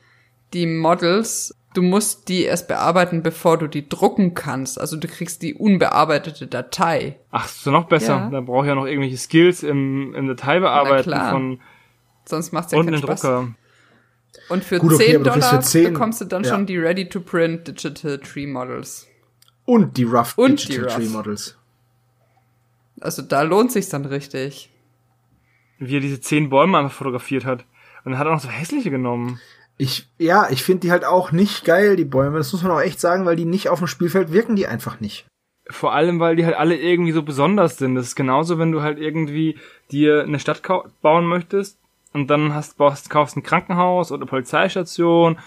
die 0.53 0.65
Models, 0.67 1.53
du 1.73 1.81
musst 1.81 2.29
die 2.29 2.43
erst 2.43 2.67
bearbeiten, 2.67 3.23
bevor 3.23 3.57
du 3.57 3.67
die 3.67 3.89
drucken 3.89 4.35
kannst. 4.35 4.79
Also 4.79 4.95
du 4.97 5.07
kriegst 5.07 5.41
die 5.41 5.53
unbearbeitete 5.55 6.47
Datei. 6.47 7.19
Ach, 7.31 7.45
ist 7.45 7.65
noch 7.65 7.85
besser. 7.85 8.15
Ja. 8.15 8.29
Da 8.29 8.41
brauche 8.41 8.65
ich 8.65 8.69
ja 8.69 8.75
noch 8.75 8.85
irgendwelche 8.85 9.17
Skills 9.17 9.63
im, 9.63 10.13
im 10.15 10.27
Dateibearbeiten 10.27 11.09
Na 11.11 11.17
klar. 11.17 11.31
von 11.31 11.59
Sonst 12.25 12.53
macht's 12.53 12.71
ja 12.71 12.77
und 12.79 12.85
keinen 12.85 12.93
einen 12.95 13.03
Spaß. 13.03 13.21
Drucker. 13.21 13.47
Und 14.53 14.63
für 14.63 14.77
Gut, 14.77 14.93
okay, 14.93 15.05
10 15.05 15.15
aber 15.15 15.23
du 15.23 15.31
kriegst 15.31 15.51
Dollar 15.51 15.63
für 15.63 15.67
10 15.67 15.93
bekommst 15.93 16.21
du 16.21 16.25
dann 16.25 16.43
ja. 16.43 16.51
schon 16.51 16.67
die 16.67 16.77
Ready-to-Print 16.77 17.67
Digital 17.69 18.19
Tree 18.19 18.45
Models. 18.45 19.07
Und 19.65 19.97
die 19.97 20.03
Rough 20.03 20.37
Und 20.37 20.61
die 20.61 20.67
Digital 20.67 20.89
Rough. 20.89 20.95
Tree 20.95 21.09
Models. 21.09 21.57
Also 23.01 23.23
da 23.23 23.41
lohnt 23.41 23.71
sich's 23.71 23.89
dann 23.89 24.05
richtig. 24.05 24.69
Wie 25.79 25.97
er 25.97 26.01
diese 26.01 26.21
zehn 26.21 26.51
Bäume 26.51 26.77
einfach 26.77 26.95
fotografiert 26.95 27.45
hat. 27.45 27.65
Und 28.05 28.11
dann 28.11 28.19
hat 28.19 28.27
er 28.27 28.33
noch 28.33 28.41
so 28.41 28.47
hässliche 28.47 28.91
genommen. 28.91 29.39
Ich, 29.77 30.07
ja, 30.19 30.47
ich 30.51 30.61
finde 30.61 30.81
die 30.81 30.91
halt 30.91 31.03
auch 31.03 31.31
nicht 31.31 31.65
geil, 31.65 31.95
die 31.95 32.05
Bäume. 32.05 32.37
Das 32.37 32.53
muss 32.53 32.61
man 32.61 32.73
auch 32.73 32.81
echt 32.81 32.99
sagen, 32.99 33.25
weil 33.25 33.35
die 33.35 33.45
nicht 33.45 33.69
auf 33.69 33.79
dem 33.79 33.87
Spielfeld 33.87 34.31
wirken, 34.31 34.55
die 34.55 34.67
einfach 34.67 34.99
nicht. 34.99 35.25
Vor 35.67 35.93
allem, 35.93 36.19
weil 36.19 36.35
die 36.35 36.45
halt 36.45 36.57
alle 36.57 36.77
irgendwie 36.77 37.11
so 37.11 37.23
besonders 37.23 37.79
sind. 37.79 37.95
Das 37.95 38.05
ist 38.05 38.15
genauso, 38.15 38.59
wenn 38.59 38.71
du 38.71 38.83
halt 38.83 38.99
irgendwie 38.99 39.57
dir 39.89 40.21
eine 40.21 40.37
Stadt 40.37 40.61
bauen 41.01 41.25
möchtest 41.25 41.79
und 42.13 42.27
dann 42.27 42.53
hast, 42.53 42.77
baust, 42.77 43.09
kaufst 43.09 43.35
ein 43.35 43.43
Krankenhaus 43.43 44.11
oder 44.11 44.21
eine 44.21 44.29
Polizeistation 44.29 45.37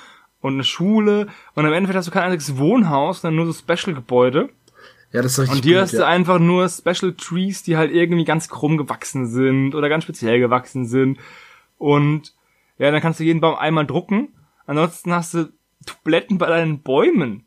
und 0.41 0.55
eine 0.55 0.65
Schule 0.65 1.29
und 1.55 1.67
am 1.67 1.73
Ende 1.73 1.93
hast 1.93 2.07
du 2.07 2.11
kein 2.11 2.25
einziges 2.25 2.59
Wohnhaus, 2.59 3.23
sondern 3.23 3.37
nur 3.37 3.53
so 3.53 3.59
Special-Gebäude. 3.59 4.51
Ja, 5.13 5.23
das 5.23 5.33
ist 5.33 5.39
richtig 5.41 5.57
Und 5.57 5.65
hier 5.65 5.75
gut, 5.77 5.83
hast 5.83 5.93
du 5.95 5.99
ja. 5.99 6.07
einfach 6.07 6.39
nur 6.39 6.69
Special 6.69 7.15
Trees, 7.15 7.63
die 7.63 7.77
halt 7.77 7.93
irgendwie 7.93 8.25
ganz 8.25 8.49
krumm 8.49 8.77
gewachsen 8.77 9.27
sind 9.27 9.75
oder 9.75 9.89
ganz 9.89 10.05
speziell 10.05 10.41
gewachsen 10.41 10.85
sind. 10.87 11.19
Und 11.79 12.35
ja, 12.79 12.91
dann 12.91 13.01
kannst 13.01 13.21
du 13.21 13.25
jeden 13.25 13.41
Baum 13.41 13.55
einmal 13.55 13.87
drucken. 13.87 14.29
Ansonsten 14.67 15.13
hast 15.13 15.35
du 15.35 15.49
Tubletten 15.87 16.39
bei 16.39 16.49
deinen 16.49 16.81
Bäumen. 16.83 17.47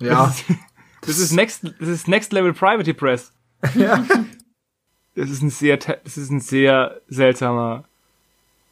Ja, 0.00 0.34
Das 1.06 1.18
ist 1.18 1.32
next, 1.32 1.64
das 1.78 1.88
ist 1.88 2.08
next 2.08 2.32
level 2.32 2.52
Private 2.52 2.92
Press. 2.92 3.32
ja. 3.74 4.04
Das 5.14 5.30
ist 5.30 5.40
ein 5.40 5.50
sehr, 5.50 5.78
das 5.78 6.18
ist 6.18 6.30
ein 6.30 6.40
sehr 6.40 7.00
seltsamer 7.08 7.84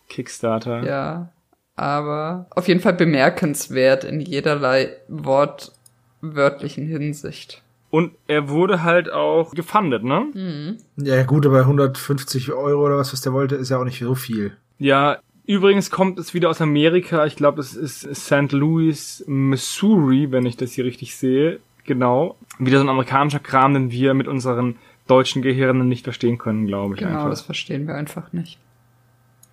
Kickstarter. 0.08 0.84
Ja. 0.84 1.28
Aber 1.76 2.46
auf 2.50 2.68
jeden 2.68 2.80
Fall 2.80 2.92
bemerkenswert 2.94 4.04
in 4.04 4.20
jederlei 4.20 4.90
wortwörtlichen 5.08 6.86
Hinsicht. 6.86 7.62
Und 7.90 8.12
er 8.26 8.48
wurde 8.48 8.82
halt 8.82 9.10
auch 9.12 9.52
gefundet, 9.52 10.02
ne? 10.02 10.26
Hm. 10.32 10.76
ja, 10.96 11.22
gut, 11.22 11.46
aber 11.46 11.60
150 11.60 12.52
Euro 12.52 12.86
oder 12.86 12.96
was, 12.96 13.12
was 13.12 13.20
der 13.20 13.32
wollte, 13.32 13.54
ist 13.54 13.70
ja 13.70 13.78
auch 13.78 13.84
nicht 13.84 14.00
so 14.00 14.14
viel. 14.16 14.56
Ja, 14.78 15.18
übrigens 15.46 15.90
kommt 15.90 16.18
es 16.18 16.34
wieder 16.34 16.50
aus 16.50 16.60
Amerika. 16.60 17.24
Ich 17.26 17.36
glaube, 17.36 17.60
es 17.60 17.74
ist 17.74 18.02
St. 18.16 18.50
Louis, 18.50 19.22
Missouri, 19.28 20.32
wenn 20.32 20.44
ich 20.46 20.56
das 20.56 20.72
hier 20.72 20.84
richtig 20.84 21.14
sehe. 21.16 21.60
Genau. 21.84 22.36
Wieder 22.58 22.78
so 22.78 22.84
ein 22.84 22.88
amerikanischer 22.88 23.38
Kram, 23.38 23.74
den 23.74 23.90
wir 23.92 24.14
mit 24.14 24.26
unseren 24.26 24.76
deutschen 25.06 25.42
Gehirnen 25.42 25.86
nicht 25.88 26.04
verstehen 26.04 26.38
können, 26.38 26.66
glaube 26.66 26.94
ich 26.94 27.00
Genau, 27.00 27.12
einfach. 27.18 27.30
das 27.30 27.42
verstehen 27.42 27.86
wir 27.86 27.94
einfach 27.94 28.32
nicht. 28.32 28.58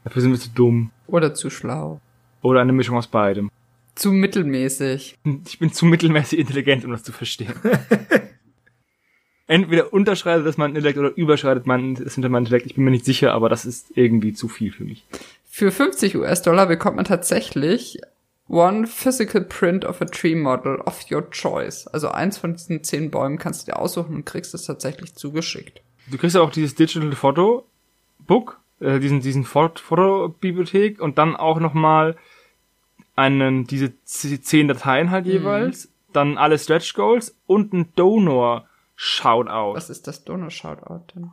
Dafür 0.04 0.22
sind 0.22 0.32
wir 0.32 0.40
zu 0.40 0.50
dumm. 0.50 0.92
Oder 1.08 1.34
zu 1.34 1.50
schlau. 1.50 2.00
Oder 2.42 2.62
eine 2.62 2.74
Mischung 2.74 2.98
aus 2.98 3.08
beidem. 3.08 3.52
Zu 3.96 4.12
mittelmäßig. 4.12 5.18
Ich 5.46 5.60
bin 5.60 5.74
zu 5.74 5.86
mittelmäßig 5.86 6.40
intelligent, 6.40 6.86
um 6.86 6.92
das 6.92 7.04
zu 7.04 7.12
verstehen. 7.12 7.54
Entweder 9.48 9.92
unterschreitet 9.92 10.46
das 10.46 10.58
mein 10.58 10.70
Intellekt 10.70 10.98
oder 10.98 11.16
überschreitet 11.16 11.68
mein, 11.68 11.96
das 11.96 12.16
hinter 12.16 12.30
mein 12.30 12.44
Intellekt. 12.44 12.68
Ich 12.68 12.76
bin 12.76 12.86
mir 12.86 12.92
nicht 12.92 13.04
sicher, 13.04 13.34
aber 13.34 13.50
das 13.50 13.66
ist 13.66 13.92
irgendwie 13.96 14.34
zu 14.34 14.48
viel 14.48 14.72
für 14.72 14.86
mich. 14.86 15.06
Für 15.44 15.72
50 15.72 16.16
US-Dollar 16.16 16.68
bekommt 16.68 16.96
man 16.96 17.04
tatsächlich 17.04 18.00
One 18.48 18.88
Physical 18.88 19.42
Print 19.42 19.84
of 19.84 20.02
a 20.02 20.06
Tree 20.06 20.36
Model 20.36 20.78
of 20.86 21.06
your 21.12 21.30
choice. 21.30 21.86
Also 21.88 22.08
eins 22.10 22.38
von 22.38 22.54
diesen 22.54 22.86
zehn 22.86 23.12
Bäumen 23.12 23.38
kannst 23.38 23.68
du 23.68 23.72
dir 23.72 23.78
aussuchen 23.78 24.16
und 24.16 24.26
kriegst 24.26 24.54
es 24.54 24.64
tatsächlich 24.64 25.16
zugeschickt. 25.16 25.82
Du 26.10 26.18
kriegst 26.18 26.36
ja 26.36 26.42
auch 26.42 26.52
dieses 26.52 26.76
Digital 26.76 27.12
Photo 27.12 27.66
Book, 28.20 28.61
äh, 28.82 29.00
diesen, 29.00 29.22
diesen 29.22 29.46
Fot- 29.46 29.80
Fotobibliothek 29.80 31.00
und 31.00 31.18
dann 31.18 31.36
auch 31.38 31.60
nochmal 31.60 32.18
einen, 33.16 33.66
diese 33.66 33.94
zehn 34.04 34.68
Dateien 34.68 35.12
halt 35.12 35.26
jeweils, 35.26 35.90
dann 36.14 36.38
alle 36.38 36.58
Stretch 36.60 36.94
Goals 36.94 37.36
und 37.48 37.74
ein 37.74 37.94
Donor 37.96 38.66
Shoutout. 38.96 39.76
Was 39.76 39.90
ist 39.90 40.08
das 40.08 40.24
Donor-Shoutout 40.26 41.14
denn? 41.16 41.32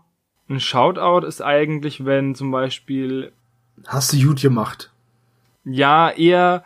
Ein 0.49 0.61
Shoutout 0.61 1.27
ist 1.27 1.43
eigentlich, 1.43 2.05
wenn 2.05 2.35
zum 2.35 2.51
Beispiel 2.51 3.33
Hast 3.87 4.13
du 4.13 4.27
gut 4.27 4.41
gemacht. 4.41 4.91
Ja, 5.65 6.11
eher, 6.11 6.65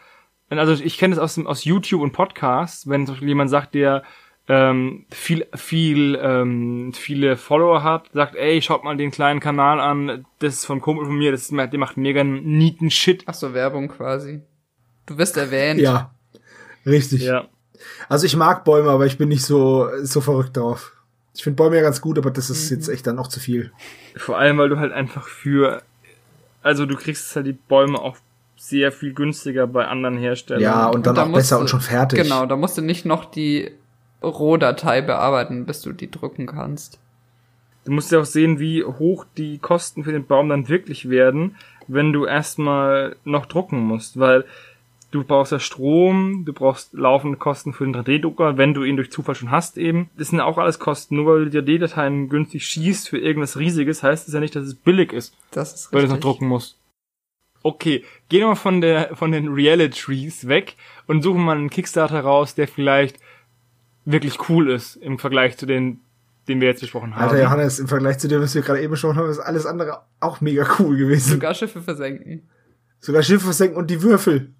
also 0.48 0.72
ich 0.72 0.98
kenne 0.98 1.14
das 1.16 1.22
aus, 1.22 1.34
dem, 1.34 1.46
aus 1.46 1.64
YouTube 1.64 2.00
und 2.02 2.12
Podcasts, 2.12 2.88
wenn 2.88 3.06
zum 3.06 3.14
Beispiel 3.14 3.28
jemand 3.28 3.50
sagt, 3.50 3.74
der 3.74 4.04
ähm, 4.54 5.06
viel, 5.10 5.46
viel, 5.54 6.18
ähm, 6.20 6.92
viele 6.92 7.38
Follower 7.38 7.82
hat, 7.82 8.10
sagt, 8.12 8.36
ey, 8.36 8.60
schaut 8.60 8.84
mal 8.84 8.98
den 8.98 9.10
kleinen 9.10 9.40
Kanal 9.40 9.80
an, 9.80 10.26
das 10.40 10.54
ist 10.56 10.66
von 10.66 10.82
Kumpel 10.82 11.06
von 11.06 11.16
mir, 11.16 11.32
das 11.32 11.42
ist, 11.42 11.52
der 11.52 11.78
macht 11.78 11.96
mega 11.96 12.22
neaten 12.22 12.90
Shit. 12.90 13.22
Ach 13.26 13.32
so, 13.34 13.54
Werbung 13.54 13.88
quasi. 13.88 14.42
Du 15.06 15.16
wirst 15.16 15.38
erwähnt. 15.38 15.80
Ja, 15.80 16.10
richtig. 16.84 17.22
Ja. 17.22 17.46
Also 18.10 18.26
ich 18.26 18.36
mag 18.36 18.64
Bäume, 18.64 18.90
aber 18.90 19.06
ich 19.06 19.16
bin 19.16 19.30
nicht 19.30 19.44
so, 19.44 19.88
so 20.02 20.20
verrückt 20.20 20.56
drauf. 20.58 20.92
Ich 21.34 21.42
finde 21.42 21.56
Bäume 21.56 21.76
ja 21.76 21.82
ganz 21.82 22.02
gut, 22.02 22.18
aber 22.18 22.30
das 22.30 22.50
ist 22.50 22.70
Mhm. 22.70 22.76
jetzt 22.76 22.88
echt 22.88 23.06
dann 23.06 23.18
auch 23.18 23.28
zu 23.28 23.40
viel. 23.40 23.72
Vor 24.16 24.36
allem, 24.38 24.58
weil 24.58 24.68
du 24.68 24.78
halt 24.78 24.92
einfach 24.92 25.26
für, 25.28 25.82
also 26.62 26.84
du 26.84 26.94
kriegst 26.94 27.34
halt 27.34 27.46
die 27.46 27.52
Bäume 27.54 27.98
auch 27.98 28.18
sehr 28.56 28.92
viel 28.92 29.14
günstiger 29.14 29.66
bei 29.66 29.86
anderen 29.86 30.18
Herstellern. 30.18 30.62
Ja, 30.62 30.86
und 30.88 31.06
dann 31.06 31.14
da 31.14 31.24
auch 31.24 31.32
besser 31.32 31.56
du- 31.56 31.62
und 31.62 31.68
schon 31.68 31.80
fertig. 31.80 32.22
Genau, 32.22 32.44
da 32.44 32.54
musst 32.54 32.76
du 32.76 32.82
nicht 32.82 33.06
noch 33.06 33.24
die 33.24 33.72
Rohdatei 34.22 35.00
bearbeiten, 35.00 35.66
bis 35.66 35.80
du 35.82 35.92
die 35.92 36.10
drucken 36.10 36.46
kannst. 36.46 36.98
Du 37.84 37.92
musst 37.92 38.12
ja 38.12 38.20
auch 38.20 38.24
sehen, 38.24 38.60
wie 38.60 38.84
hoch 38.84 39.24
die 39.36 39.58
Kosten 39.58 40.04
für 40.04 40.12
den 40.12 40.26
Baum 40.26 40.48
dann 40.48 40.68
wirklich 40.68 41.08
werden, 41.10 41.56
wenn 41.88 42.12
du 42.12 42.26
erstmal 42.26 43.16
noch 43.24 43.46
drucken 43.46 43.80
musst, 43.80 44.20
weil 44.20 44.44
du 45.10 45.24
brauchst 45.24 45.52
ja 45.52 45.58
Strom, 45.58 46.44
du 46.44 46.52
brauchst 46.52 46.94
laufende 46.94 47.38
Kosten 47.38 47.72
für 47.72 47.84
den 47.84 47.94
3D-Drucker, 47.94 48.56
wenn 48.56 48.74
du 48.74 48.84
ihn 48.84 48.96
durch 48.96 49.10
Zufall 49.10 49.34
schon 49.34 49.50
hast 49.50 49.78
eben. 49.78 50.10
Das 50.16 50.28
sind 50.28 50.38
ja 50.38 50.44
auch 50.44 50.58
alles 50.58 50.78
Kosten. 50.78 51.16
Nur 51.16 51.26
weil 51.26 51.44
du 51.44 51.50
die 51.50 51.58
3D-Dateien 51.58 52.28
günstig 52.28 52.66
schießt 52.66 53.08
für 53.08 53.18
irgendwas 53.18 53.58
Riesiges, 53.58 54.02
heißt 54.02 54.28
es 54.28 54.34
ja 54.34 54.40
nicht, 54.40 54.56
dass 54.56 54.64
es 54.64 54.74
billig 54.74 55.12
ist, 55.12 55.36
Das 55.50 55.74
ist 55.74 55.92
weil 55.92 56.00
du 56.00 56.06
es 56.06 56.12
noch 56.12 56.20
drucken 56.20 56.46
musst. 56.46 56.78
Okay, 57.64 58.04
gehen 58.28 58.40
wir 58.40 58.48
mal 58.48 58.54
von 58.56 58.80
der, 58.80 59.14
von 59.14 59.30
den 59.30 59.48
Realities 59.48 60.48
weg 60.48 60.74
und 61.06 61.22
suchen 61.22 61.44
mal 61.44 61.56
einen 61.56 61.70
Kickstarter 61.70 62.20
raus, 62.20 62.56
der 62.56 62.66
vielleicht 62.66 63.18
wirklich 64.04 64.48
cool 64.48 64.70
ist 64.70 64.96
im 64.96 65.18
Vergleich 65.18 65.56
zu 65.56 65.66
den 65.66 66.00
den 66.48 66.60
wir 66.60 66.68
jetzt 66.68 66.80
besprochen 66.80 67.14
haben. 67.14 67.22
Alter 67.22 67.42
Johannes, 67.42 67.78
im 67.78 67.88
Vergleich 67.88 68.18
zu 68.18 68.28
dem, 68.28 68.42
was 68.42 68.54
wir 68.54 68.62
gerade 68.62 68.80
eben 68.80 68.90
besprochen 68.90 69.16
haben, 69.16 69.30
ist 69.30 69.38
alles 69.38 69.66
andere 69.66 70.02
auch 70.20 70.40
mega 70.40 70.66
cool 70.78 70.96
gewesen. 70.96 71.34
Sogar 71.34 71.54
Schiffe 71.54 71.82
versenken. 71.82 72.48
Sogar 72.98 73.22
Schiffe 73.22 73.44
versenken 73.44 73.76
und 73.76 73.90
die 73.90 74.02
Würfel. 74.02 74.52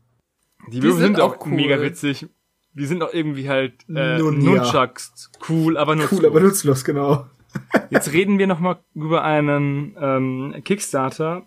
die 0.69 0.83
Würfel 0.83 1.01
sind 1.01 1.17
sind, 1.17 1.21
auch 1.21 1.45
cool. 1.45 1.53
mega 1.53 1.81
witzig. 1.81 2.29
Die 2.75 2.87
sind 2.87 3.03
auch 3.03 3.13
irgendwie 3.13 3.49
halt 3.49 3.75
äh, 3.89 4.19
Nun, 4.19 4.41
ja. 4.41 4.51
Nunchucks 4.51 5.31
cool, 5.49 5.77
aber 5.77 5.95
nur 5.97 6.11
Cool, 6.11 6.25
aber 6.25 6.41
nutzlos, 6.41 6.85
genau. 6.85 7.27
Jetzt 7.91 8.13
reden 8.13 8.39
wir 8.39 8.47
noch 8.47 8.61
mal 8.61 8.79
über 8.95 9.25
einen 9.25 9.95
ähm, 10.01 10.55
Kickstarter, 10.65 11.43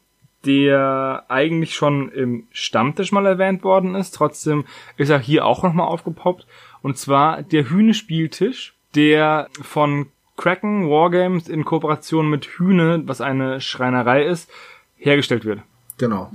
der 0.46 1.26
eigentlich 1.30 1.74
schon 1.74 2.12
im 2.12 2.48
Stammtisch 2.52 3.12
mal 3.12 3.26
erwähnt 3.26 3.64
worden 3.64 3.96
ist. 3.96 4.12
Trotzdem 4.12 4.66
ist 4.98 5.10
er 5.10 5.20
hier 5.20 5.46
auch 5.46 5.64
noch 5.64 5.74
mal 5.74 5.86
aufgepoppt. 5.86 6.46
Und 6.86 7.00
zwar 7.00 7.42
der 7.42 7.68
Hühne-Spieltisch, 7.72 8.76
der 8.94 9.50
von 9.60 10.06
Kraken 10.38 10.88
Wargames 10.88 11.50
in 11.50 11.66
Kooperation 11.66 12.30
mit 12.30 12.46
Hühne, 12.46 13.02
was 13.08 13.22
eine 13.22 13.60
Schreinerei 13.60 14.24
ist, 14.24 14.52
hergestellt 14.96 15.46
wird. 15.46 15.62
Genau. 15.98 16.32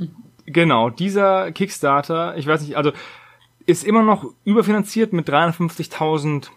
Genau, 0.46 0.90
dieser 0.90 1.52
Kickstarter, 1.52 2.36
ich 2.36 2.48
weiß 2.48 2.62
nicht, 2.62 2.76
also 2.76 2.90
ist 3.64 3.84
immer 3.84 4.02
noch 4.02 4.24
überfinanziert 4.44 5.12
mit 5.12 5.28
350.000 5.28 6.48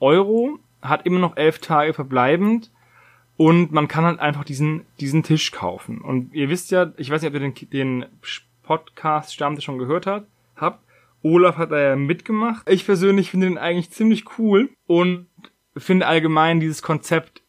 Euro, 0.00 0.58
hat 0.82 1.06
immer 1.06 1.18
noch 1.18 1.38
elf 1.38 1.60
Tage 1.60 1.94
verbleibend 1.94 2.70
und 3.38 3.72
man 3.72 3.88
kann 3.88 4.04
halt 4.04 4.20
einfach 4.20 4.44
diesen, 4.44 4.84
diesen 5.00 5.22
Tisch 5.22 5.50
kaufen. 5.50 6.02
Und 6.02 6.34
ihr 6.34 6.50
wisst 6.50 6.72
ja, 6.72 6.92
ich 6.98 7.10
weiß 7.10 7.22
nicht, 7.22 7.30
ob 7.30 7.40
ihr 7.40 7.50
den, 7.50 7.70
den 7.70 8.04
Podcast 8.64 9.32
Stammtisch 9.32 9.64
schon 9.64 9.78
gehört 9.78 10.06
habt, 10.06 10.26
habt. 10.56 10.89
Olaf 11.22 11.56
hat 11.56 11.72
da 11.72 11.80
ja 11.80 11.96
mitgemacht. 11.96 12.68
Ich 12.68 12.86
persönlich 12.86 13.30
finde 13.30 13.48
den 13.48 13.58
eigentlich 13.58 13.90
ziemlich 13.90 14.24
cool 14.38 14.70
und 14.86 15.26
finde 15.76 16.06
allgemein 16.06 16.60
dieses 16.60 16.82
Konzept 16.82 17.42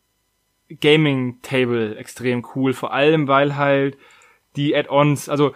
Gaming 0.81 1.41
Table 1.41 1.95
extrem 1.95 2.45
cool. 2.55 2.73
Vor 2.73 2.93
allem, 2.93 3.27
weil 3.27 3.55
halt 3.55 3.97
die 4.55 4.75
Add-ons, 4.75 5.29
also 5.29 5.53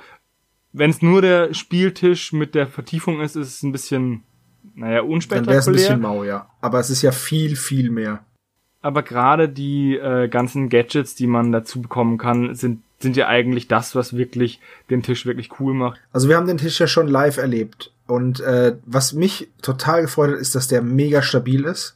wenn 0.73 0.89
es 0.89 1.01
nur 1.01 1.21
der 1.21 1.53
Spieltisch 1.53 2.33
mit 2.33 2.55
der 2.55 2.67
Vertiefung 2.67 3.21
ist, 3.21 3.35
ist 3.35 3.47
es 3.47 3.63
ein 3.63 3.71
bisschen, 3.71 4.23
naja, 4.75 4.79
Dann 4.79 4.85
wäre 4.87 4.99
es 4.99 5.05
ein 5.05 5.11
unspektakulär. 5.11 5.71
bisschen 5.71 6.01
mau, 6.01 6.23
ja. 6.23 6.49
Aber 6.61 6.79
es 6.79 6.89
ist 6.89 7.01
ja 7.01 7.11
viel, 7.11 7.55
viel 7.55 7.91
mehr. 7.91 8.25
Aber 8.81 9.01
gerade 9.01 9.49
die 9.49 9.95
äh, 9.95 10.27
ganzen 10.27 10.69
Gadgets, 10.69 11.15
die 11.15 11.27
man 11.27 11.51
dazu 11.51 11.81
bekommen 11.81 12.17
kann, 12.17 12.53
sind 12.55 12.81
sind 12.99 13.17
ja 13.17 13.27
eigentlich 13.27 13.67
das, 13.67 13.93
was 13.95 14.15
wirklich 14.15 14.59
den 14.89 15.03
Tisch 15.03 15.25
wirklich 15.25 15.59
cool 15.59 15.73
macht. 15.73 15.99
Also 16.11 16.29
wir 16.29 16.37
haben 16.37 16.47
den 16.47 16.57
Tisch 16.57 16.79
ja 16.79 16.87
schon 16.87 17.07
live 17.07 17.37
erlebt. 17.37 17.91
Und 18.07 18.39
äh, 18.39 18.77
was 18.85 19.13
mich 19.13 19.51
total 19.61 20.01
gefreut 20.01 20.31
hat, 20.31 20.39
ist, 20.39 20.55
dass 20.55 20.67
der 20.67 20.81
mega 20.81 21.21
stabil 21.21 21.65
ist. 21.65 21.95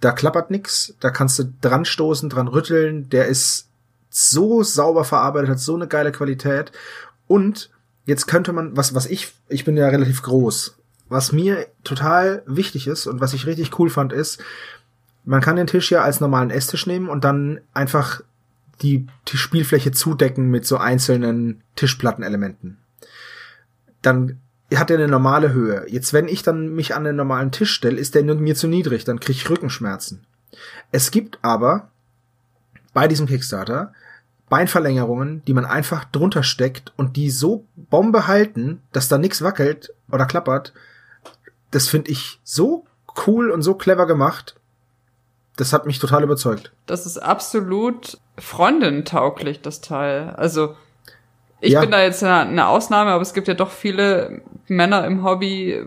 Da 0.00 0.12
klappert 0.12 0.50
nix, 0.50 0.94
da 1.00 1.10
kannst 1.10 1.38
du 1.38 1.52
dran 1.60 1.84
stoßen, 1.84 2.28
dran 2.28 2.48
rütteln. 2.48 3.08
Der 3.08 3.26
ist 3.26 3.68
so 4.10 4.62
sauber 4.62 5.04
verarbeitet, 5.04 5.50
hat 5.50 5.60
so 5.60 5.74
eine 5.74 5.88
geile 5.88 6.12
Qualität. 6.12 6.70
Und 7.26 7.70
jetzt 8.04 8.26
könnte 8.26 8.52
man, 8.52 8.76
was, 8.76 8.94
was 8.94 9.06
ich, 9.06 9.32
ich 9.48 9.64
bin 9.64 9.76
ja 9.76 9.88
relativ 9.88 10.22
groß. 10.22 10.76
Was 11.08 11.32
mir 11.32 11.66
total 11.84 12.42
wichtig 12.46 12.86
ist 12.86 13.06
und 13.06 13.20
was 13.20 13.32
ich 13.32 13.46
richtig 13.46 13.78
cool 13.78 13.90
fand, 13.90 14.12
ist, 14.12 14.42
man 15.24 15.40
kann 15.40 15.56
den 15.56 15.66
Tisch 15.66 15.90
ja 15.90 16.02
als 16.02 16.20
normalen 16.20 16.50
Esstisch 16.50 16.86
nehmen 16.86 17.08
und 17.08 17.24
dann 17.24 17.60
einfach 17.74 18.22
die, 18.82 19.06
die 19.28 19.36
Spielfläche 19.36 19.90
zudecken 19.90 20.50
mit 20.50 20.66
so 20.66 20.76
einzelnen 20.76 21.62
Tischplattenelementen. 21.74 22.78
Dann 24.02 24.40
hat 24.74 24.90
er 24.90 24.98
eine 24.98 25.08
normale 25.08 25.52
Höhe. 25.52 25.84
Jetzt, 25.88 26.12
wenn 26.12 26.28
ich 26.28 26.42
dann 26.42 26.74
mich 26.74 26.94
an 26.94 27.04
den 27.04 27.16
normalen 27.16 27.52
Tisch 27.52 27.72
stelle, 27.72 27.98
ist 27.98 28.14
der 28.14 28.24
mir 28.24 28.54
zu 28.56 28.66
niedrig, 28.66 29.04
dann 29.04 29.20
kriege 29.20 29.38
ich 29.38 29.48
Rückenschmerzen. 29.48 30.26
Es 30.90 31.10
gibt 31.10 31.38
aber 31.42 31.90
bei 32.92 33.06
diesem 33.08 33.26
Kickstarter 33.26 33.92
Beinverlängerungen, 34.48 35.44
die 35.44 35.54
man 35.54 35.64
einfach 35.64 36.04
drunter 36.04 36.42
steckt 36.42 36.92
und 36.96 37.16
die 37.16 37.30
so 37.30 37.64
Bombe 37.74 38.26
halten, 38.28 38.80
dass 38.92 39.08
da 39.08 39.18
nichts 39.18 39.42
wackelt 39.42 39.92
oder 40.10 40.24
klappert. 40.26 40.72
Das 41.72 41.88
finde 41.88 42.12
ich 42.12 42.40
so 42.44 42.84
cool 43.26 43.50
und 43.50 43.62
so 43.62 43.74
clever 43.74 44.06
gemacht. 44.06 44.54
Das 45.56 45.72
hat 45.72 45.86
mich 45.86 45.98
total 45.98 46.22
überzeugt. 46.22 46.70
Das 46.86 47.06
ist 47.06 47.18
absolut 47.18 48.18
freundentauglich, 48.38 49.62
das 49.62 49.80
Teil. 49.80 50.30
Also, 50.36 50.76
ich 51.60 51.72
Ja. 51.72 51.80
bin 51.80 51.90
da 51.90 52.02
jetzt 52.02 52.22
eine, 52.22 52.40
eine 52.48 52.66
Ausnahme, 52.68 53.10
aber 53.12 53.22
es 53.22 53.34
gibt 53.34 53.48
ja 53.48 53.54
doch 53.54 53.70
viele 53.70 54.42
Männer 54.68 55.04
im 55.06 55.22
Hobby, 55.24 55.82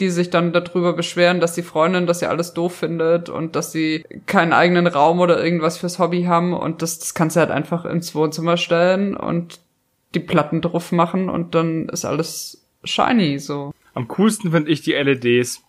die 0.00 0.10
sich 0.10 0.30
dann 0.30 0.52
darüber 0.52 0.92
beschweren, 0.92 1.40
dass 1.40 1.54
die 1.54 1.62
Freundin 1.62 2.06
das 2.06 2.20
ja 2.20 2.28
alles 2.28 2.54
doof 2.54 2.76
findet 2.76 3.28
und 3.28 3.56
dass 3.56 3.72
sie 3.72 4.04
keinen 4.26 4.52
eigenen 4.52 4.86
Raum 4.86 5.20
oder 5.20 5.42
irgendwas 5.42 5.78
fürs 5.78 5.98
Hobby 5.98 6.24
haben 6.24 6.52
und 6.52 6.82
das, 6.82 6.98
das 6.98 7.14
kannst 7.14 7.36
du 7.36 7.40
halt 7.40 7.50
einfach 7.50 7.84
ins 7.84 8.14
Wohnzimmer 8.14 8.56
stellen 8.56 9.16
und 9.16 9.60
die 10.14 10.20
Platten 10.20 10.60
drauf 10.60 10.92
machen 10.92 11.28
und 11.28 11.54
dann 11.54 11.88
ist 11.88 12.04
alles 12.04 12.66
shiny, 12.84 13.38
so. 13.38 13.72
Am 13.94 14.08
coolsten 14.08 14.50
finde 14.50 14.70
ich 14.70 14.82
die 14.82 14.92
LEDs. 14.92 15.62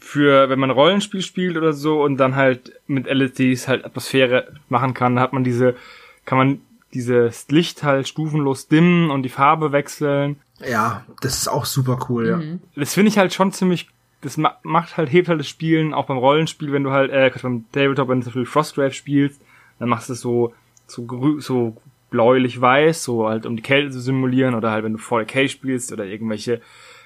Für, 0.00 0.50
wenn 0.50 0.58
man 0.58 0.70
Rollenspiel 0.70 1.22
spielt 1.22 1.56
oder 1.56 1.72
so 1.72 2.02
und 2.02 2.16
dann 2.16 2.34
halt 2.34 2.72
mit 2.88 3.06
LEDs 3.06 3.68
halt 3.68 3.84
Atmosphäre 3.84 4.54
machen 4.68 4.92
kann, 4.92 5.16
da 5.16 5.22
hat 5.22 5.32
man 5.32 5.44
diese, 5.44 5.76
kann 6.24 6.36
man 6.36 6.60
dieses 6.94 7.48
Licht 7.48 7.82
halt 7.82 8.08
stufenlos 8.08 8.68
dimmen 8.68 9.10
und 9.10 9.22
die 9.22 9.28
Farbe 9.28 9.72
wechseln. 9.72 10.36
Ja, 10.66 11.04
das 11.20 11.38
ist 11.38 11.48
auch 11.48 11.64
super 11.64 11.98
cool, 12.08 12.28
ja. 12.28 12.40
Das 12.74 12.94
finde 12.94 13.10
ich 13.10 13.18
halt 13.18 13.32
schon 13.32 13.52
ziemlich, 13.52 13.88
das 14.22 14.36
ma 14.36 14.56
macht 14.62 14.96
halt, 14.96 15.12
hebt 15.12 15.28
halt 15.28 15.40
das 15.40 15.48
Spielen, 15.48 15.94
auch 15.94 16.06
beim 16.06 16.18
Rollenspiel, 16.18 16.72
wenn 16.72 16.84
du 16.84 16.90
halt, 16.90 17.10
äh, 17.10 17.30
beim 17.42 17.64
Tabletop, 17.72 18.08
wenn 18.08 18.20
du 18.20 18.24
zum 18.24 18.30
Beispiel 18.32 18.46
Frostgrave 18.46 18.92
spielst, 18.92 19.40
dann 19.78 19.88
machst 19.88 20.08
du 20.08 20.14
es 20.14 20.20
so, 20.20 20.54
so 20.86 21.04
grü 21.04 21.40
so 21.40 21.76
bläulich-weiß, 22.10 23.04
so 23.04 23.28
halt 23.28 23.46
um 23.46 23.56
die 23.56 23.62
Kälte 23.62 23.90
zu 23.90 24.00
simulieren, 24.00 24.54
oder 24.54 24.70
halt 24.70 24.84
wenn 24.84 24.94
du 24.94 24.98
40k 24.98 25.48
spielst 25.48 25.92
oder 25.92 26.04
irgendwelche 26.04 26.60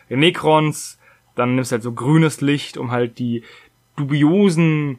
Necrons, 0.08 0.98
dann 1.34 1.54
nimmst 1.54 1.72
du 1.72 1.74
halt 1.74 1.82
so 1.82 1.92
grünes 1.92 2.40
Licht, 2.40 2.76
um 2.76 2.90
halt 2.90 3.18
die 3.18 3.42
dubiosen 3.96 4.98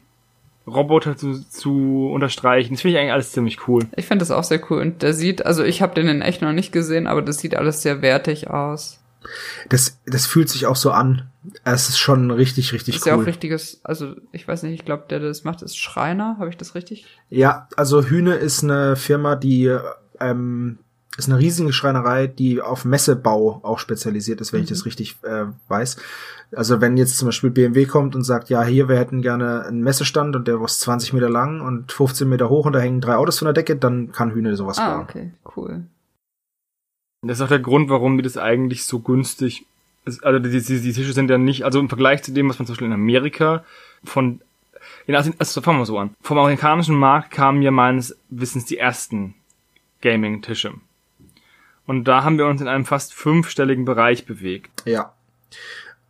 Roboter 0.66 1.16
zu, 1.16 1.40
zu 1.48 2.10
unterstreichen. 2.12 2.74
Das 2.74 2.82
finde 2.82 2.96
ich 2.96 3.00
eigentlich 3.00 3.12
alles 3.12 3.32
ziemlich 3.32 3.68
cool. 3.68 3.82
Ich 3.96 4.06
finde 4.06 4.22
das 4.22 4.30
auch 4.30 4.44
sehr 4.44 4.60
cool 4.70 4.80
und 4.80 5.02
der 5.02 5.12
sieht, 5.12 5.44
also 5.44 5.62
ich 5.62 5.82
habe 5.82 5.94
den 5.94 6.08
in 6.08 6.22
echt 6.22 6.42
noch 6.42 6.52
nicht 6.52 6.72
gesehen, 6.72 7.06
aber 7.06 7.22
das 7.22 7.38
sieht 7.38 7.54
alles 7.54 7.82
sehr 7.82 8.02
wertig 8.02 8.50
aus. 8.50 9.00
Das, 9.68 9.98
das 10.06 10.26
fühlt 10.26 10.48
sich 10.48 10.66
auch 10.66 10.76
so 10.76 10.90
an. 10.90 11.30
Es 11.64 11.88
ist 11.88 11.98
schon 11.98 12.30
richtig, 12.30 12.72
richtig 12.72 12.96
ist 12.96 13.06
ja 13.06 13.14
auch 13.14 13.18
cool. 13.18 13.24
richtiges, 13.24 13.80
also 13.84 14.14
ich 14.32 14.46
weiß 14.46 14.62
nicht, 14.62 14.74
ich 14.74 14.84
glaube, 14.84 15.04
der, 15.08 15.18
der 15.18 15.28
das 15.28 15.44
macht, 15.44 15.62
ist 15.62 15.78
Schreiner, 15.78 16.36
habe 16.38 16.50
ich 16.50 16.56
das 16.56 16.74
richtig? 16.74 17.06
Ja, 17.30 17.68
also 17.76 18.02
Hühne 18.04 18.34
ist 18.34 18.62
eine 18.62 18.96
Firma, 18.96 19.36
die 19.36 19.76
ähm, 20.20 20.78
ist 21.16 21.28
eine 21.28 21.38
riesige 21.38 21.72
Schreinerei, 21.72 22.26
die 22.26 22.60
auf 22.60 22.84
Messebau 22.84 23.60
auch 23.62 23.78
spezialisiert 23.78 24.40
ist, 24.40 24.52
wenn 24.52 24.62
ich 24.62 24.68
das 24.68 24.84
richtig 24.84 25.16
äh, 25.22 25.46
weiß. 25.68 25.96
Also 26.56 26.80
wenn 26.80 26.96
jetzt 26.96 27.16
zum 27.18 27.26
Beispiel 27.26 27.50
BMW 27.50 27.84
kommt 27.86 28.16
und 28.16 28.24
sagt, 28.24 28.48
ja, 28.48 28.64
hier, 28.64 28.88
wir 28.88 28.98
hätten 28.98 29.22
gerne 29.22 29.64
einen 29.64 29.82
Messestand 29.82 30.34
und 30.34 30.48
der 30.48 30.60
ist 30.62 30.80
20 30.80 31.12
Meter 31.12 31.30
lang 31.30 31.60
und 31.60 31.92
15 31.92 32.28
Meter 32.28 32.48
hoch 32.48 32.66
und 32.66 32.72
da 32.72 32.80
hängen 32.80 33.00
drei 33.00 33.14
Autos 33.14 33.38
von 33.38 33.46
der 33.46 33.52
Decke, 33.52 33.76
dann 33.76 34.10
kann 34.12 34.32
Hühne 34.32 34.56
sowas 34.56 34.78
Ah, 34.78 34.94
bauen. 34.96 35.02
okay, 35.04 35.30
cool. 35.56 35.84
Das 37.22 37.38
ist 37.38 37.42
auch 37.44 37.48
der 37.48 37.60
Grund, 37.60 37.88
warum 37.90 38.16
die 38.16 38.22
das 38.22 38.36
eigentlich 38.36 38.84
so 38.84 38.98
günstig 39.00 39.64
ist. 40.04 40.22
Also 40.24 40.38
die, 40.38 40.50
die, 40.50 40.80
die 40.80 40.92
Tische 40.92 41.12
sind 41.12 41.30
ja 41.30 41.38
nicht, 41.38 41.64
also 41.64 41.80
im 41.80 41.88
Vergleich 41.88 42.22
zu 42.22 42.32
dem, 42.32 42.48
was 42.48 42.58
man 42.58 42.66
zum 42.66 42.74
Beispiel 42.74 42.88
in 42.88 42.92
Amerika 42.92 43.64
von, 44.04 44.40
in 45.06 45.14
Asien, 45.14 45.34
also 45.38 45.60
fangen 45.62 45.78
wir 45.78 45.86
so 45.86 45.98
an. 45.98 46.10
Vom 46.20 46.38
amerikanischen 46.38 46.96
Markt 46.96 47.30
kamen 47.30 47.62
ja 47.62 47.70
meines 47.70 48.16
Wissens 48.30 48.66
die 48.66 48.76
ersten 48.78 49.34
Gaming-Tische. 50.02 50.74
Und 51.86 52.04
da 52.04 52.24
haben 52.24 52.38
wir 52.38 52.46
uns 52.46 52.60
in 52.60 52.68
einem 52.68 52.84
fast 52.84 53.14
fünfstelligen 53.14 53.84
Bereich 53.84 54.26
bewegt. 54.26 54.82
Ja. 54.86 55.12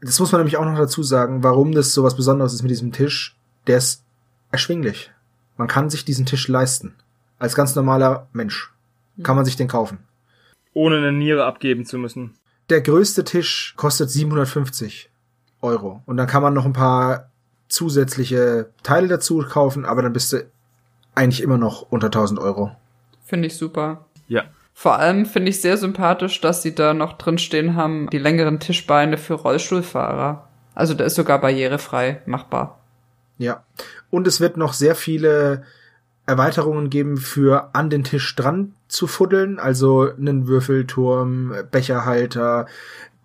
Das 0.00 0.20
muss 0.20 0.32
man 0.32 0.40
nämlich 0.40 0.56
auch 0.56 0.64
noch 0.64 0.78
dazu 0.78 1.02
sagen, 1.02 1.42
warum 1.42 1.72
das 1.72 1.94
so 1.94 2.04
was 2.04 2.16
Besonderes 2.16 2.52
ist 2.52 2.62
mit 2.62 2.70
diesem 2.70 2.92
Tisch. 2.92 3.36
Der 3.66 3.78
ist 3.78 4.04
erschwinglich. 4.50 5.10
Man 5.56 5.68
kann 5.68 5.90
sich 5.90 6.04
diesen 6.04 6.26
Tisch 6.26 6.48
leisten. 6.48 6.94
Als 7.38 7.54
ganz 7.54 7.74
normaler 7.74 8.28
Mensch 8.32 8.72
kann 9.22 9.36
man 9.36 9.44
sich 9.44 9.56
den 9.56 9.68
kaufen. 9.68 9.98
Ohne 10.72 10.98
eine 10.98 11.12
Niere 11.12 11.44
abgeben 11.44 11.84
zu 11.84 11.98
müssen. 11.98 12.34
Der 12.70 12.80
größte 12.80 13.24
Tisch 13.24 13.74
kostet 13.76 14.10
750 14.10 15.10
Euro. 15.60 16.02
Und 16.06 16.16
dann 16.16 16.26
kann 16.26 16.42
man 16.42 16.54
noch 16.54 16.64
ein 16.64 16.72
paar 16.72 17.30
zusätzliche 17.68 18.70
Teile 18.82 19.08
dazu 19.08 19.38
kaufen, 19.38 19.84
aber 19.84 20.02
dann 20.02 20.12
bist 20.12 20.32
du 20.32 20.44
eigentlich 21.14 21.42
immer 21.42 21.58
noch 21.58 21.82
unter 21.82 22.06
1000 22.06 22.40
Euro. 22.40 22.72
Finde 23.24 23.46
ich 23.46 23.56
super. 23.56 24.04
Ja. 24.28 24.44
Vor 24.76 24.98
allem 24.98 25.24
finde 25.24 25.50
ich 25.50 25.62
sehr 25.62 25.78
sympathisch, 25.78 26.40
dass 26.40 26.62
sie 26.62 26.74
da 26.74 26.92
noch 26.92 27.14
drin 27.14 27.38
stehen 27.38 27.76
haben, 27.76 28.10
die 28.10 28.18
längeren 28.18 28.58
Tischbeine 28.58 29.16
für 29.16 29.34
Rollstuhlfahrer. 29.34 30.48
Also 30.74 30.94
der 30.94 31.06
ist 31.06 31.14
sogar 31.14 31.40
barrierefrei 31.40 32.20
machbar. 32.26 32.80
Ja. 33.38 33.64
Und 34.10 34.26
es 34.26 34.40
wird 34.40 34.56
noch 34.56 34.72
sehr 34.72 34.96
viele 34.96 35.62
Erweiterungen 36.26 36.90
geben 36.90 37.16
für 37.16 37.70
an 37.74 37.88
den 37.88 38.02
Tisch 38.02 38.34
dran 38.34 38.74
zu 38.88 39.06
fuddeln, 39.06 39.58
also 39.58 40.10
einen 40.10 40.48
Würfelturm, 40.48 41.54
Becherhalter, 41.70 42.66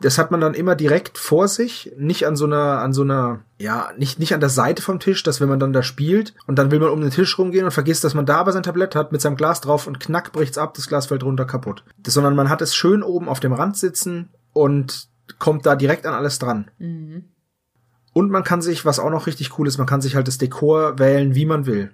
Das 0.01 0.17
hat 0.17 0.31
man 0.31 0.39
dann 0.39 0.53
immer 0.53 0.75
direkt 0.75 1.17
vor 1.17 1.47
sich, 1.47 1.91
nicht 1.97 2.25
an 2.25 2.37
so 2.37 2.45
einer, 2.45 2.79
an 2.79 2.93
so 2.93 3.01
einer, 3.01 3.41
ja, 3.57 3.89
nicht, 3.97 4.17
nicht 4.17 4.33
an 4.33 4.39
der 4.39 4.49
Seite 4.49 4.81
vom 4.81 4.99
Tisch, 4.99 5.23
dass 5.23 5.41
wenn 5.41 5.49
man 5.49 5.59
dann 5.59 5.73
da 5.73 5.83
spielt 5.83 6.33
und 6.47 6.57
dann 6.57 6.71
will 6.71 6.79
man 6.79 6.89
um 6.89 7.01
den 7.01 7.11
Tisch 7.11 7.37
rumgehen 7.37 7.65
und 7.65 7.71
vergisst, 7.71 8.05
dass 8.05 8.13
man 8.13 8.25
da 8.25 8.37
aber 8.37 8.53
sein 8.53 8.63
Tablett 8.63 8.95
hat 8.95 9.11
mit 9.11 9.19
seinem 9.19 9.35
Glas 9.35 9.59
drauf 9.59 9.87
und 9.87 9.99
knack 9.99 10.31
bricht's 10.31 10.57
ab, 10.57 10.73
das 10.73 10.87
Glas 10.87 11.07
fällt 11.07 11.23
runter 11.23 11.45
kaputt. 11.45 11.83
Das, 11.97 12.13
sondern 12.13 12.35
man 12.35 12.49
hat 12.49 12.61
es 12.61 12.75
schön 12.75 13.03
oben 13.03 13.27
auf 13.27 13.41
dem 13.41 13.51
Rand 13.51 13.75
sitzen 13.75 14.29
und 14.53 15.09
kommt 15.37 15.65
da 15.65 15.75
direkt 15.75 16.05
an 16.05 16.13
alles 16.13 16.39
dran. 16.39 16.71
Mhm. 16.79 17.25
Und 18.13 18.31
man 18.31 18.43
kann 18.43 18.61
sich, 18.61 18.85
was 18.85 18.99
auch 18.99 19.11
noch 19.11 19.27
richtig 19.27 19.57
cool 19.59 19.67
ist, 19.67 19.77
man 19.77 19.87
kann 19.87 20.01
sich 20.01 20.15
halt 20.15 20.27
das 20.27 20.37
Dekor 20.37 20.97
wählen, 20.97 21.35
wie 21.35 21.45
man 21.45 21.65
will. 21.65 21.91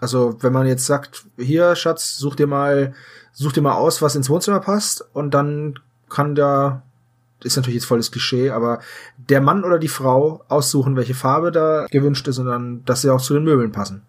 Also, 0.00 0.36
wenn 0.40 0.52
man 0.52 0.66
jetzt 0.66 0.86
sagt, 0.86 1.26
hier, 1.38 1.76
Schatz, 1.76 2.16
such 2.16 2.36
dir 2.36 2.46
mal, 2.46 2.94
such 3.32 3.52
dir 3.52 3.62
mal 3.62 3.74
aus, 3.74 4.02
was 4.02 4.16
ins 4.16 4.28
Wohnzimmer 4.28 4.60
passt, 4.60 5.04
und 5.12 5.32
dann 5.32 5.78
kann 6.14 6.34
da, 6.34 6.82
ist 7.42 7.56
natürlich 7.56 7.76
jetzt 7.80 7.86
volles 7.86 8.10
Klischee, 8.10 8.50
aber 8.50 8.80
der 9.28 9.40
Mann 9.40 9.64
oder 9.64 9.78
die 9.78 9.88
Frau 9.88 10.42
aussuchen, 10.48 10.96
welche 10.96 11.14
Farbe 11.14 11.52
da 11.52 11.86
gewünscht 11.90 12.26
ist 12.28 12.38
und 12.38 12.46
dann, 12.46 12.84
dass 12.84 13.02
sie 13.02 13.10
auch 13.10 13.20
zu 13.20 13.34
den 13.34 13.44
Möbeln 13.44 13.72
passen. 13.72 14.02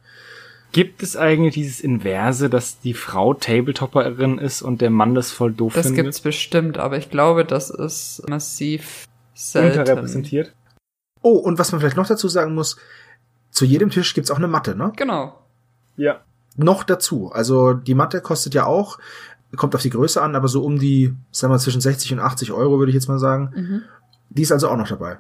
Gibt 0.71 1.03
es 1.03 1.15
eigentlich 1.15 1.53
dieses 1.53 1.79
Inverse, 1.79 2.49
dass 2.49 2.79
die 2.79 2.93
Frau 2.93 3.33
Tabletopperin 3.33 4.37
ist 4.39 4.61
und 4.61 4.81
der 4.81 4.89
Mann 4.89 5.15
das 5.15 5.31
voll 5.31 5.53
doof 5.53 5.73
Das 5.73 5.87
findet? 5.87 6.05
gibt's 6.05 6.19
bestimmt, 6.21 6.77
aber 6.77 6.97
ich 6.97 7.09
glaube, 7.09 7.45
das 7.45 7.69
ist 7.69 8.27
massiv 8.27 9.05
selten. 9.33 9.79
Unterrepräsentiert. 9.79 10.53
Oh, 11.21 11.37
und 11.37 11.57
was 11.59 11.71
man 11.71 11.79
vielleicht 11.79 11.97
noch 11.97 12.07
dazu 12.07 12.27
sagen 12.27 12.53
muss, 12.53 12.77
zu 13.51 13.65
jedem 13.65 13.89
Tisch 13.89 14.13
gibt's 14.13 14.31
auch 14.31 14.37
eine 14.37 14.47
Matte, 14.49 14.75
ne? 14.75 14.91
Genau. 14.95 15.39
Ja. 15.95 16.21
Noch 16.57 16.83
dazu. 16.83 17.31
Also 17.31 17.73
die 17.73 17.95
Matte 17.95 18.21
kostet 18.21 18.53
ja 18.53 18.65
auch, 18.65 18.99
kommt 19.55 19.75
auf 19.75 19.81
die 19.81 19.89
Größe 19.89 20.21
an, 20.21 20.35
aber 20.35 20.47
so 20.47 20.63
um 20.63 20.79
die, 20.79 21.13
sagen 21.31 21.53
wir 21.53 21.59
zwischen 21.59 21.81
60 21.81 22.13
und 22.13 22.19
80 22.19 22.51
Euro, 22.51 22.79
würde 22.79 22.89
ich 22.89 22.95
jetzt 22.95 23.07
mal 23.07 23.19
sagen. 23.19 23.51
Mhm. 23.55 23.81
Die 24.29 24.41
ist 24.41 24.51
also 24.51 24.69
auch 24.69 24.77
noch 24.77 24.87
dabei. 24.87 25.17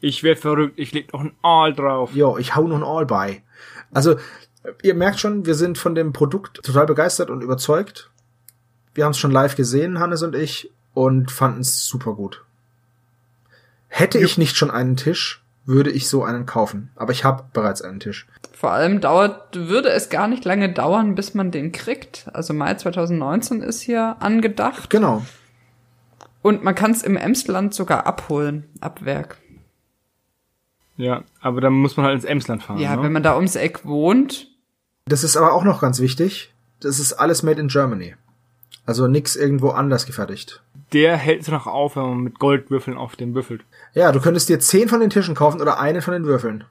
Ich 0.00 0.22
werd 0.22 0.38
verrückt, 0.38 0.74
ich 0.76 0.92
leg 0.92 1.12
noch 1.12 1.20
ein 1.20 1.32
Aal 1.42 1.74
drauf. 1.74 2.14
Jo, 2.14 2.38
ich 2.38 2.54
hau 2.54 2.66
noch 2.68 2.76
ein 2.76 2.84
All 2.84 3.06
bei. 3.06 3.42
Also, 3.92 4.16
ihr 4.82 4.94
merkt 4.94 5.18
schon, 5.18 5.46
wir 5.46 5.54
sind 5.54 5.78
von 5.78 5.94
dem 5.94 6.12
Produkt 6.12 6.62
total 6.62 6.86
begeistert 6.86 7.30
und 7.30 7.42
überzeugt. 7.42 8.10
Wir 8.94 9.04
haben 9.04 9.12
es 9.12 9.18
schon 9.18 9.30
live 9.30 9.56
gesehen, 9.56 9.98
Hannes 9.98 10.22
und 10.22 10.34
ich, 10.34 10.70
und 10.94 11.30
fanden 11.30 11.60
es 11.60 11.86
super 11.86 12.14
gut. 12.14 12.44
Hätte 13.88 14.18
ich 14.18 14.38
nicht 14.38 14.56
schon 14.56 14.70
einen 14.70 14.96
Tisch, 14.96 15.42
würde 15.64 15.90
ich 15.90 16.08
so 16.08 16.24
einen 16.24 16.46
kaufen. 16.46 16.90
Aber 16.96 17.12
ich 17.12 17.24
habe 17.24 17.44
bereits 17.52 17.82
einen 17.82 18.00
Tisch. 18.00 18.26
Vor 18.58 18.72
allem 18.72 19.00
dauert, 19.00 19.54
würde 19.54 19.90
es 19.90 20.10
gar 20.10 20.26
nicht 20.26 20.44
lange 20.44 20.72
dauern, 20.72 21.14
bis 21.14 21.32
man 21.32 21.52
den 21.52 21.70
kriegt. 21.70 22.26
Also 22.32 22.52
Mai 22.52 22.74
2019 22.74 23.62
ist 23.62 23.80
hier 23.82 24.16
angedacht. 24.18 24.90
Genau. 24.90 25.24
Und 26.42 26.64
man 26.64 26.74
kann 26.74 26.90
es 26.90 27.04
im 27.04 27.16
Emsland 27.16 27.72
sogar 27.72 28.04
abholen, 28.04 28.64
ab 28.80 29.04
Werk. 29.04 29.38
Ja, 30.96 31.22
aber 31.40 31.60
dann 31.60 31.72
muss 31.74 31.96
man 31.96 32.06
halt 32.06 32.16
ins 32.16 32.24
Emsland 32.24 32.64
fahren. 32.64 32.80
Ja, 32.80 32.96
ne? 32.96 33.04
wenn 33.04 33.12
man 33.12 33.22
da 33.22 33.36
ums 33.36 33.54
Eck 33.54 33.84
wohnt. 33.84 34.48
Das 35.04 35.22
ist 35.22 35.36
aber 35.36 35.52
auch 35.52 35.62
noch 35.62 35.80
ganz 35.80 36.00
wichtig. 36.00 36.52
Das 36.80 36.98
ist 36.98 37.12
alles 37.12 37.44
made 37.44 37.60
in 37.60 37.68
Germany. 37.68 38.16
Also 38.86 39.06
nix 39.06 39.36
irgendwo 39.36 39.68
anders 39.68 40.04
gefertigt. 40.04 40.64
Der 40.92 41.16
hält 41.16 41.44
sich 41.44 41.54
noch 41.54 41.68
auf, 41.68 41.94
wenn 41.94 42.02
man 42.02 42.18
mit 42.18 42.40
Goldwürfeln 42.40 42.96
auf 42.96 43.14
dem 43.14 43.36
würfelt. 43.36 43.60
Ja, 43.94 44.10
du 44.10 44.18
könntest 44.18 44.48
dir 44.48 44.58
zehn 44.58 44.88
von 44.88 44.98
den 44.98 45.10
Tischen 45.10 45.36
kaufen 45.36 45.60
oder 45.60 45.78
einen 45.78 46.02
von 46.02 46.12
den 46.12 46.24
Würfeln. 46.24 46.64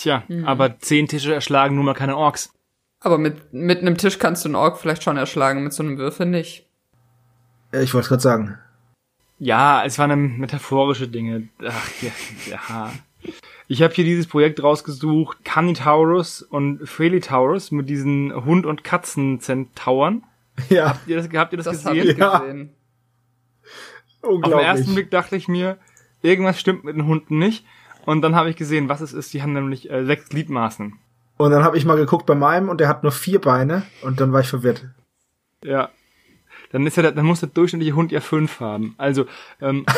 Tja, 0.00 0.22
aber 0.46 0.78
zehn 0.78 1.08
Tische 1.08 1.34
erschlagen 1.34 1.74
nun 1.76 1.84
mal 1.84 1.92
keine 1.94 2.16
Orks. 2.16 2.52
Aber 3.00 3.18
mit, 3.18 3.52
mit 3.52 3.80
einem 3.80 3.98
Tisch 3.98 4.18
kannst 4.18 4.44
du 4.44 4.48
einen 4.48 4.54
Ork 4.56 4.78
vielleicht 4.78 5.02
schon 5.02 5.18
erschlagen, 5.18 5.62
mit 5.62 5.74
so 5.74 5.82
einem 5.82 5.98
Würfel 5.98 6.24
nicht. 6.26 6.66
Ich 7.72 7.92
wollte 7.92 8.08
gerade 8.08 8.22
sagen. 8.22 8.58
Ja, 9.38 9.84
es 9.84 9.98
waren 9.98 10.38
metaphorische 10.38 11.06
Dinge. 11.08 11.48
Ach, 11.66 11.88
ja, 12.02 12.10
ja. 12.50 12.92
Ich 13.68 13.82
habe 13.82 13.92
hier 13.94 14.04
dieses 14.04 14.26
Projekt 14.26 14.62
rausgesucht, 14.62 15.44
Canitaurus 15.44 16.42
und 16.42 16.86
Felitaurus 16.88 17.70
mit 17.70 17.88
diesen 17.90 18.34
Hund- 18.44 18.64
und 18.66 18.82
Katzen-Zentauren. 18.84 20.24
Ja, 20.70 20.88
Habt 20.90 21.06
ihr 21.08 21.16
das, 21.16 21.28
habt 21.34 21.52
ihr 21.52 21.56
das, 21.58 21.66
Das 21.66 21.84
gesehen? 21.84 22.10
ich 22.10 22.16
Ja. 22.18 22.38
gesehen. 22.38 22.70
Auf 24.22 24.28
den 24.28 24.30
unglaublich. 24.30 24.66
ersten 24.66 24.94
Blick 24.94 25.10
dachte 25.10 25.36
ich 25.36 25.46
mir, 25.48 25.78
irgendwas 26.22 26.58
stimmt 26.58 26.84
mit 26.84 26.96
den 26.96 27.06
Hunden 27.06 27.38
nicht. 27.38 27.64
Und 28.06 28.22
dann 28.22 28.34
habe 28.34 28.50
ich 28.50 28.56
gesehen, 28.56 28.88
was 28.88 29.00
es 29.00 29.12
ist. 29.12 29.32
Die 29.34 29.42
haben 29.42 29.52
nämlich 29.52 29.90
äh, 29.90 30.04
sechs 30.04 30.28
Gliedmaßen. 30.28 30.94
Und 31.36 31.50
dann 31.50 31.64
habe 31.64 31.76
ich 31.78 31.84
mal 31.84 31.96
geguckt 31.96 32.26
bei 32.26 32.34
meinem 32.34 32.68
und 32.68 32.80
der 32.80 32.88
hat 32.88 33.02
nur 33.02 33.12
vier 33.12 33.40
Beine 33.40 33.82
und 34.02 34.20
dann 34.20 34.32
war 34.32 34.40
ich 34.40 34.48
verwirrt. 34.48 34.86
Ja. 35.64 35.90
Dann 36.72 36.86
ist 36.86 36.96
ja, 36.96 37.02
der- 37.02 37.12
dann 37.12 37.26
muss 37.26 37.40
der 37.40 37.48
durchschnittliche 37.48 37.96
Hund 37.96 38.12
ja 38.12 38.20
fünf 38.20 38.60
haben. 38.60 38.94
Also, 38.98 39.26
ähm, 39.60 39.86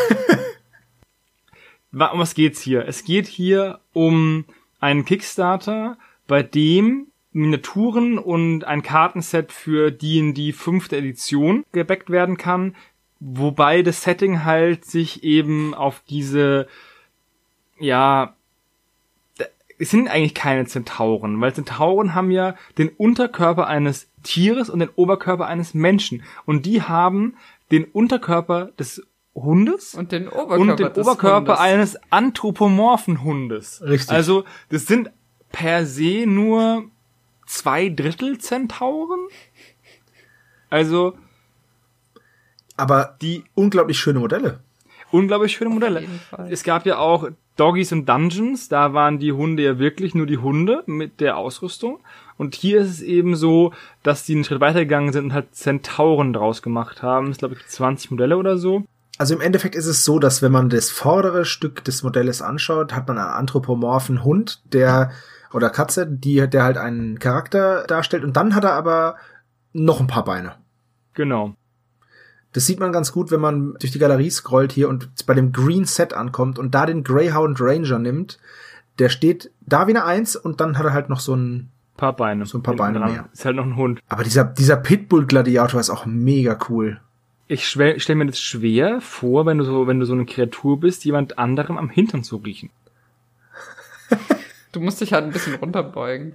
um 1.93 2.19
was 2.19 2.35
geht's 2.35 2.61
hier? 2.63 2.87
Es 2.87 3.05
geht 3.05 3.27
hier 3.27 3.81
um 3.93 4.45
einen 4.81 5.05
Kickstarter, 5.05 5.99
bei 6.27 6.43
dem 6.43 7.09
Miniaturen 7.33 8.19
und 8.19 8.65
ein 8.65 8.83
Kartenset 8.83 9.53
für 9.53 9.91
D&D 9.91 10.53
fünfte 10.53 10.97
Edition 10.97 11.65
gebackt 11.73 12.11
werden 12.11 12.37
kann, 12.37 12.75
wobei 13.21 13.83
das 13.83 14.03
Setting 14.03 14.45
halt 14.45 14.85
sich 14.85 15.23
eben 15.25 15.75
auf 15.75 16.03
diese, 16.09 16.67
ja, 17.83 18.35
es 19.79 19.91
sind 19.91 20.09
eigentlich 20.09 20.35
keine 20.35 20.67
Zentauren, 20.67 21.41
weil 21.41 21.55
Zentauren 21.55 22.15
haben 22.15 22.31
ja 22.31 22.55
den 22.79 22.89
Unterkörper 22.89 23.67
eines 23.67 24.09
Tieres 24.23 24.71
und 24.71 24.79
den 24.79 24.91
Oberkörper 24.91 25.47
eines 25.47 25.75
Menschen. 25.75 26.23
Und 26.47 26.67
die 26.67 26.83
haben 26.83 27.37
den 27.73 27.85
Unterkörper 27.85 28.67
des 28.79 29.03
Hundes 29.35 29.95
Und 29.95 30.13
den 30.13 30.29
Oberkörper, 30.29 30.61
und 30.61 30.79
den 30.79 30.87
Oberkörper 30.89 31.53
Hundes. 31.55 31.59
eines 31.59 31.99
anthropomorphen 32.11 33.25
Hundes. 33.25 33.83
Richtig. 33.83 34.11
Also, 34.11 34.45
das 34.69 34.87
sind 34.87 35.11
per 35.51 35.87
se 35.87 36.27
nur 36.27 36.85
zwei 37.47 37.89
Drittel 37.89 38.39
Zentauren. 38.39 39.21
Also, 40.71 41.15
Aber 42.77 43.17
die 43.21 43.45
unglaublich 43.55 43.99
schöne 43.99 44.21
Modelle. 44.21 44.61
Unglaublich 45.13 45.53
schöne 45.53 45.71
Modelle. 45.71 46.03
Es 46.51 46.65
gab 46.65 46.87
ja 46.87 46.99
auch 46.99 47.29
Doggies 47.57 47.93
und 47.93 48.09
Dungeons, 48.09 48.69
da 48.69 48.95
waren 48.95 49.19
die 49.19 49.33
Hunde 49.33 49.63
ja 49.63 49.79
wirklich 49.79 50.15
nur 50.15 50.27
die 50.27 50.39
Hunde 50.39 50.83
mit 50.87 51.21
der 51.21 51.37
Ausrüstung. 51.37 52.01
Und 52.39 52.55
hier 52.55 52.81
ist 52.81 52.91
es 52.91 53.03
eben 53.03 53.37
so, 53.37 53.73
dass 54.03 54.25
die 54.25 54.35
einen 54.35 54.45
Schritt 54.45 54.61
weitergegangen 54.61 55.13
sind 55.13 55.27
und 55.27 55.33
halt 55.35 55.55
Zentauren 55.55 56.33
draus 56.33 56.63
gemacht 56.63 57.03
haben. 57.03 57.27
Das 57.27 57.37
ist, 57.37 57.39
glaube 57.41 57.55
ich, 57.55 57.67
20 57.67 58.11
Modelle 58.11 58.37
oder 58.37 58.57
so. 58.57 58.85
Also 59.19 59.35
im 59.35 59.41
Endeffekt 59.41 59.75
ist 59.75 59.87
es 59.87 60.05
so, 60.05 60.19
dass 60.19 60.43
wenn 60.43 60.51
man 60.51 60.71
das 60.71 60.91
vordere 60.91 61.45
Stück 61.45 61.85
des 61.85 62.03
Modells 62.03 62.41
anschaut, 62.41 62.95
hat 62.95 63.07
man 63.07 63.19
einen 63.19 63.29
anthropomorphen 63.29 64.25
Hund, 64.25 64.63
der 64.73 65.13
oder 65.53 65.69
Katze, 65.69 66.07
die 66.07 66.49
der 66.49 66.65
halt 66.65 66.79
einen 66.79 67.19
Charakter 67.19 67.85
darstellt 67.87 68.25
und 68.25 68.37
dann 68.37 68.55
hat 68.55 68.65
er 68.65 68.73
aber 68.73 69.17
noch 69.75 70.01
ein 70.01 70.07
paar 70.07 70.25
Beine. 70.25 70.55
Genau. 71.15 71.55
Das 72.53 72.67
sieht 72.67 72.81
man 72.81 72.93
ganz 72.93 73.13
gut, 73.13 73.31
wenn 73.31 73.41
man 73.41 73.75
durch 73.81 73.93
die 73.93 73.99
Galerie 73.99 74.31
scrollt 74.31 74.73
hier 74.73 74.89
und 74.89 75.09
bei 75.27 75.35
dem 75.35 75.53
Green 75.53 75.85
Set 75.85 76.13
ankommt 76.13 76.59
und 76.59 76.75
da 76.75 76.87
den 76.87 77.03
Greyhound 77.03 77.59
Ranger 77.61 77.99
nimmt. 77.99 78.39
Der 78.99 79.09
steht 79.09 79.51
da 79.63 79.87
wie 79.87 79.93
eine 79.93 80.05
Eins 80.05 80.37
und 80.37 80.61
dann 80.61 80.77
hat 80.77 80.85
er 80.85 80.93
halt 80.93 81.09
noch 81.09 81.21
so 81.21 81.35
ein. 81.35 81.71
Paar 81.97 82.15
Beine. 82.15 82.47
So 82.47 82.59
ein 82.59 82.63
paar 82.63 82.77
Beine 82.77 82.99
dran. 82.99 83.13
mehr. 83.13 83.29
Ist 83.33 83.45
halt 83.45 83.57
noch 83.57 83.65
ein 83.65 83.77
Hund. 83.77 84.01
Aber 84.09 84.25
dieser, 84.25 84.45
dieser 84.45 84.77
Pitbull 84.77 85.27
Gladiator 85.27 85.81
ist 85.81 85.91
auch 85.91 86.05
mega 86.05 86.59
cool. 86.69 87.01
Ich 87.49 87.67
stelle 87.67 88.15
mir 88.15 88.27
das 88.27 88.41
schwer 88.41 89.01
vor, 89.01 89.45
wenn 89.47 89.59
du 89.59 89.65
so, 89.65 89.87
wenn 89.87 90.01
du 90.01 90.07
so 90.07 90.15
eine 90.15 90.25
Kreatur 90.25 90.81
bist, 90.81 91.05
jemand 91.05 91.39
anderem 91.39 91.77
am 91.77 91.91
Hintern 91.91 92.25
zu 92.25 92.37
riechen. 92.37 92.71
Du 94.73 94.81
musst 94.81 95.01
dich 95.01 95.13
halt 95.13 95.25
ein 95.25 95.33
bisschen 95.33 95.57
runterbeugen. 95.57 96.35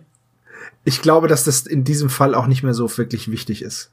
Ich 0.84 1.02
glaube, 1.02 1.28
dass 1.28 1.44
das 1.44 1.66
in 1.66 1.84
diesem 1.84 2.10
Fall 2.10 2.36
auch 2.36 2.48
nicht 2.48 2.64
mehr 2.64 2.76
so 2.76 2.98
wirklich 2.98 3.32
wichtig 3.32 3.62
ist. 3.62 3.92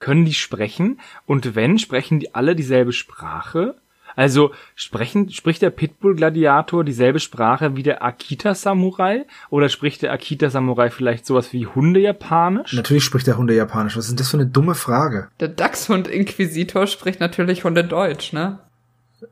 Können 0.00 0.24
die 0.24 0.34
sprechen? 0.34 0.98
Und 1.26 1.54
wenn, 1.54 1.78
sprechen 1.78 2.18
die 2.20 2.34
alle 2.34 2.56
dieselbe 2.56 2.92
Sprache? 2.92 3.76
Also 4.16 4.52
sprechen, 4.74 5.30
spricht 5.30 5.62
der 5.62 5.70
Pitbull-Gladiator 5.70 6.84
dieselbe 6.84 7.20
Sprache 7.20 7.76
wie 7.76 7.82
der 7.82 8.02
Akita-Samurai? 8.02 9.26
Oder 9.50 9.68
spricht 9.68 10.02
der 10.02 10.12
Akita-Samurai 10.12 10.90
vielleicht 10.90 11.26
sowas 11.26 11.52
wie 11.52 11.66
Hunde-Japanisch? 11.66 12.72
Natürlich 12.72 13.04
spricht 13.04 13.26
der 13.26 13.36
Hunde 13.36 13.54
Japanisch. 13.54 13.96
Was 13.96 14.04
ist 14.06 14.10
denn 14.10 14.16
das 14.16 14.30
für 14.30 14.38
eine 14.38 14.46
dumme 14.46 14.74
Frage? 14.74 15.28
Der 15.38 15.48
Dachshund-Inquisitor 15.48 16.86
spricht 16.86 17.20
natürlich 17.20 17.64
Hundedeutsch, 17.64 18.32
ne? 18.32 18.58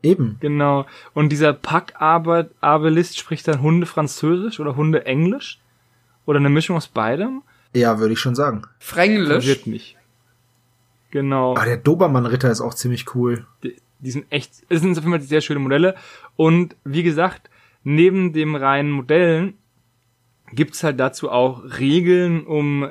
Eben. 0.02 0.36
Genau. 0.40 0.86
Und 1.14 1.30
dieser 1.30 1.54
Pack-Abelist 1.54 3.18
spricht 3.18 3.48
dann 3.48 3.62
Hunde-Französisch 3.62 4.60
oder 4.60 4.76
Hunde-Englisch? 4.76 5.60
Oder 6.26 6.38
eine 6.40 6.50
Mischung 6.50 6.76
aus 6.76 6.88
beidem? 6.88 7.42
Ja, 7.74 7.98
würde 7.98 8.12
ich 8.12 8.20
schon 8.20 8.34
sagen. 8.34 8.62
Fränglisch. 8.78 9.46
Verwirrt 9.46 9.66
mich. 9.66 9.96
Genau. 11.10 11.52
Aber 11.56 11.64
der 11.64 11.76
Dobermann-Ritter 11.76 12.50
ist 12.50 12.60
auch 12.60 12.74
ziemlich 12.74 13.14
cool. 13.14 13.46
die, 13.62 13.76
die 14.00 14.10
sind 14.10 14.26
echt, 14.30 14.52
es 14.68 14.80
sind 14.80 14.92
auf 14.92 15.04
jeden 15.04 15.10
Fall 15.10 15.20
sehr 15.20 15.40
schöne 15.40 15.60
Modelle. 15.60 15.94
Und 16.36 16.76
wie 16.84 17.02
gesagt, 17.02 17.50
neben 17.82 18.32
dem 18.32 18.54
reinen 18.54 18.90
Modellen 18.90 19.54
gibt's 20.52 20.82
halt 20.82 21.00
dazu 21.00 21.30
auch 21.30 21.62
Regeln, 21.78 22.46
um 22.46 22.90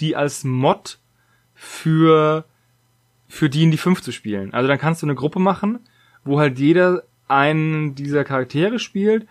die 0.00 0.16
als 0.16 0.44
Mod 0.44 0.98
für 1.54 2.44
für 3.28 3.50
die 3.50 3.62
in 3.62 3.70
die 3.70 3.76
5 3.76 4.00
zu 4.00 4.10
spielen. 4.10 4.54
Also 4.54 4.68
dann 4.68 4.78
kannst 4.78 5.02
du 5.02 5.06
eine 5.06 5.14
Gruppe 5.14 5.38
machen, 5.38 5.80
wo 6.24 6.40
halt 6.40 6.58
jeder 6.58 7.02
einen 7.28 7.94
dieser 7.94 8.24
Charaktere 8.24 8.78
spielt 8.78 9.26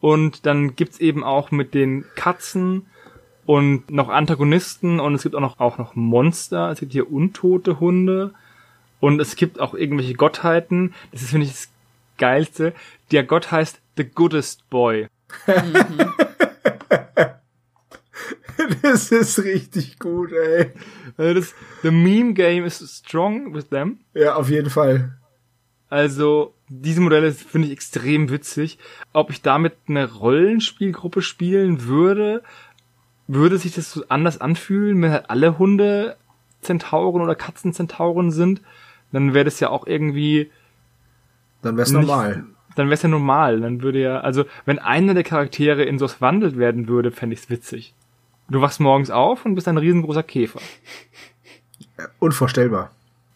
und 0.00 0.46
dann 0.46 0.74
gibt's 0.74 0.98
eben 0.98 1.22
auch 1.22 1.52
mit 1.52 1.72
den 1.72 2.04
Katzen 2.16 2.86
und 3.46 3.90
noch 3.90 4.08
Antagonisten 4.08 5.00
und 5.00 5.14
es 5.14 5.22
gibt 5.22 5.34
auch 5.36 5.40
noch, 5.40 5.58
auch 5.60 5.78
noch 5.78 5.94
Monster. 5.94 6.70
Es 6.70 6.80
gibt 6.80 6.92
hier 6.92 7.10
untote 7.10 7.80
Hunde 7.80 8.34
und 9.00 9.20
es 9.20 9.36
gibt 9.36 9.60
auch 9.60 9.72
irgendwelche 9.74 10.14
Gottheiten. 10.14 10.92
Das 11.12 11.22
ist, 11.22 11.30
finde 11.30 11.46
ich, 11.46 11.52
das 11.52 11.68
Geilste. 12.18 12.74
Der 13.12 13.22
Gott 13.24 13.52
heißt 13.52 13.80
The 13.96 14.04
Goodest 14.04 14.68
Boy. 14.68 15.06
das 18.82 19.12
ist 19.12 19.42
richtig 19.44 19.98
gut, 19.98 20.32
ey. 20.32 20.72
Also 21.16 21.34
das, 21.34 21.54
the 21.82 21.90
Meme 21.90 22.34
Game 22.34 22.64
is 22.64 22.78
strong 22.78 23.54
with 23.54 23.68
them. 23.68 24.00
Ja, 24.12 24.34
auf 24.34 24.50
jeden 24.50 24.70
Fall. 24.70 25.16
Also, 25.88 26.52
diese 26.68 27.00
Modelle 27.00 27.32
finde 27.32 27.68
ich 27.68 27.72
extrem 27.72 28.28
witzig. 28.30 28.78
Ob 29.12 29.30
ich 29.30 29.42
damit 29.42 29.74
eine 29.88 30.12
Rollenspielgruppe 30.12 31.22
spielen 31.22 31.84
würde, 31.84 32.42
würde 33.28 33.58
sich 33.58 33.74
das 33.74 33.92
so 33.92 34.04
anders 34.08 34.40
anfühlen, 34.40 35.00
wenn 35.02 35.10
halt 35.10 35.30
alle 35.30 35.58
Hunde 35.58 36.16
Zentauren 36.60 37.22
oder 37.22 37.34
Katzen 37.34 37.72
Zentauren 37.72 38.30
sind, 38.30 38.60
dann 39.12 39.34
wäre 39.34 39.44
das 39.44 39.60
ja 39.60 39.70
auch 39.70 39.86
irgendwie. 39.86 40.50
Dann 41.62 41.76
wäre 41.76 41.86
es 41.86 41.92
normal. 41.92 42.44
Dann 42.74 42.86
wäre 42.86 42.94
es 42.94 43.02
ja 43.02 43.08
normal. 43.08 43.60
Dann 43.60 43.82
würde 43.82 44.00
ja, 44.00 44.20
also 44.20 44.44
wenn 44.64 44.78
einer 44.78 45.14
der 45.14 45.24
Charaktere 45.24 45.84
in 45.84 45.98
sowas 45.98 46.20
wandelt 46.20 46.58
werden 46.58 46.88
würde, 46.88 47.10
fände 47.10 47.34
ich's 47.34 47.48
witzig. 47.48 47.94
Du 48.48 48.60
wachst 48.60 48.80
morgens 48.80 49.10
auf 49.10 49.44
und 49.44 49.54
bist 49.54 49.66
ein 49.66 49.78
riesengroßer 49.78 50.22
Käfer. 50.22 50.60
Unvorstellbar. 52.18 52.90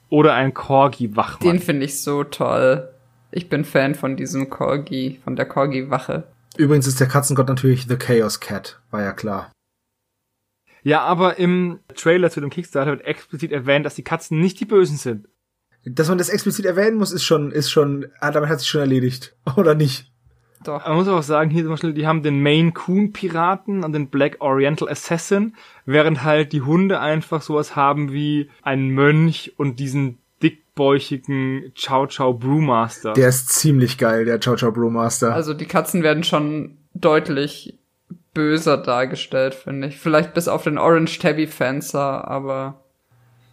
Oder 0.09 0.35
ein 0.35 0.55
Corgi-Wachmann. 0.55 1.49
Den 1.49 1.61
finde 1.61 1.87
ich 1.87 2.03
so 2.03 2.25
toll. 2.25 2.89
Ich 3.33 3.49
bin 3.49 3.65
Fan 3.65 3.95
von 3.95 4.17
diesem 4.17 4.51
Corgi, 4.51 5.21
von 5.25 5.37
der 5.37 5.47
Corgi-Wache. 5.47 6.25
Übrigens 6.57 6.87
ist 6.87 7.01
der 7.01 7.07
Katzengott 7.07 7.49
natürlich 7.49 7.87
The 7.89 7.97
Chaos 7.97 8.41
Cat, 8.41 8.81
war 8.91 9.03
ja 9.03 9.13
klar. 9.13 9.51
Ja, 10.83 11.03
aber 11.03 11.39
im 11.39 11.81
Trailer 11.95 12.31
zu 12.31 12.41
dem 12.41 12.51
Kickstarter 12.51 12.93
wird 12.93 13.05
explizit 13.05 13.53
erwähnt, 13.53 13.87
dass 13.87 13.95
die 13.95 14.05
Katzen 14.05 14.41
nicht 14.41 14.61
die 14.61 14.65
Bösen 14.65 14.97
sind. 14.97 15.29
Dass 15.85 16.09
man 16.09 16.19
das 16.19 16.29
explizit 16.29 16.67
erwähnen 16.67 16.97
muss, 16.97 17.13
ist 17.13 17.25
schon, 17.25 17.53
ist 17.53 17.71
schon, 17.71 18.07
ah, 18.21 18.31
damit 18.31 18.51
hat 18.51 18.61
sich 18.61 18.69
schon 18.69 18.83
erledigt. 18.83 19.35
Oder 19.57 19.75
nicht? 19.75 20.11
Doch. 20.63 20.87
Man 20.87 20.97
muss 20.97 21.09
auch 21.09 21.23
sagen, 21.23 21.51
hier 21.51 21.63
zum 21.63 21.73
Beispiel, 21.73 21.95
die 21.95 22.07
haben 22.07 22.23
den 22.23 22.43
Maine 22.43 22.73
Coon 22.73 23.13
Piraten 23.13 23.83
und 23.83 23.95
den 23.95 24.09
Black 24.11 24.37
Oriental 24.41 24.91
Assassin, 24.91 25.55
während 25.87 26.23
halt 26.23 26.53
die 26.53 26.61
Hunde 26.61 27.01
einfach 27.01 27.41
sowas 27.41 27.77
haben 27.77 28.13
wie 28.13 28.51
einen 28.63 28.91
Mönch 28.91 29.55
und 29.57 29.81
diesen 29.81 30.19
dickbäuchigen 30.43 31.73
Chow 31.75 32.15
Chow 32.15 32.39
Brewmaster. 32.39 33.15
Der 33.15 33.31
ist 33.31 33.49
ziemlich 33.49 33.97
geil, 33.97 34.27
der 34.27 34.39
Chow 34.39 34.61
Chow 34.61 34.73
Brewmaster. 34.73 35.35
Also 35.35 35.55
die 35.55 35.67
Katzen 35.67 36.03
werden 36.03 36.25
schon 36.25 36.77
deutlich 36.93 37.80
böser 38.35 38.77
dargestellt, 38.77 39.55
finde 39.55 39.89
ich. 39.89 39.99
Vielleicht 39.99 40.35
bis 40.35 40.49
auf 40.49 40.65
den 40.65 40.79
Orange 40.79 41.19
Tabby 41.19 41.47
Fencer, 41.47 42.29
aber. 42.29 42.83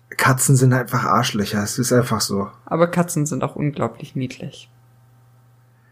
Katzen 0.09 0.55
sind 0.55 0.73
einfach 0.73 1.03
Arschlöcher, 1.03 1.61
es 1.63 1.78
ist 1.78 1.91
einfach 1.91 2.21
so. 2.21 2.49
Aber 2.65 2.88
Katzen 2.88 3.25
sind 3.25 3.43
auch 3.43 3.55
unglaublich 3.55 4.15
niedlich. 4.15 4.69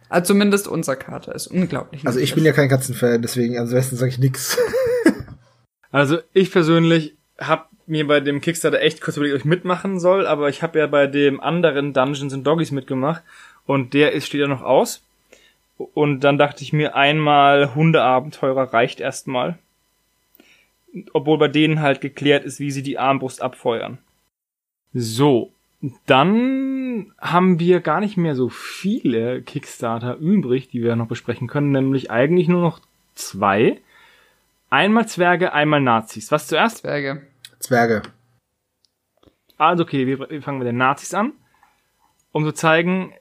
Also 0.07 0.33
zumindest 0.33 0.67
unser 0.67 0.95
Kater 0.95 1.35
ist 1.35 1.47
unglaublich 1.47 2.03
niedlich. 2.03 2.07
Also 2.07 2.19
ich 2.19 2.33
bin 2.35 2.45
ja 2.45 2.53
kein 2.53 2.69
Katzenfan, 2.69 3.21
deswegen 3.21 3.57
am 3.57 3.69
besten 3.69 3.97
sage 3.97 4.11
ich 4.11 4.19
nix. 4.19 4.57
Also 5.91 6.17
ich 6.33 6.51
persönlich 6.51 7.15
habe 7.39 7.67
mir 7.85 8.05
bei 8.05 8.19
dem 8.19 8.41
Kickstarter 8.41 8.81
echt 8.81 8.99
kurz 8.99 9.15
überlegt, 9.15 9.35
ob 9.35 9.39
ich 9.39 9.45
mitmachen 9.45 9.97
soll, 9.97 10.27
aber 10.27 10.49
ich 10.49 10.61
habe 10.61 10.77
ja 10.77 10.87
bei 10.87 11.07
dem 11.07 11.39
anderen 11.39 11.93
Dungeons 11.93 12.33
and 12.33 12.45
Doggies 12.45 12.71
mitgemacht 12.71 13.23
und 13.65 13.93
der 13.93 14.11
ist 14.11 14.25
steht 14.25 14.41
ja 14.41 14.47
noch 14.47 14.61
aus. 14.61 15.04
Und 15.77 16.21
dann 16.21 16.37
dachte 16.37 16.63
ich 16.63 16.73
mir, 16.73 16.95
einmal 16.95 17.75
Hundeabenteurer 17.75 18.73
reicht 18.73 18.99
erstmal. 18.99 19.57
Obwohl 21.13 21.37
bei 21.37 21.49
denen 21.49 21.81
halt 21.81 21.99
geklärt 21.99 22.45
ist, 22.45 22.59
wie 22.59 22.71
sie 22.71 22.83
die 22.83 22.97
Armbrust 22.97 23.41
abfeuern. 23.41 23.97
So, 24.93 25.51
dann 26.05 27.11
haben 27.19 27.59
wir 27.59 27.81
gar 27.81 27.99
nicht 27.99 28.15
mehr 28.15 28.35
so 28.35 28.47
viele 28.47 29.41
Kickstarter 29.41 30.15
übrig, 30.15 30.69
die 30.69 30.81
wir 30.81 30.95
noch 30.95 31.07
besprechen 31.07 31.47
können, 31.47 31.71
nämlich 31.71 32.11
eigentlich 32.11 32.47
nur 32.47 32.61
noch 32.61 32.79
zwei. 33.13 33.81
Einmal 34.69 35.07
Zwerge, 35.07 35.51
einmal 35.51 35.81
Nazis. 35.81 36.31
Was 36.31 36.47
zuerst? 36.47 36.77
Zwerge. 36.77 37.27
Zwerge. 37.59 38.03
Also 39.57 39.83
okay, 39.83 40.07
wir, 40.07 40.29
wir 40.29 40.41
fangen 40.41 40.59
mit 40.59 40.67
den 40.67 40.77
Nazis 40.77 41.13
an, 41.13 41.33
um 42.31 42.43
zu 42.45 42.51
zeigen, 42.53 43.13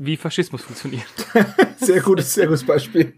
wie 0.00 0.16
Faschismus 0.16 0.62
funktioniert. 0.62 1.04
Sehr 1.76 2.00
gutes, 2.00 2.32
sehr 2.32 2.46
gutes 2.46 2.64
Beispiel. 2.64 3.12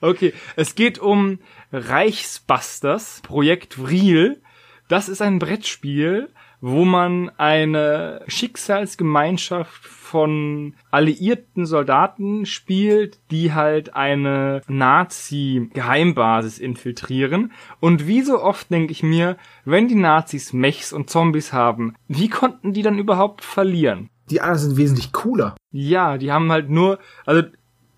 Okay, 0.00 0.32
es 0.56 0.74
geht 0.74 0.98
um 0.98 1.40
Reichsbusters, 1.72 3.20
Projekt 3.22 3.78
Vril. 3.78 4.40
Das 4.88 5.08
ist 5.08 5.20
ein 5.20 5.38
Brettspiel, 5.38 6.30
wo 6.60 6.84
man 6.84 7.30
eine 7.38 8.22
Schicksalsgemeinschaft 8.28 9.84
von 9.84 10.76
alliierten 10.90 11.66
Soldaten 11.66 12.46
spielt, 12.46 13.18
die 13.30 13.52
halt 13.52 13.94
eine 13.94 14.62
Nazi-Geheimbasis 14.68 16.58
infiltrieren. 16.58 17.52
Und 17.80 18.06
wie 18.06 18.22
so 18.22 18.40
oft 18.40 18.70
denke 18.70 18.92
ich 18.92 19.02
mir, 19.02 19.36
wenn 19.64 19.88
die 19.88 19.96
Nazis 19.96 20.52
Mechs 20.52 20.92
und 20.92 21.10
Zombies 21.10 21.52
haben, 21.52 21.96
wie 22.06 22.28
konnten 22.28 22.72
die 22.72 22.82
dann 22.82 22.98
überhaupt 22.98 23.42
verlieren? 23.42 24.10
Die 24.30 24.40
anderen 24.40 24.58
sind 24.58 24.76
wesentlich 24.76 25.12
cooler. 25.12 25.54
Ja, 25.70 26.16
die 26.18 26.32
haben 26.32 26.50
halt 26.50 26.70
nur, 26.70 26.98
also 27.26 27.42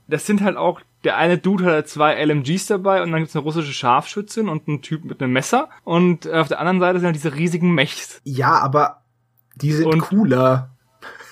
das 0.08 0.26
sind 0.26 0.40
halt 0.42 0.56
auch, 0.56 0.80
der 1.04 1.16
eine 1.16 1.38
Dude 1.38 1.64
hat 1.64 1.72
halt 1.72 1.88
zwei 1.88 2.24
LMGs 2.24 2.66
dabei 2.66 3.02
und 3.02 3.12
dann 3.12 3.20
gibt's 3.20 3.36
eine 3.36 3.44
russische 3.44 3.72
Scharfschützin 3.72 4.48
und 4.48 4.66
einen 4.66 4.82
Typ 4.82 5.04
mit 5.04 5.22
einem 5.22 5.32
Messer 5.32 5.68
und 5.84 6.28
auf 6.28 6.48
der 6.48 6.58
anderen 6.58 6.80
Seite 6.80 6.98
sind 6.98 7.06
halt 7.06 7.16
diese 7.16 7.34
riesigen 7.36 7.74
Mechs 7.74 8.20
Ja, 8.24 8.58
aber 8.58 9.02
die 9.56 9.72
sind 9.72 9.86
Und- 9.86 10.00
cooler. 10.00 10.70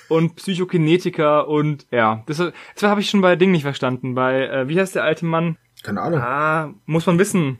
und 0.08 0.36
Psychokinetiker 0.36 1.48
und 1.48 1.86
ja, 1.90 2.22
das, 2.26 2.36
das 2.38 2.82
habe 2.82 3.00
ich 3.00 3.10
schon 3.10 3.20
bei 3.20 3.36
Ding 3.36 3.50
nicht 3.50 3.62
verstanden, 3.62 4.14
bei, 4.14 4.46
äh, 4.46 4.68
wie 4.68 4.78
heißt 4.78 4.94
der 4.94 5.02
alte 5.04 5.24
Mann? 5.24 5.56
Keine 5.82 6.00
Ahnung. 6.02 6.20
Ah, 6.20 6.72
muss 6.86 7.06
man 7.06 7.18
wissen. 7.18 7.58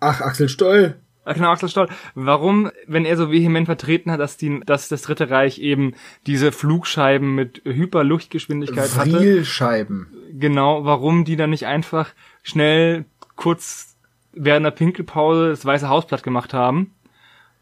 Ach, 0.00 0.20
Axel 0.20 0.48
Stoll. 0.48 0.96
Genau, 1.34 1.50
Axel 1.50 1.68
Stoll. 1.68 1.88
Warum, 2.14 2.70
wenn 2.86 3.04
er 3.04 3.16
so 3.16 3.30
vehement 3.30 3.66
vertreten 3.66 4.10
hat, 4.10 4.20
dass, 4.20 4.36
die, 4.36 4.60
dass 4.64 4.88
das 4.88 5.02
Dritte 5.02 5.28
Reich 5.30 5.58
eben 5.58 5.94
diese 6.26 6.52
Flugscheiben 6.52 7.34
mit 7.34 7.62
Hyperluftgeschwindigkeit 7.64 8.94
hatte, 8.96 9.10
Vrilscheiben. 9.10 10.06
genau, 10.38 10.84
warum 10.84 11.24
die 11.24 11.36
dann 11.36 11.50
nicht 11.50 11.66
einfach 11.66 12.10
schnell 12.42 13.04
kurz 13.34 13.96
während 14.32 14.64
der 14.64 14.70
Pinkelpause 14.70 15.48
das 15.50 15.64
Weiße 15.64 15.88
Haus 15.88 16.06
platt 16.06 16.22
gemacht 16.22 16.54
haben 16.54 16.94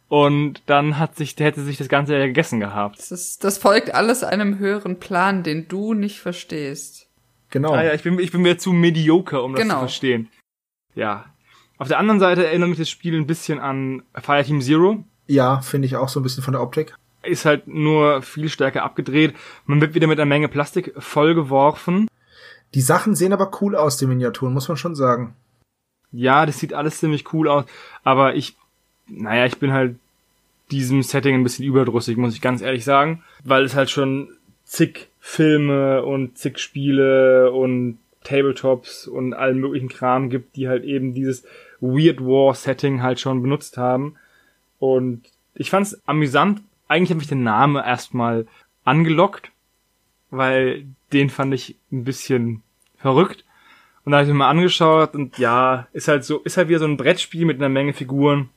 und 0.09 0.63
dann 0.67 0.99
hat 0.99 1.17
sich, 1.17 1.35
hätte 1.39 1.63
sich 1.63 1.79
das 1.79 1.89
Ganze 1.89 2.15
ja 2.17 2.27
gegessen 2.27 2.61
gehabt. 2.61 2.99
Das, 2.99 3.11
ist, 3.11 3.45
das 3.45 3.59
folgt 3.59 3.95
alles 3.95 4.23
einem 4.25 4.59
höheren 4.59 4.99
Plan, 5.01 5.43
den 5.43 5.69
du 5.69 5.95
nicht 5.95 6.21
verstehst. 6.21 7.09
Genau. 7.51 7.73
Ah 7.73 7.83
ja, 7.85 7.95
ich 7.95 8.03
bin, 8.03 8.19
ich 8.19 8.33
bin 8.33 8.43
mir 8.43 8.59
zu 8.59 8.73
mediocre, 8.73 9.43
um 9.43 9.53
das 9.53 9.63
Genau. 9.63 9.75
zu 9.75 9.81
verstehen. 9.81 10.29
Ja. 10.95 11.27
Auf 11.79 11.89
der 11.89 11.99
anderen 11.99 12.21
Seite 12.21 12.47
erinnert 12.47 12.69
mich 12.69 12.79
das 12.79 12.91
Spiel 12.91 13.17
ein 13.17 13.27
bisschen 13.27 13.59
an 13.59 14.03
Fireteam 14.15 14.61
Zero. 14.61 15.05
Ja, 15.27 15.61
finde 15.61 15.87
ich 15.87 15.97
auch 15.97 16.09
so 16.09 16.21
ein 16.21 16.23
bisschen 16.23 16.43
von 16.43 16.53
der 16.53 16.63
Optik. 16.63 16.95
Ist 17.23 17.45
halt 17.45 17.67
nur 17.67 18.23
viel 18.23 18.49
stärker 18.49 18.83
abgedreht. 18.83 19.35
Man 19.67 19.81
wird 19.81 19.95
wieder 19.95 20.07
mit 20.07 20.19
einer 20.19 20.29
Menge 20.29 20.49
Plastik 20.49 20.93
vollgeworfen. 20.99 22.09
Die 22.75 22.81
Sachen 22.81 23.15
sehen 23.15 23.33
aber 23.33 23.51
cool 23.61 23.77
aus, 23.77 23.97
die 23.97 24.07
Miniaturen, 24.07 24.53
muss 24.53 24.69
man 24.69 24.77
schon 24.77 24.95
sagen. 24.95 25.35
Ja, 26.13 26.47
das 26.47 26.59
sieht 26.59 26.75
alles 26.75 26.99
ziemlich 26.99 27.33
cool 27.33 27.49
aus. 27.49 27.65
Aber 28.03 28.35
ich, 28.35 28.57
naja, 29.09 29.47
ich 29.47 29.59
bin 29.59 29.73
halt 29.73 29.97
diesem 30.71 31.03
Setting 31.03 31.35
ein 31.35 31.43
bisschen 31.43 31.65
überdrüssig, 31.65 32.17
muss 32.17 32.35
ich 32.35 32.41
ganz 32.41 32.63
ehrlich 32.63 32.85
sagen. 32.85 33.23
Weil 33.43 33.65
es 33.65 33.75
halt 33.75 33.91
schon 33.91 34.29
zig 34.65 35.09
Filme 35.21 36.05
und 36.05 36.37
zig 36.37 36.59
Spiele 36.59 37.53
und 37.53 37.99
Tabletops 38.25 39.07
und 39.07 39.35
allen 39.35 39.61
möglichen 39.61 39.89
Kram 39.89 40.31
gibt, 40.31 40.57
die 40.57 40.69
halt 40.69 40.83
eben 40.85 41.15
dieses 41.15 41.45
Weird 41.81 42.21
War 42.21 42.55
Setting 42.55 43.03
halt 43.03 43.21
schon 43.21 43.43
benutzt 43.43 43.77
haben. 43.77 44.17
Und 44.79 45.23
ich 45.55 45.71
fand's 45.71 46.01
amüsant. 46.07 46.63
Eigentlich 46.89 47.11
hat 47.11 47.19
mich 47.19 47.29
der 47.29 47.37
Name 47.37 47.85
erstmal 47.85 48.47
angelockt, 48.85 49.51
weil 50.31 50.87
den 51.13 51.31
fand 51.31 51.55
ich 51.55 51.77
ein 51.93 52.05
bisschen 52.05 52.63
verrückt. 52.99 53.45
Und 54.05 54.13
da 54.13 54.19
habe 54.19 54.27
ich 54.27 54.33
mir 54.33 54.39
mal 54.39 54.51
angeschaut 54.51 55.15
und 55.15 55.39
ja, 55.39 55.87
ist 55.93 56.09
halt 56.09 56.25
so, 56.25 56.41
ist 56.41 56.57
halt 56.57 56.69
wieder 56.69 56.79
so 56.79 56.85
ein 56.85 56.99
Brettspiel 56.99 57.47
mit 57.47 57.57
einer 57.57 57.71
Menge 57.71 57.95
Figuren, 57.95 58.51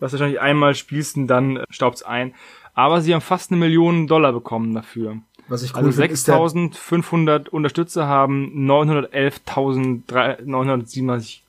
was 0.00 0.12
wahrscheinlich 0.12 0.40
einmal 0.40 0.74
spielst 0.74 1.16
und 1.16 1.26
dann 1.26 1.58
äh, 1.58 1.64
staubt's 1.68 2.02
ein. 2.02 2.34
Aber 2.74 3.02
sie 3.02 3.12
haben 3.12 3.20
fast 3.20 3.50
eine 3.50 3.60
Million 3.60 4.06
Dollar 4.06 4.32
bekommen 4.32 4.74
dafür. 4.74 5.18
Was 5.48 5.62
ich 5.62 5.74
cool 5.74 5.80
Also 5.84 6.00
finde, 6.00 6.14
ist 6.14 6.26
der, 6.28 6.36
6.500 6.36 7.48
Unterstützer 7.50 8.06
haben 8.06 8.50
911.937 8.70 11.40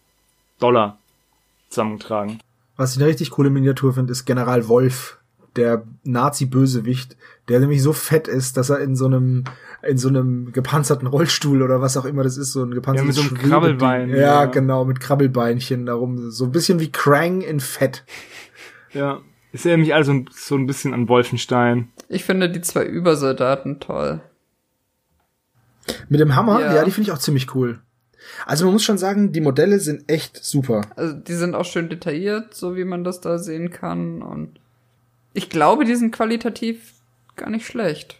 Dollar 0.59 0.97
zusammengetragen. 1.69 2.39
was 2.77 2.93
ich 2.95 3.01
eine 3.01 3.09
richtig 3.09 3.31
coole 3.31 3.49
Miniatur 3.49 3.93
finde, 3.93 4.11
ist 4.11 4.25
General 4.25 4.67
Wolf. 4.67 5.17
der 5.55 5.83
Nazi-Bösewicht, 6.03 7.15
der 7.47 7.61
nämlich 7.61 7.81
so 7.81 7.93
fett 7.93 8.27
ist, 8.27 8.57
dass 8.57 8.69
er 8.69 8.79
in 8.79 8.97
so 8.97 9.05
einem 9.05 9.45
in 9.87 9.97
so 9.97 10.09
einem 10.09 10.51
gepanzerten 10.51 11.07
Rollstuhl 11.07 11.61
oder 11.61 11.79
was 11.79 11.95
auch 11.95 12.03
immer 12.05 12.23
das 12.23 12.35
ist, 12.37 12.51
so 12.51 12.63
ein 12.63 12.71
gepanzertes 12.71 13.15
Ja, 13.15 13.21
mit 13.23 13.31
so 13.31 13.35
einem. 13.37 13.49
Krabbelbein, 13.51 14.09
Ja, 14.09 14.15
ja. 14.17 14.45
genau, 14.45 14.83
mit 14.83 14.99
Krabbelbeinchen 14.99 15.85
darum. 15.85 16.31
So 16.31 16.43
ein 16.45 16.51
bisschen 16.51 16.79
wie 16.81 16.91
Krang 16.91 17.39
in 17.41 17.59
Fett. 17.61 18.03
Ja. 18.93 19.21
Ist 19.55 19.63
ja 19.63 19.71
nämlich 19.71 19.93
alles 19.93 20.07
so 20.07 20.13
ein, 20.13 20.29
so 20.33 20.55
ein 20.55 20.67
bisschen 20.67 20.93
an 20.93 21.07
Wolfenstein. 21.07 21.87
Ich 22.09 22.25
finde 22.25 22.49
die 22.49 22.59
zwei 22.59 22.83
Übersoldaten 22.83 23.79
toll. 23.79 24.19
Mit 26.09 26.19
dem 26.19 26.35
Hammer, 26.35 26.59
Ja. 26.59 26.75
ja, 26.75 26.83
die 26.83 26.91
finde 26.91 27.09
ich 27.09 27.13
auch 27.15 27.19
ziemlich 27.19 27.55
cool. 27.55 27.79
Also 28.45 28.65
man 28.65 28.73
muss 28.73 28.83
schon 28.83 28.97
sagen, 28.97 29.31
die 29.31 29.39
Modelle 29.39 29.79
sind 29.79 30.11
echt 30.11 30.43
super. 30.43 30.81
Also 30.97 31.13
die 31.13 31.35
sind 31.35 31.55
auch 31.55 31.63
schön 31.63 31.87
detailliert, 31.87 32.53
so 32.53 32.75
wie 32.75 32.83
man 32.83 33.05
das 33.05 33.21
da 33.21 33.37
sehen 33.37 33.69
kann. 33.69 34.21
Und 34.21 34.59
ich 35.31 35.49
glaube, 35.49 35.85
die 35.85 35.95
sind 35.95 36.13
qualitativ 36.13 36.91
gar 37.37 37.49
nicht 37.49 37.65
schlecht. 37.65 38.19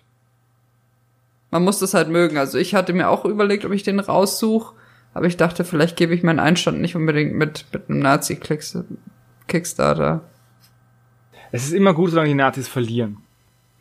Man 1.51 1.65
muss 1.65 1.79
das 1.79 1.93
halt 1.93 2.07
mögen. 2.07 2.37
Also 2.37 2.57
ich 2.57 2.75
hatte 2.75 2.93
mir 2.93 3.09
auch 3.09 3.25
überlegt, 3.25 3.65
ob 3.65 3.73
ich 3.73 3.83
den 3.83 3.99
raussuche, 3.99 4.73
aber 5.13 5.25
ich 5.25 5.35
dachte, 5.35 5.65
vielleicht 5.65 5.97
gebe 5.97 6.15
ich 6.15 6.23
meinen 6.23 6.39
Einstand 6.39 6.79
nicht 6.79 6.95
unbedingt 6.95 7.33
mit, 7.33 7.65
mit 7.73 7.89
einem 7.89 7.99
Nazi-Kickstarter. 7.99 10.21
Es 11.55 11.65
ist 11.65 11.73
immer 11.73 11.93
gut, 11.93 12.09
solange 12.11 12.27
die 12.29 12.35
Nazis 12.35 12.67
verlieren. 12.67 13.17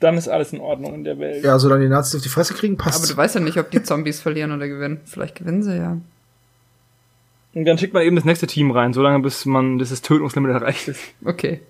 Dann 0.01 0.17
ist 0.17 0.29
alles 0.29 0.53
in 0.53 0.61
Ordnung 0.61 0.95
in 0.95 1.05
der 1.05 1.19
Welt. 1.19 1.45
Ja, 1.45 1.59
solange 1.59 1.83
die 1.85 1.89
Nazis 1.89 2.17
auf 2.17 2.23
die 2.23 2.29
Fresse 2.29 2.55
kriegen, 2.55 2.75
Aber 2.75 2.85
passt. 2.85 3.11
du 3.11 3.17
weißt 3.17 3.35
ja 3.37 3.41
nicht, 3.41 3.59
ob 3.59 3.71
die 3.71 3.83
Zombies 3.83 4.21
verlieren 4.21 4.53
oder 4.53 4.69
gewinnen. 4.69 5.01
Vielleicht 5.05 5.37
gewinnen 5.37 5.63
sie 5.63 5.77
ja. 5.77 5.99
Und 7.55 7.65
dann 7.65 7.79
schickt 7.79 7.95
man 7.95 8.03
eben 8.03 8.17
das 8.17 8.25
nächste 8.25 8.47
Team 8.47 8.71
rein, 8.71 8.93
solange 8.93 9.21
bis 9.21 9.45
man 9.47 9.79
dieses 9.79 10.03
Tötungslimit 10.03 10.51
erreicht 10.51 10.89
ist. 10.89 11.01
Okay. 11.25 11.61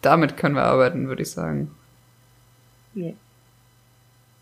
Damit 0.00 0.36
können 0.36 0.54
wir 0.54 0.62
arbeiten, 0.64 1.08
würde 1.08 1.22
ich 1.22 1.30
sagen. 1.30 1.70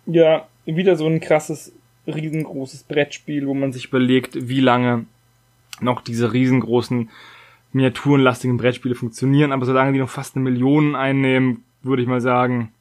Ja, 0.06 0.46
wieder 0.66 0.96
so 0.96 1.06
ein 1.06 1.20
krasses, 1.20 1.72
riesengroßes 2.06 2.84
Brettspiel, 2.84 3.46
wo 3.46 3.54
man 3.54 3.72
sich 3.72 3.86
überlegt, 3.86 4.48
wie 4.48 4.60
lange 4.60 5.06
noch 5.80 6.00
diese 6.02 6.32
riesengroßen, 6.32 7.10
miniaturenlastigen 7.72 8.56
Brettspiele 8.56 8.94
funktionieren. 8.94 9.52
Aber 9.52 9.66
solange 9.66 9.92
die 9.92 9.98
noch 9.98 10.08
fast 10.10 10.36
eine 10.36 10.44
Million 10.44 10.94
einnehmen, 10.96 11.64
würde 11.82 12.02
ich 12.02 12.08
mal 12.08 12.20
sagen, 12.20 12.72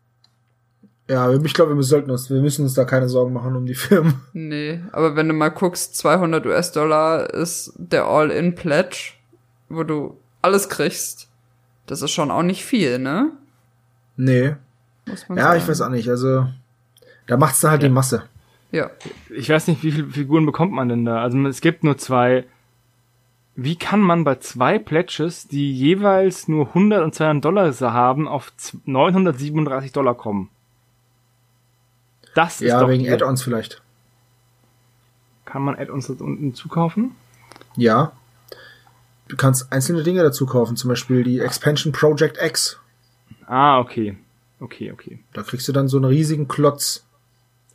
Ja, 1.08 1.32
ich 1.34 1.54
glaube, 1.54 1.76
wir 1.76 1.84
sollten 1.84 2.12
uns, 2.12 2.30
wir 2.30 2.42
müssen 2.42 2.64
uns 2.64 2.74
da 2.74 2.86
keine 2.86 3.10
Sorgen 3.10 3.34
machen 3.34 3.56
um 3.56 3.66
die 3.66 3.76
Firmen. 3.76 4.16
Nee, 4.34 4.82
aber 4.92 5.16
wenn 5.16 5.28
du 5.28 5.34
mal 5.34 5.50
guckst, 5.50 5.96
200 5.98 6.46
US-Dollar 6.46 7.34
ist 7.34 7.74
der 7.78 8.06
All-In-Pledge, 8.06 9.14
wo 9.70 9.84
du 9.84 10.18
alles 10.42 10.70
kriegst. 10.70 11.28
Das 11.88 12.02
ist 12.02 12.12
schon 12.12 12.30
auch 12.32 12.44
nicht 12.44 12.64
viel, 12.64 13.00
ne? 13.00 13.32
Nee. 14.18 14.56
Muss 15.08 15.28
man 15.28 15.38
Ja, 15.38 15.46
sagen. 15.46 15.60
ich 15.60 15.68
weiß 15.68 15.82
auch 15.82 15.90
nicht. 15.90 16.08
Also, 16.10 16.46
da 17.28 17.38
macht's 17.38 17.62
dann 17.62 17.72
halt 17.72 17.82
die 17.84 17.90
Masse. 17.90 18.24
Ja, 18.72 18.92
ich 19.36 19.50
weiß 19.50 19.68
nicht, 19.68 19.82
wie 19.84 19.92
viele 19.92 20.08
Figuren 20.10 20.46
bekommt 20.46 20.72
man 20.74 20.90
denn 20.90 21.04
da? 21.06 21.24
Also 21.24 21.40
es 21.48 21.62
gibt 21.62 21.84
nur 21.84 21.98
zwei. 21.98 22.46
Wie 23.62 23.76
kann 23.76 24.00
man 24.00 24.24
bei 24.24 24.36
zwei 24.36 24.80
Pledges, 24.80 25.48
die 25.48 25.74
jeweils 25.74 26.48
nur 26.48 26.68
100 26.68 27.04
und 27.04 27.14
200 27.14 27.44
Dollar 27.44 27.74
haben, 27.94 28.28
auf 28.28 28.56
z- 28.56 28.80
937 28.88 29.92
Dollar 29.92 30.16
kommen? 30.16 30.50
Das 32.36 32.62
ist 32.62 32.70
Ja, 32.70 32.80
doch 32.80 32.90
wegen. 32.90 33.08
Add-ons 33.12 33.42
vielleicht. 33.44 33.82
Kann 35.46 35.62
man 35.64 35.76
Add-ons 35.76 36.08
dort 36.08 36.22
unten 36.22 36.54
zukaufen? 36.54 37.12
Ja. 37.76 38.12
Du 39.28 39.36
kannst 39.36 39.72
einzelne 39.74 40.04
Dinge 40.04 40.24
dazu 40.24 40.46
kaufen, 40.46 40.76
zum 40.78 40.88
Beispiel 40.90 41.24
die 41.24 41.40
Expansion 41.40 41.92
Project 41.92 42.38
X. 42.42 42.80
Ah, 43.46 43.80
okay. 43.80 44.18
Okay, 44.60 44.92
okay. 44.92 45.20
Da 45.34 45.44
kriegst 45.44 45.68
du 45.68 45.72
dann 45.72 45.88
so 45.88 45.98
einen 45.98 46.06
riesigen 46.06 46.48
Klotz. 46.48 47.06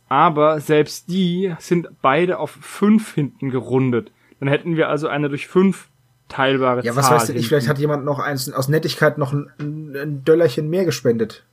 Aber 0.07 0.59
selbst 0.61 1.09
die 1.09 1.53
sind 1.59 1.89
beide 2.01 2.39
auf 2.39 2.51
5 2.51 3.13
hinten 3.13 3.49
gerundet. 3.49 4.11
Dann 4.39 4.49
hätten 4.49 4.75
wir 4.75 4.89
also 4.89 5.07
eine 5.07 5.29
durch 5.29 5.47
5 5.47 5.87
teilbare 6.27 6.83
Ja, 6.83 6.93
Zahl. 6.93 6.97
was 7.03 7.11
weiß 7.11 7.23
ich, 7.29 7.33
hinten. 7.35 7.47
vielleicht 7.47 7.67
hat 7.67 7.79
jemand 7.79 8.03
noch 8.05 8.19
eins 8.19 8.51
aus 8.51 8.67
Nettigkeit 8.67 9.17
noch 9.17 9.31
ein, 9.33 9.49
ein 9.59 10.23
Döllerchen 10.25 10.69
mehr 10.69 10.85
gespendet. 10.85 11.43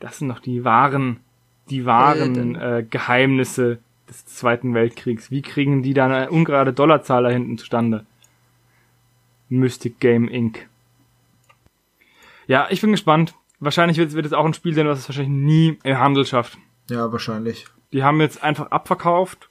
Das 0.00 0.18
sind 0.18 0.28
noch 0.28 0.40
die 0.40 0.64
wahren, 0.64 1.20
die 1.70 1.86
wahren 1.86 2.34
Helden. 2.34 2.54
äh, 2.56 2.86
Geheimnisse 2.88 3.78
des 4.08 4.26
Zweiten 4.26 4.74
Weltkriegs. 4.74 5.30
Wie 5.30 5.42
kriegen 5.42 5.82
die 5.82 5.94
da 5.94 6.04
eine 6.06 6.30
ungerade 6.30 6.72
Dollarzahl 6.72 7.22
da 7.24 7.30
hinten 7.30 7.58
zustande? 7.58 8.04
Mystic 9.48 9.98
Game 10.00 10.28
Inc. 10.28 10.68
Ja, 12.46 12.66
ich 12.70 12.80
bin 12.80 12.92
gespannt. 12.92 13.34
Wahrscheinlich 13.58 13.96
wird, 13.96 14.12
wird 14.12 14.26
es 14.26 14.32
auch 14.32 14.44
ein 14.44 14.54
Spiel 14.54 14.74
sein, 14.74 14.86
was 14.86 14.98
es 15.00 15.08
wahrscheinlich 15.08 15.32
nie 15.32 15.78
im 15.82 15.98
Handel 15.98 16.26
schafft. 16.26 16.58
Ja, 16.90 17.10
wahrscheinlich. 17.10 17.66
Die 17.92 18.04
haben 18.04 18.20
jetzt 18.20 18.42
einfach 18.44 18.70
abverkauft 18.70 19.48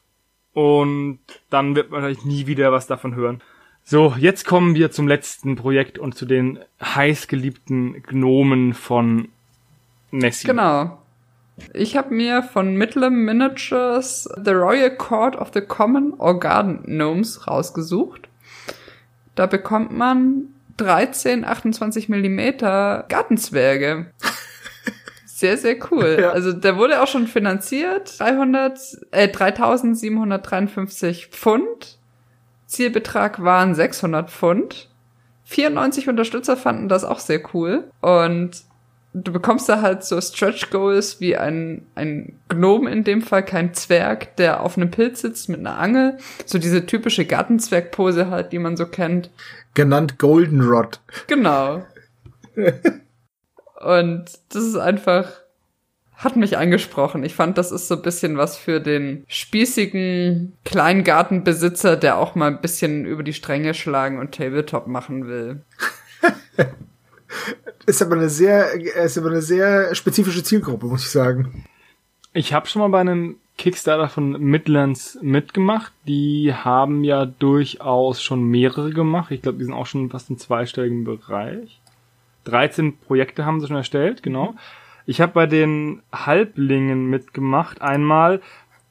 und 0.55 1.19
dann 1.49 1.75
wird 1.75 1.91
man 1.91 2.01
wahrscheinlich 2.01 2.25
nie 2.25 2.47
wieder 2.47 2.71
was 2.71 2.87
davon 2.87 3.13
hören. 3.13 3.41
So, 3.83 4.15
jetzt 4.17 4.47
kommen 4.47 4.73
wir 4.73 4.89
zum 4.89 5.07
letzten 5.07 5.57
Projekt 5.57 5.99
und 5.99 6.15
zu 6.15 6.25
den 6.25 6.59
heißgeliebten 6.81 8.01
Gnomen 8.01 8.73
von 8.73 9.27
Nessie. 10.09 10.47
genau. 10.47 10.97
Ich 11.73 11.95
habe 11.95 12.13
mir 12.13 12.41
von 12.41 12.75
Midlam 12.75 13.25
Miniatures 13.25 14.27
The 14.43 14.51
Royal 14.51 14.89
Court 14.95 15.35
of 15.35 15.51
the 15.53 15.61
Common 15.61 16.13
or 16.13 16.39
Garden 16.39 16.83
Gnomes 16.83 17.47
rausgesucht. 17.47 18.27
Da 19.35 19.45
bekommt 19.45 19.91
man 19.91 20.47
13 20.77 21.45
28 21.45 22.09
Millimeter 22.09 23.05
Gartenzwerge. 23.07 24.07
Sehr, 25.35 25.57
sehr 25.57 25.75
cool. 25.91 26.17
Ja. 26.21 26.31
Also 26.31 26.53
der 26.53 26.77
wurde 26.77 27.01
auch 27.01 27.07
schon 27.07 27.27
finanziert. 27.27 28.21
300, 28.21 28.79
äh, 29.11 29.27
3753 29.27 31.27
Pfund. 31.27 31.97
Zielbetrag 32.67 33.43
waren 33.43 33.75
600 33.75 34.31
Pfund. 34.31 34.89
94 35.43 36.07
Unterstützer 36.07 36.55
fanden 36.55 36.87
das 36.87 37.03
auch 37.03 37.19
sehr 37.19 37.41
cool. 37.53 37.83
Und 37.99 38.63
du 39.13 39.33
bekommst 39.33 39.67
da 39.67 39.81
halt 39.81 40.05
so 40.05 40.21
Stretch 40.21 40.69
Goals 40.69 41.19
wie 41.19 41.35
ein, 41.35 41.85
ein 41.95 42.39
Gnom 42.47 42.87
in 42.87 43.03
dem 43.03 43.21
Fall, 43.21 43.43
kein 43.43 43.73
Zwerg, 43.73 44.37
der 44.37 44.61
auf 44.61 44.77
einem 44.77 44.89
Pilz 44.89 45.19
sitzt 45.19 45.49
mit 45.49 45.59
einer 45.59 45.77
Angel. 45.77 46.17
So 46.45 46.59
diese 46.59 46.85
typische 46.85 47.25
Gartenzwergpose 47.25 48.29
halt, 48.29 48.53
die 48.53 48.59
man 48.59 48.77
so 48.77 48.85
kennt. 48.85 49.29
Genannt 49.73 50.17
Goldenrod. 50.17 51.01
Genau. 51.27 51.83
Und 53.85 54.25
das 54.49 54.63
ist 54.63 54.77
einfach, 54.77 55.31
hat 56.15 56.35
mich 56.35 56.57
angesprochen. 56.57 57.23
Ich 57.23 57.35
fand, 57.35 57.55
das 57.59 57.71
ist 57.71 57.87
so 57.87 57.95
ein 57.95 58.01
bisschen 58.01 58.35
was 58.35 58.57
für 58.57 58.79
den 58.79 59.25
spießigen 59.27 60.53
Kleingartenbesitzer, 60.65 61.95
der 61.95 62.17
auch 62.17 62.33
mal 62.33 62.47
ein 62.47 62.61
bisschen 62.61 63.05
über 63.05 63.21
die 63.21 63.33
Stränge 63.33 63.75
schlagen 63.75 64.17
und 64.17 64.33
Tabletop 64.33 64.87
machen 64.87 65.27
will. 65.27 65.61
Ist 67.85 68.01
aber 68.01 68.15
eine 68.15 68.29
sehr, 68.29 68.73
ist 68.73 69.17
aber 69.19 69.29
eine 69.29 69.43
sehr 69.43 69.93
spezifische 69.93 70.41
Zielgruppe, 70.41 70.87
muss 70.87 71.03
ich 71.03 71.11
sagen. 71.11 71.65
Ich 72.33 72.51
habe 72.51 72.65
schon 72.65 72.81
mal 72.81 72.87
bei 72.87 72.99
einem 72.99 73.35
Kickstarter 73.59 74.09
von 74.09 74.31
Midlands 74.41 75.19
mitgemacht. 75.21 75.93
Die 76.07 76.51
haben 76.55 77.03
ja 77.03 77.25
durchaus 77.27 78.23
schon 78.23 78.41
mehrere 78.41 78.89
gemacht. 78.89 79.29
Ich 79.31 79.43
glaube, 79.43 79.59
die 79.59 79.65
sind 79.65 79.75
auch 79.75 79.85
schon 79.85 80.09
fast 80.09 80.31
im 80.31 80.39
zweistelligen 80.39 81.03
Bereich. 81.03 81.79
13 82.45 82.97
Projekte 82.99 83.45
haben 83.45 83.59
sie 83.59 83.67
schon 83.67 83.75
erstellt, 83.75 84.23
genau. 84.23 84.55
Ich 85.05 85.21
habe 85.21 85.33
bei 85.33 85.45
den 85.45 86.01
Halblingen 86.13 87.05
mitgemacht 87.09 87.81
einmal 87.81 88.41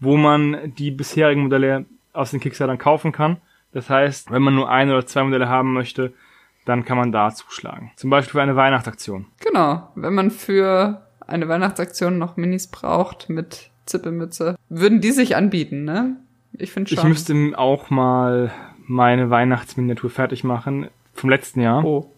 wo 0.00 0.16
man 0.16 0.74
die 0.76 0.90
bisherigen 0.90 1.42
Modelle 1.42 1.86
aus 2.12 2.30
den 2.32 2.40
Kickstartern 2.40 2.78
kaufen 2.78 3.12
kann. 3.12 3.38
Das 3.72 3.88
heißt, 3.88 4.30
wenn 4.30 4.42
man 4.42 4.54
nur 4.54 4.68
ein 4.68 4.90
oder 4.90 5.06
zwei 5.06 5.22
Modelle 5.22 5.48
haben 5.48 5.72
möchte, 5.72 6.12
dann 6.66 6.84
kann 6.84 6.98
man 6.98 7.12
da 7.12 7.30
zuschlagen. 7.30 7.92
Zum 7.96 8.10
Beispiel 8.10 8.32
für 8.32 8.42
eine 8.42 8.56
Weihnachtsaktion. 8.56 9.26
genau. 9.38 9.88
Wenn 9.94 10.14
man 10.14 10.30
für 10.30 11.00
eine 11.26 11.48
Weihnachtsaktion 11.48 12.18
noch 12.18 12.36
Minis 12.36 12.66
braucht 12.66 13.30
mit 13.30 13.70
Zippelmütze, 13.86 14.56
würden 14.68 15.00
die 15.00 15.12
sich 15.12 15.36
anbieten, 15.36 15.84
ne? 15.84 16.16
Ich 16.52 16.72
finde 16.72 16.90
schon. 16.90 16.98
Ich 16.98 17.04
müsste 17.04 17.52
auch 17.56 17.88
mal 17.90 18.50
meine 18.86 19.30
Weihnachtsminiatur 19.30 20.10
fertig 20.10 20.44
machen 20.44 20.88
vom 21.20 21.30
letzten 21.30 21.60
Jahr. 21.60 21.84
Oh. 21.84 22.10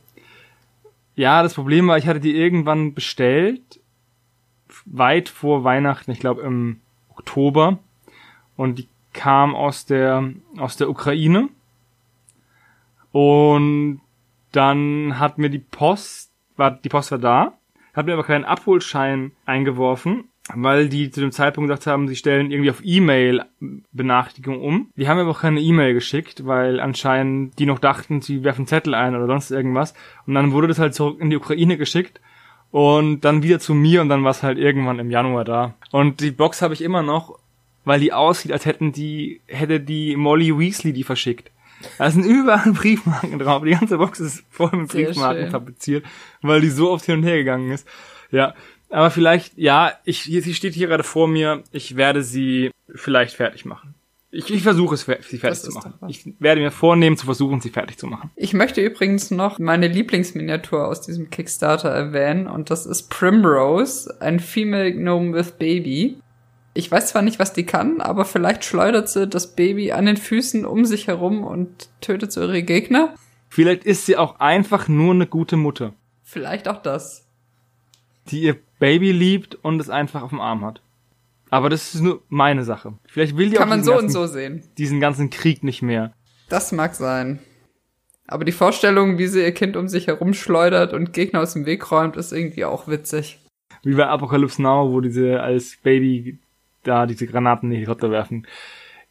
Ja, 1.15 1.43
das 1.43 1.55
Problem 1.55 1.89
war, 1.89 1.99
ich 1.99 2.07
hatte 2.07 2.21
die 2.21 2.37
irgendwann 2.37 2.95
bestellt, 2.95 3.81
weit 4.87 5.29
vor 5.29 5.65
Weihnachten, 5.65 6.11
ich 6.11 6.21
glaube 6.21 6.43
im 6.43 6.81
Oktober, 7.11 7.79
und 8.57 8.79
die 8.79 8.89
kam 9.13 9.55
aus 9.55 9.85
der 9.85 10.33
aus 10.57 10.77
der 10.77 10.89
Ukraine. 10.89 11.49
Und 13.13 14.01
dann 14.53 15.19
hat 15.19 15.37
mir 15.37 15.51
die 15.51 15.59
Post, 15.59 16.33
war 16.57 16.71
die 16.71 16.89
Post 16.89 17.11
war 17.11 17.19
da, 17.19 17.59
hat 17.93 18.07
mir 18.07 18.15
aber 18.15 18.25
keinen 18.25 18.47
Abholschein 18.47 19.33
eingeworfen, 19.45 20.25
weil 20.55 20.89
die 20.89 21.11
zu 21.11 21.21
dem 21.21 21.33
Zeitpunkt 21.33 21.69
gesagt 21.69 21.87
haben, 21.87 22.09
sie 22.09 22.17
stellen 22.17 22.51
irgendwie 22.51 22.71
auf 22.71 22.81
E-Mail 22.83 23.45
Benachrichtigung 23.93 24.61
um. 24.61 24.91
Die 24.97 25.09
haben 25.09 25.19
aber 25.19 25.31
auch 25.31 25.41
keine 25.41 25.61
E-Mail 25.61 25.95
geschickt, 25.95 26.47
weil 26.47 26.81
anscheinend 26.81 27.59
die 27.59 27.67
noch 27.67 27.79
dachten, 27.79 28.21
sie 28.21 28.45
werfen 28.45 28.67
Zettel 28.67 28.95
ein 28.95 29.15
oder 29.15 29.27
sonst 29.27 29.51
irgendwas. 29.51 29.95
Und 30.27 30.35
dann 30.35 30.53
wurde 30.53 30.69
das 30.69 30.79
halt 30.79 30.95
zurück 30.95 31.21
in 31.21 31.31
die 31.31 31.37
Ukraine 31.37 31.77
geschickt 31.77 32.21
und 32.71 33.21
dann 33.21 33.43
wieder 33.43 33.61
zu 33.61 33.75
mir 33.75 34.01
und 34.01 34.09
dann 34.09 34.25
war 34.25 34.31
es 34.31 34.43
halt 34.43 34.59
irgendwann 34.59 34.99
im 34.99 35.11
Januar 35.11 35.45
da. 35.45 35.75
Und 35.91 36.21
die 36.21 36.31
Box 36.31 36.63
habe 36.63 36.75
ich 36.75 36.83
immer 36.83 37.03
noch, 37.03 37.39
weil 37.85 38.01
die 38.01 38.13
aussieht, 38.13 38.53
als 38.53 38.67
hätten 38.67 38.93
die, 38.93 39.41
hätte 39.47 39.81
die 39.81 40.17
Molly 40.17 40.59
Weasley 40.59 40.93
die 40.93 41.05
verschickt. 41.05 41.51
Da 41.99 42.11
sind 42.11 42.25
überall 42.25 42.73
Briefmarken 42.73 43.39
drauf. 43.39 43.65
Die 43.65 43.73
ganze 43.73 43.99
Box 43.99 44.21
ist 44.21 44.45
voll 44.51 44.71
mit 44.73 44.91
Sehr 44.91 45.07
Briefmarken 45.07 45.43
schön. 45.45 45.51
tapeziert, 45.53 46.07
weil 46.41 46.61
die 46.61 46.71
so 46.71 46.91
oft 46.91 47.05
hin 47.05 47.19
und 47.19 47.25
her 47.25 47.37
gegangen 47.37 47.71
ist. 47.71 47.87
Ja, 48.31 48.55
aber 48.93 49.11
vielleicht, 49.11 49.57
ja, 49.57 49.93
ich, 50.05 50.22
sie 50.22 50.55
steht 50.55 50.74
hier 50.74 50.86
gerade 50.86 51.05
vor 51.05 51.26
mir. 51.26 51.64
Ich 51.72 51.97
werde 51.97 52.22
sie 52.22 52.70
vielleicht 52.95 53.36
fertig 53.36 53.64
machen. 53.64 53.95
Ich, 54.30 54.51
ich 54.51 54.62
versuche 54.62 54.95
es, 54.95 55.03
sie 55.03 55.38
fertig 55.38 55.40
Das 55.40 55.62
zu 55.62 55.72
machen. 55.72 55.95
Ich 56.09 56.24
werde 56.38 56.61
mir 56.61 56.70
vornehmen, 56.70 57.18
zu 57.18 57.26
versuchen, 57.26 57.61
sie 57.61 57.68
fertig 57.68 57.99
zu 57.99 58.07
machen. 58.07 58.30
Ich 58.34 58.55
möchte 58.55 58.80
übrigens 58.80 59.30
noch 59.30 59.59
meine 59.59 59.88
Lieblingsminiatur 59.88 60.88
aus 60.88 61.03
diesem 61.03 61.28
Kickstarter 61.28 61.90
erwähnen 61.90 62.47
und 62.47 62.70
das 62.70 62.86
ist 62.86 63.11
Primrose, 63.11 64.14
ein 64.20 64.40
Female 64.40 64.93
Gnome 64.93 65.34
with 65.34 65.53
Baby. 65.53 66.16
Ich 66.72 66.90
weiß 66.90 67.09
zwar 67.09 67.20
nicht, 67.20 67.38
was 67.38 67.53
die 67.53 67.66
kann, 67.66 68.01
aber 68.01 68.24
vielleicht 68.24 68.64
schleudert 68.64 69.11
sie 69.11 69.28
das 69.28 69.55
Baby 69.55 69.93
an 69.93 70.07
den 70.07 70.16
Füßen 70.16 70.64
um 70.64 70.86
sich 70.86 71.09
herum 71.09 71.45
und 71.45 71.90
tötet 72.01 72.32
so 72.32 72.40
ihre 72.40 72.62
Gegner. 72.62 73.14
Vielleicht 73.51 73.84
ist 73.84 74.07
sie 74.07 74.16
auch 74.16 74.40
einfach 74.40 74.88
nur 74.88 75.12
eine 75.12 75.26
gute 75.26 75.59
Mutter, 75.59 75.93
Vielleicht 76.32 76.66
auch 76.66 76.80
das. 76.80 77.28
Die 78.31 78.43
ihr 78.43 78.57
Baby 78.79 79.12
liebt 79.12 79.55
und 79.57 79.81
es 79.81 79.91
einfach 79.91 80.23
auf 80.23 80.31
dem 80.31 80.41
Arm 80.41 80.64
hat. 80.64 80.81
Aber 81.51 81.68
das 81.68 81.95
ist 81.95 82.01
nur 82.01 82.23
meine 82.29 82.64
Sache. 82.64 82.95
Vielleicht 83.07 83.37
will 83.37 83.51
die 83.51 83.57
Kann 83.57 83.64
auch 83.64 83.68
man 83.68 83.81
diesen 83.81 83.87
so 83.87 83.93
ganzen, 84.01 84.07
und 84.07 84.12
so 84.12 84.27
sehen. 84.27 84.62
diesen 84.79 85.01
ganzen 85.01 85.31
Krieg 85.31 85.62
nicht 85.62 85.83
mehr. 85.83 86.12
Das 86.49 86.73
mag 86.73 86.95
sein. 86.95 87.41
Aber 88.27 88.45
die 88.45 88.53
Vorstellung, 88.53 89.18
wie 89.18 89.27
sie 89.27 89.43
ihr 89.43 89.53
Kind 89.53 89.77
um 89.77 89.89
sich 89.89 90.07
herum 90.07 90.33
schleudert 90.33 90.95
und 90.95 91.12
Gegner 91.12 91.41
aus 91.41 91.53
dem 91.53 91.66
Weg 91.66 91.91
räumt, 91.91 92.16
ist 92.16 92.33
irgendwie 92.33 92.64
auch 92.64 92.89
witzig. 92.89 93.39
Wie 93.83 93.95
bei 93.95 94.07
Apocalypse 94.07 94.62
Now, 94.62 94.93
wo 94.93 95.01
diese 95.01 95.41
als 95.43 95.77
Baby 95.83 96.39
da 96.85 97.05
diese 97.07 97.27
Granaten 97.27 97.66
in 97.66 97.70
die 97.73 97.77
Helikopter 97.77 98.11
werfen. 98.11 98.47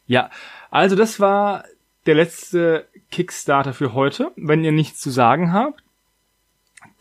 Ja, 0.06 0.30
also 0.70 0.96
das 0.96 1.20
war 1.20 1.64
der 2.06 2.16
letzte 2.16 2.88
Kickstarter 3.10 3.72
für 3.72 3.92
heute. 3.94 4.32
Wenn 4.36 4.64
ihr 4.64 4.72
nichts 4.72 5.00
zu 5.00 5.10
sagen 5.10 5.52
habt, 5.52 5.82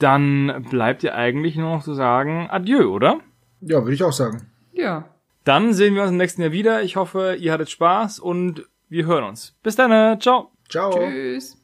dann 0.01 0.65
bleibt 0.69 1.03
ihr 1.03 1.15
eigentlich 1.15 1.55
nur 1.55 1.75
noch 1.75 1.83
zu 1.83 1.93
sagen 1.93 2.47
Adieu, 2.49 2.93
oder? 2.93 3.19
Ja, 3.61 3.83
würde 3.83 3.93
ich 3.93 4.03
auch 4.03 4.13
sagen. 4.13 4.49
Ja. 4.73 5.05
Dann 5.43 5.73
sehen 5.73 5.95
wir 5.95 6.03
uns 6.03 6.11
im 6.11 6.17
nächsten 6.17 6.41
Jahr 6.41 6.51
wieder. 6.51 6.83
Ich 6.83 6.95
hoffe, 6.95 7.35
ihr 7.39 7.51
hattet 7.51 7.69
Spaß 7.69 8.19
und 8.19 8.67
wir 8.89 9.05
hören 9.05 9.23
uns. 9.23 9.57
Bis 9.63 9.75
dann, 9.75 10.19
ciao. 10.19 10.51
Ciao. 10.69 10.91
Tschüss. 10.91 11.60